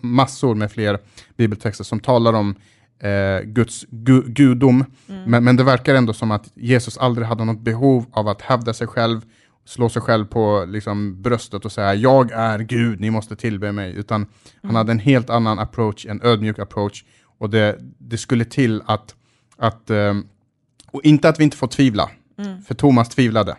massor 0.00 0.54
med 0.54 0.72
fler 0.72 0.98
bibeltexter 1.36 1.84
som 1.84 2.00
talar 2.00 2.32
om 2.32 2.54
eh, 2.98 3.44
Guds 3.44 3.86
gu 3.90 4.22
gudom. 4.26 4.84
Men, 5.26 5.44
men 5.44 5.56
det 5.56 5.64
verkar 5.64 5.94
ändå 5.94 6.12
som 6.12 6.30
att 6.30 6.52
Jesus 6.54 6.98
aldrig 6.98 7.28
hade 7.28 7.44
något 7.44 7.60
behov 7.60 8.06
av 8.12 8.28
att 8.28 8.42
hävda 8.42 8.74
sig 8.74 8.86
själv, 8.86 9.20
slå 9.64 9.88
sig 9.88 10.02
själv 10.02 10.24
på 10.24 10.64
liksom, 10.68 11.22
bröstet 11.22 11.64
och 11.64 11.72
säga 11.72 11.94
jag 11.94 12.32
är 12.32 12.58
Gud, 12.58 13.00
ni 13.00 13.10
måste 13.10 13.36
tillbe 13.36 13.72
mig. 13.72 13.94
Utan 13.94 14.26
han 14.62 14.74
hade 14.74 14.92
en 14.92 14.98
helt 14.98 15.30
annan 15.30 15.58
approach, 15.58 16.06
en 16.06 16.22
ödmjuk 16.22 16.58
approach. 16.58 17.04
Och 17.38 17.50
det, 17.50 17.78
det 17.98 18.18
skulle 18.18 18.44
till 18.44 18.82
att, 18.86 19.14
att 19.56 19.90
ehm, 19.90 20.26
och 20.94 21.04
inte 21.04 21.28
att 21.28 21.40
vi 21.40 21.44
inte 21.44 21.56
får 21.56 21.66
tvivla, 21.66 22.10
för 22.66 22.74
Thomas 22.74 23.08
tvivlade. 23.08 23.56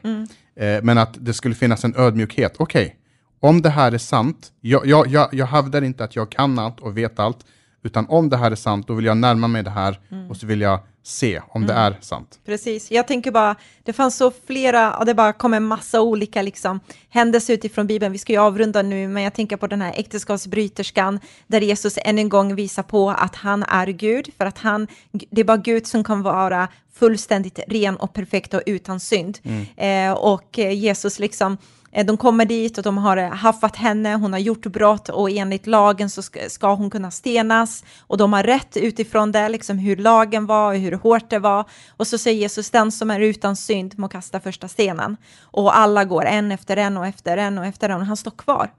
Eh, 0.56 0.84
men 0.84 0.98
att 0.98 1.18
det 1.20 1.34
skulle 1.34 1.56
finnas 1.56 1.84
en 1.84 1.96
ödmjukhet. 1.96 2.56
Okej, 2.58 2.96
om 3.40 3.62
det 3.62 3.70
här 3.70 3.92
är 3.92 3.98
sant, 3.98 4.52
jag, 4.62 4.86
jag, 4.86 5.08
jag, 5.08 5.34
jag 5.34 5.46
hävdar 5.46 5.82
inte 5.82 6.04
att 6.04 6.16
jag 6.16 6.32
kan 6.32 6.60
allt 6.60 6.80
och 6.80 6.98
vet 6.98 7.20
allt, 7.20 7.38
utan 7.86 8.06
om 8.10 8.30
det 8.30 8.38
här 8.38 8.52
är 8.52 8.56
sant, 8.56 8.88
då 8.88 8.94
vill 8.94 9.06
jag 9.06 9.18
närma 9.18 9.48
mig 9.48 9.64
det 9.64 9.70
här 9.70 10.00
och 10.30 10.38
så 10.38 10.48
vill 10.48 10.62
jag 10.62 10.80
se 11.04 11.42
om 11.50 11.68
det 11.68 11.74
är 11.74 11.98
sant. 12.02 12.40
Precis, 12.46 12.92
jag 12.92 13.08
tänker 13.08 13.32
bara, 13.32 13.56
det 13.84 13.94
fanns 13.94 14.18
så 14.18 14.32
flera, 14.48 14.98
och 14.98 15.06
det 15.06 15.14
bara 15.14 15.34
kom 15.34 15.54
en 15.54 15.64
massa 15.64 16.02
olika 16.02 16.42
liksom, 16.42 16.80
händelser 17.10 17.54
utifrån 17.54 17.88
Bibeln. 17.88 18.12
Vi 18.12 18.18
ska 18.18 18.34
ju 18.34 18.40
avrunda 18.40 18.82
nu, 18.82 19.08
men 19.08 19.24
jag 19.24 19.34
tänker 19.34 19.58
på 19.58 19.68
den 19.68 19.82
här 19.82 19.94
äktenskapsbryterskan, 19.96 21.20
där 21.48 21.62
Jesus 21.62 22.00
än 22.02 22.20
en 22.20 22.30
gång 22.30 22.56
visar 22.56 22.84
på 22.84 23.10
att 23.10 23.36
han 23.36 23.64
är 23.64 23.88
Gud, 23.88 24.30
för 24.38 24.46
att 24.46 24.58
han, 24.58 24.88
det 25.12 25.42
är 25.42 25.46
bara 25.46 25.58
Gud 25.58 25.88
som 25.88 26.04
kan 26.04 26.22
vara 26.22 26.68
fullständigt 26.94 27.60
ren 27.68 27.98
och 27.98 28.14
perfekt 28.14 28.54
och 28.54 28.62
utan 28.66 29.00
synd. 29.00 29.40
Eh, 29.78 30.12
och 30.12 30.58
Jesus 30.58 31.20
liksom, 31.20 31.58
de 32.04 32.18
kommer 32.18 32.46
dit 32.46 32.78
och 32.78 32.84
de 32.84 32.98
har 32.98 33.18
eh, 33.18 33.30
haffat 33.30 33.76
henne, 33.76 34.16
hon 34.16 34.34
har 34.34 34.40
gjort 34.40 34.66
brott 34.66 35.10
och 35.10 35.30
enligt 35.30 35.68
lagen 35.68 36.10
så 36.10 36.22
ska, 36.48 36.74
hon 36.74 36.90
kunna 36.90 37.12
stenas 37.12 37.84
och 38.00 38.18
de 38.18 38.34
har 38.34 38.44
rätt 38.44 38.78
utifrån 38.78 39.32
det, 39.32 39.50
liksom 39.50 39.78
hur 39.78 39.96
lagen 39.96 40.46
var 40.46 40.74
och 40.74 40.80
hur 40.80 40.92
hårt 40.92 41.30
det 41.30 41.40
var. 41.40 41.66
Och 41.98 42.08
så 42.08 42.18
säger 42.18 42.40
Jesus, 42.40 42.70
den 42.70 42.92
som 42.92 43.12
är 43.12 43.20
utan 43.20 43.56
synd 43.56 44.00
må 44.00 44.08
kasta 44.08 44.40
första 44.40 44.68
stenen. 44.68 45.18
Och 45.42 45.78
alla 45.78 46.06
går 46.06 46.26
en 46.26 46.52
efter 46.52 46.78
en 46.78 46.98
och 46.98 47.08
efter 47.08 47.38
en 47.38 47.58
och 47.58 47.66
efter 47.66 47.90
en 47.90 48.02
och 48.02 48.06
han 48.06 48.18
står 48.18 48.32
kvar. 48.32 48.70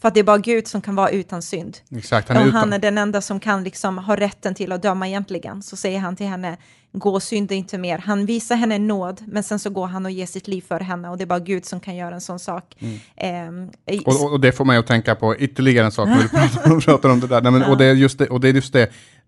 För 0.00 0.08
att 0.08 0.14
det 0.14 0.20
är 0.20 0.24
bara 0.24 0.38
Gud 0.38 0.68
som 0.68 0.80
kan 0.80 0.94
vara 0.94 1.10
utan 1.10 1.42
synd. 1.42 1.78
Exakt, 1.96 2.28
han 2.28 2.36
är, 2.36 2.40
utan. 2.40 2.54
han 2.54 2.72
är 2.72 2.78
den 2.78 2.98
enda 2.98 3.20
som 3.20 3.40
kan 3.40 3.64
liksom 3.64 3.98
ha 3.98 4.16
rätten 4.16 4.54
till 4.54 4.72
att 4.72 4.82
döma 4.82 5.08
egentligen. 5.08 5.62
Så 5.62 5.76
säger 5.76 5.98
han 5.98 6.16
till 6.16 6.26
henne, 6.26 6.56
gå 6.92 7.10
och 7.10 7.22
synda 7.22 7.54
inte 7.54 7.78
mer. 7.78 7.98
Han 7.98 8.26
visar 8.26 8.56
henne 8.56 8.78
nåd, 8.78 9.20
men 9.26 9.42
sen 9.42 9.58
så 9.58 9.70
går 9.70 9.86
han 9.86 10.04
och 10.04 10.10
ger 10.10 10.26
sitt 10.26 10.48
liv 10.48 10.62
för 10.68 10.80
henne 10.80 11.08
och 11.08 11.16
det 11.18 11.24
är 11.24 11.26
bara 11.26 11.38
Gud 11.38 11.64
som 11.64 11.80
kan 11.80 11.96
göra 11.96 12.14
en 12.14 12.20
sån 12.20 12.38
sak. 12.38 12.74
Ehm, 13.16 13.70
i- 13.86 13.98
Och, 14.06 14.32
och, 14.32 14.40
det 14.40 14.52
får 14.52 14.64
mig 14.64 14.78
att 14.78 14.86
tänka 14.86 15.14
på 15.14 15.36
ytterligare 15.36 15.86
en 15.86 15.92
sak 15.92 16.08
när 16.08 16.22
du 16.22 16.28
pratar, 16.28 16.80
pratar 16.80 17.08
om 17.08 17.20
det 17.20 17.26
där. 17.26 17.40
Nej, 17.42 17.52
men, 17.52 17.62
och, 17.62 17.78
det 17.78 17.84
är 17.84 17.94
just 17.94 18.18
det, 18.18 18.26
och 18.26 18.40
det 18.40 18.48
är 18.48 18.52
just 18.52 18.72
det 18.72 18.82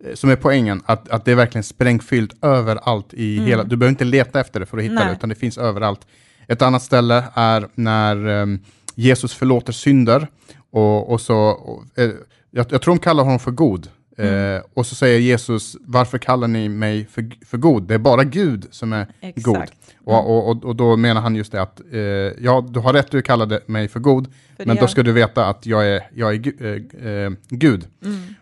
eh, 0.04 0.14
som 0.14 0.30
är 0.30 0.36
poängen, 0.36 0.82
att, 0.86 1.08
att 1.08 1.24
det 1.24 1.32
är 1.32 1.36
verkligen 1.36 1.64
sprängfyllt 1.64 2.44
överallt 2.44 3.14
i 3.14 3.38
hela, 3.40 3.64
du 3.64 3.76
behöver 3.76 3.90
inte 3.92 4.04
leta 4.04 4.40
efter 4.40 4.60
det 4.60 4.66
för 4.66 4.78
att 4.78 4.84
hitta 4.84 4.94
Nej. 4.94 5.06
det, 5.06 5.12
utan 5.12 5.28
det 5.28 5.34
finns 5.34 5.58
överallt. 5.58 6.00
Ett 6.48 6.62
annat 6.62 6.82
ställe 6.82 7.24
är 7.34 7.68
när 7.74 8.26
ehm, 8.28 8.58
Jesus 8.94 9.34
förlåter 9.34 9.72
synder, 9.72 10.26
och, 10.70 11.10
och 11.12 11.20
så, 11.20 11.36
och, 11.36 11.98
eh, 11.98 12.10
jag, 12.50 12.66
jag 12.72 12.82
tror 12.82 12.94
de 12.94 12.98
kallar 12.98 13.24
honom 13.24 13.38
för 13.38 13.50
god. 13.50 13.88
Eh, 14.18 14.62
och 14.74 14.86
så 14.86 14.94
säger 14.94 15.18
Jesus, 15.20 15.76
varför 15.80 16.18
kallar 16.18 16.48
ni 16.48 16.68
mig 16.68 17.06
för, 17.10 17.30
för 17.46 17.58
god? 17.58 17.82
Det 17.82 17.94
är 17.94 17.98
bara 17.98 18.24
Gud 18.24 18.66
som 18.70 18.92
är 18.92 19.06
Exakt. 19.20 19.44
god. 19.44 19.62
Och, 20.04 20.30
och, 20.36 20.50
och, 20.50 20.64
och 20.64 20.76
då 20.76 20.96
menar 20.96 21.20
han 21.20 21.36
just 21.36 21.52
det 21.52 21.62
att, 21.62 21.80
eh, 21.92 21.98
ja, 22.44 22.66
du 22.70 22.80
har 22.80 22.92
rätt 22.92 23.14
att 23.14 23.24
kalla 23.24 23.46
det- 23.46 23.68
mig 23.68 23.88
för 23.88 24.00
god, 24.00 24.26
För 24.56 24.66
men 24.66 24.76
då 24.76 24.86
ska 24.88 25.02
du 25.02 25.12
veta 25.12 25.46
att 25.46 25.66
jag 25.66 25.86
är, 25.86 26.02
jag 26.14 26.34
är 26.34 26.64
eh, 26.66 27.10
eh, 27.10 27.30
Gud. 27.48 27.86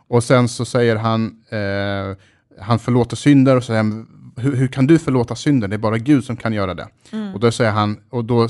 Och 0.08 0.24
sen 0.24 0.48
så 0.48 0.64
säger 0.64 0.96
han, 0.96 1.24
eh, 1.50 2.16
han 2.61 2.78
förlåter 2.78 3.16
synder 3.16 3.56
och 3.56 3.64
säger, 3.64 3.82
han, 3.82 4.08
hur, 4.37 4.56
hur 4.56 4.68
kan 4.68 4.87
du 4.87 4.98
förlåta 4.98 5.35
synder? 5.35 5.68
Det 5.68 5.76
är 5.76 5.78
bara 5.78 5.98
Gud 5.98 6.24
som 6.24 6.37
kan 6.37 6.52
göra 6.52 6.74
det. 6.74 6.88
Och 7.35 7.40
då 7.40 7.50
säger 7.50 7.70
han, 7.70 7.96
och 8.11 8.24
då, 8.24 8.42
eh, 8.42 8.48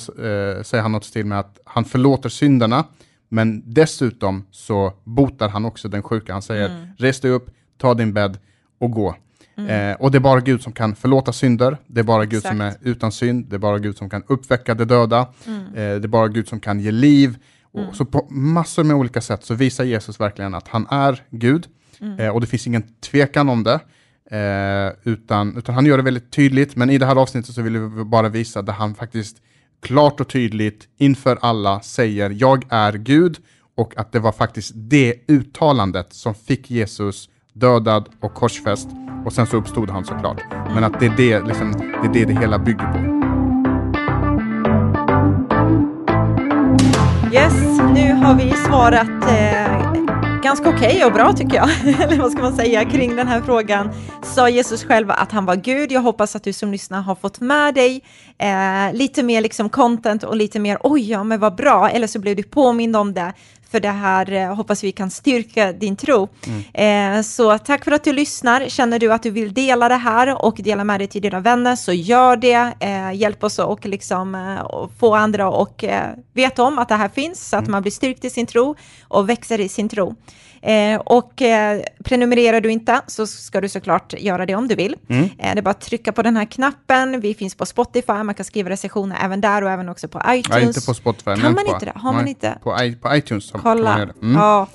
säger 0.63 0.81
han 0.83 0.93
något 0.93 1.13
till 1.13 1.27
med 1.27 1.39
att 1.39 1.59
han 1.65 1.85
förlåter 1.85 2.29
synderna, 2.29 2.85
men 3.33 3.63
dessutom 3.67 4.45
så 4.51 4.93
botar 5.05 5.49
han 5.49 5.65
också 5.65 5.89
den 5.89 6.03
sjuka. 6.03 6.33
Han 6.33 6.43
säger, 6.43 6.95
res 6.99 7.21
dig 7.21 7.31
upp, 7.31 7.51
ta 7.79 7.95
din 7.95 8.13
bädd 8.13 8.39
och 8.81 8.91
gå. 8.91 9.17
Eh, 9.57 9.97
och 10.01 10.11
det 10.11 10.19
är 10.19 10.21
bara 10.21 10.41
Gud 10.41 10.63
som 10.63 10.73
kan 10.73 10.95
förlåta 10.95 11.33
synder, 11.33 11.77
det 11.87 12.01
är 12.01 12.05
bara 12.05 12.25
Gud 12.25 12.43
som 12.43 12.61
är 12.61 12.69
Exakt. 12.69 12.87
utan 12.87 13.13
synd, 13.13 13.47
det 13.47 13.57
är 13.57 13.59
bara 13.59 13.79
Gud 13.79 13.97
som 13.97 14.11
kan 14.11 14.23
uppväcka 14.27 14.75
det 14.75 14.85
döda, 14.85 15.21
eh, 15.21 15.75
det 15.75 16.05
är 16.05 16.09
bara 16.09 16.29
Gud 16.29 16.49
som 16.49 16.61
kan 16.61 16.81
ge 16.81 16.91
liv. 16.91 17.37
Och 17.73 17.97
Så 17.97 18.05
på 18.05 18.27
massor 18.31 18.85
med 18.85 18.97
olika 18.97 19.21
sätt 19.21 19.45
så 19.45 19.55
visar 19.55 19.85
Jesus 19.85 20.21
verkligen 20.21 20.55
att 20.55 20.69
han 20.69 20.87
är 20.91 21.23
Gud, 21.31 21.67
eh, 22.19 22.29
och 22.29 22.41
det 22.41 22.47
finns 22.47 22.67
ingen 22.67 22.83
tvekan 23.01 23.49
om 23.49 23.65
det. 23.65 23.81
Eh, 24.37 24.93
utan, 25.13 25.57
utan 25.57 25.75
han 25.75 25.87
gör 25.87 25.97
det 25.97 26.03
väldigt 26.03 26.31
tydligt, 26.31 26.77
men 26.77 26.91
i 26.91 26.99
det 26.99 27.07
här 27.07 27.17
avsnittet 27.17 27.55
så 27.55 27.63
vill 27.63 27.79
vi 27.79 28.05
bara 28.05 28.29
visa 28.29 28.63
där 28.63 28.73
han 28.73 28.95
faktiskt 28.95 29.37
klart 29.83 30.21
och 30.21 30.29
tydligt 30.29 30.89
inför 30.99 31.39
alla 31.41 31.81
säger 31.81 32.31
jag 32.31 32.65
är 32.69 32.93
Gud 32.93 33.37
och 33.77 33.99
att 33.99 34.13
det 34.13 34.21
var 34.21 34.33
faktiskt 34.33 34.73
det 34.75 35.15
uttalandet 35.29 36.13
som 36.13 36.35
fick 36.35 36.71
Jesus 36.71 37.29
dödad 37.53 38.09
och 38.21 38.35
korsfäst 38.35 38.89
och 39.25 39.33
sen 39.33 39.47
så 39.47 39.57
uppstod 39.57 39.91
han 39.91 40.05
såklart. 40.05 40.43
Men 40.75 40.85
att 40.85 41.01
det 41.01 41.07
är 41.07 41.17
det, 41.17 41.41
liksom, 41.41 41.73
det, 41.73 42.09
är 42.09 42.13
det, 42.13 42.25
det 42.25 42.41
hela 42.41 42.59
bygger 42.59 42.93
på. 42.93 42.99
Yes, 47.35 47.79
nu 47.95 48.13
har 48.13 48.35
vi 48.35 48.51
svarat 48.51 49.09
eh, 49.09 49.82
ganska 50.43 50.69
okej 50.69 51.05
och 51.05 51.13
bra 51.13 51.33
tycker 51.33 51.57
jag, 51.57 51.71
eller 52.03 52.19
vad 52.19 52.33
ska 52.33 52.43
man 52.43 52.57
säga, 52.57 52.85
kring 52.85 53.17
den 53.17 53.29
här 53.29 53.41
frågan. 53.41 53.91
Sa 54.23 54.49
Jesus 54.49 54.85
själv 54.85 55.11
att 55.11 55.33
han 55.33 55.47
var 55.47 55.57
Gud? 55.57 55.93
Jag 55.93 56.01
hoppas 56.01 56.37
att 56.37 56.45
du 56.45 56.53
som 56.53 56.73
lyssnar 56.73 57.01
har 57.01 57.15
fått 57.15 57.41
med 57.41 57.75
dig 57.75 58.03
eh, 58.39 58.93
lite 58.93 59.23
mer 59.23 59.41
liksom 59.41 59.69
content 59.69 60.25
och 60.25 60.37
lite 60.37 60.59
mer 60.59 60.79
oj, 60.81 61.11
ja 61.11 61.25
men 61.25 61.41
vad 61.41 61.55
bra, 61.55 61.91
eller 61.91 62.07
så 62.07 62.19
blev 62.19 62.37
du 62.37 62.43
påmind 62.43 62.97
om 62.97 63.15
det. 63.15 63.33
För 63.73 63.81
det 63.81 63.91
här 63.91 64.33
eh, 64.33 64.55
hoppas 64.55 64.85
vi 64.85 64.93
kan 64.93 65.11
styrka 65.11 65.73
din 65.73 65.97
tro. 65.97 66.29
Eh, 66.75 67.23
så 67.23 67.59
tack 67.59 67.85
för 67.85 67.93
att 67.93 68.05
du 68.05 68.13
lyssnar. 68.13 68.69
Känner 68.69 68.99
du 68.99 69.13
att 69.13 69.23
du 69.23 69.31
vill 69.31 69.55
dela 69.55 69.89
det 69.89 69.95
här 69.95 70.45
och 70.45 70.55
dela 70.59 70.85
med 70.85 71.01
dig 71.01 71.09
till 71.09 71.23
dina 71.23 71.41
vänner 71.41 71.77
så 71.77 71.93
gör 71.93 72.37
det. 72.37 72.75
Eh, 72.81 73.13
hjälp 73.13 73.45
oss 73.45 73.59
och 73.59 73.87
liksom 73.87 74.35
eh, 74.35 74.89
få 74.99 75.15
andra 75.15 75.51
och 75.51 75.85
eh, 75.85 76.11
veta 76.33 76.63
om 76.63 76.79
att 76.79 76.89
det 76.89 76.95
här 76.95 77.09
finns 77.09 77.49
så 77.49 77.57
att 77.57 77.69
man 77.69 77.83
blir 77.83 77.93
styrkt 77.93 78.25
i 78.25 78.31
sin 78.31 78.47
tro 78.47 78.77
och 79.09 79.29
växer 79.29 79.61
i 79.61 79.69
sin 79.69 79.89
tro. 79.89 80.15
Eh, 80.63 81.01
och 81.01 81.43
eh, 81.43 81.83
prenumererar 82.05 82.61
du 82.61 82.71
inte 82.71 83.01
så 83.07 83.27
ska 83.27 83.61
du 83.61 83.69
såklart 83.69 84.15
göra 84.19 84.47
det 84.47 84.55
om 84.55 84.69
du 84.69 84.75
vill. 84.75 84.97
Eh, 85.09 85.27
det 85.39 85.59
är 85.59 85.63
bara 85.63 85.71
att 85.71 85.81
trycka 85.81 86.13
på 86.13 86.23
den 86.23 86.37
här 86.37 86.45
knappen. 86.45 87.21
Vi 87.21 87.35
finns 87.35 87.55
på 87.55 87.67
Spotify, 87.67 88.13
man 88.13 88.35
kan 88.35 88.45
skriva 88.45 88.71
recensioner 88.71 89.17
även 89.25 89.41
där 89.41 89.63
och 89.63 89.71
även 89.71 89.89
också 89.89 90.09
på 90.09 90.19
iTunes. 90.29 90.49
Nej, 90.49 90.67
inte 90.67 90.87
på 90.87 90.95
Spotify. 90.95 91.25
Kan 91.25 91.55
man 91.55 91.65
på, 91.65 91.73
inte 91.73 91.87
det? 91.87 91.93
Har 91.95 92.13
man 92.13 92.29
inte? 92.29 92.59
På, 92.63 92.77
iTunes 93.15 93.53
Kolla. 93.53 93.95
Mm. 93.95 94.35
Ja, 94.35 94.67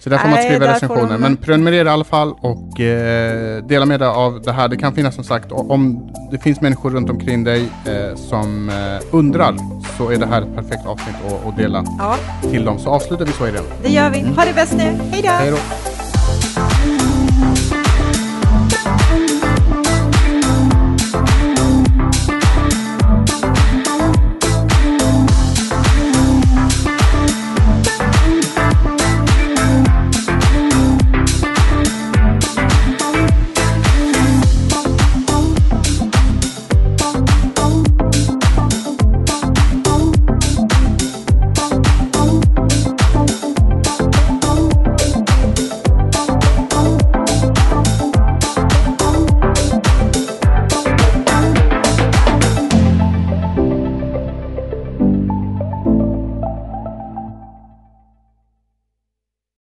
Så 0.00 0.10
där 0.10 0.18
får 0.18 0.28
man 0.28 0.34
Nej, 0.36 0.44
skriva 0.48 0.66
får 0.66 0.72
recensioner. 0.74 1.12
de- 1.12 1.18
Men 1.20 1.36
prenumerera 1.36 1.88
i 1.88 1.92
alla 1.92 2.04
fall 2.04 2.32
och 2.40 2.80
eh, 2.80 3.64
dela 3.64 3.86
med 3.86 4.00
dig 4.00 4.08
av 4.08 4.42
det 4.42 4.52
här. 4.52 4.68
Det 4.68 4.76
kan 4.76 4.94
finnas 4.94 5.14
som 5.14 5.24
sagt, 5.24 5.52
om 5.52 6.10
det 6.30 6.38
finns 6.38 6.60
människor 6.60 6.90
runt 6.90 7.10
omkring 7.10 7.44
dig 7.44 7.68
eh, 7.86 8.16
som 8.16 8.68
eh, 8.68 8.74
undrar 9.10 9.54
så 9.98 10.10
är 10.10 10.16
det 10.18 10.26
här 10.26 10.42
ett 10.42 10.54
perfekt 10.54 10.86
avsnitt 10.86 11.16
att, 11.26 11.48
att 11.48 11.56
dela 11.56 11.84
ja, 11.98 12.16
till 12.50 12.64
dem. 12.64 12.78
Så 12.78 12.90
avslutar 12.90 13.24
vi 13.24 13.32
så 13.32 13.46
i 13.46 13.50
det. 13.82 13.88
gör 13.88 14.10
vi. 14.10 14.20
Ha 14.36 14.44
det 14.44 14.54
bäst 14.54 14.74
nu. 14.76 14.98
Hej 15.10 15.22
då! 15.50 16.07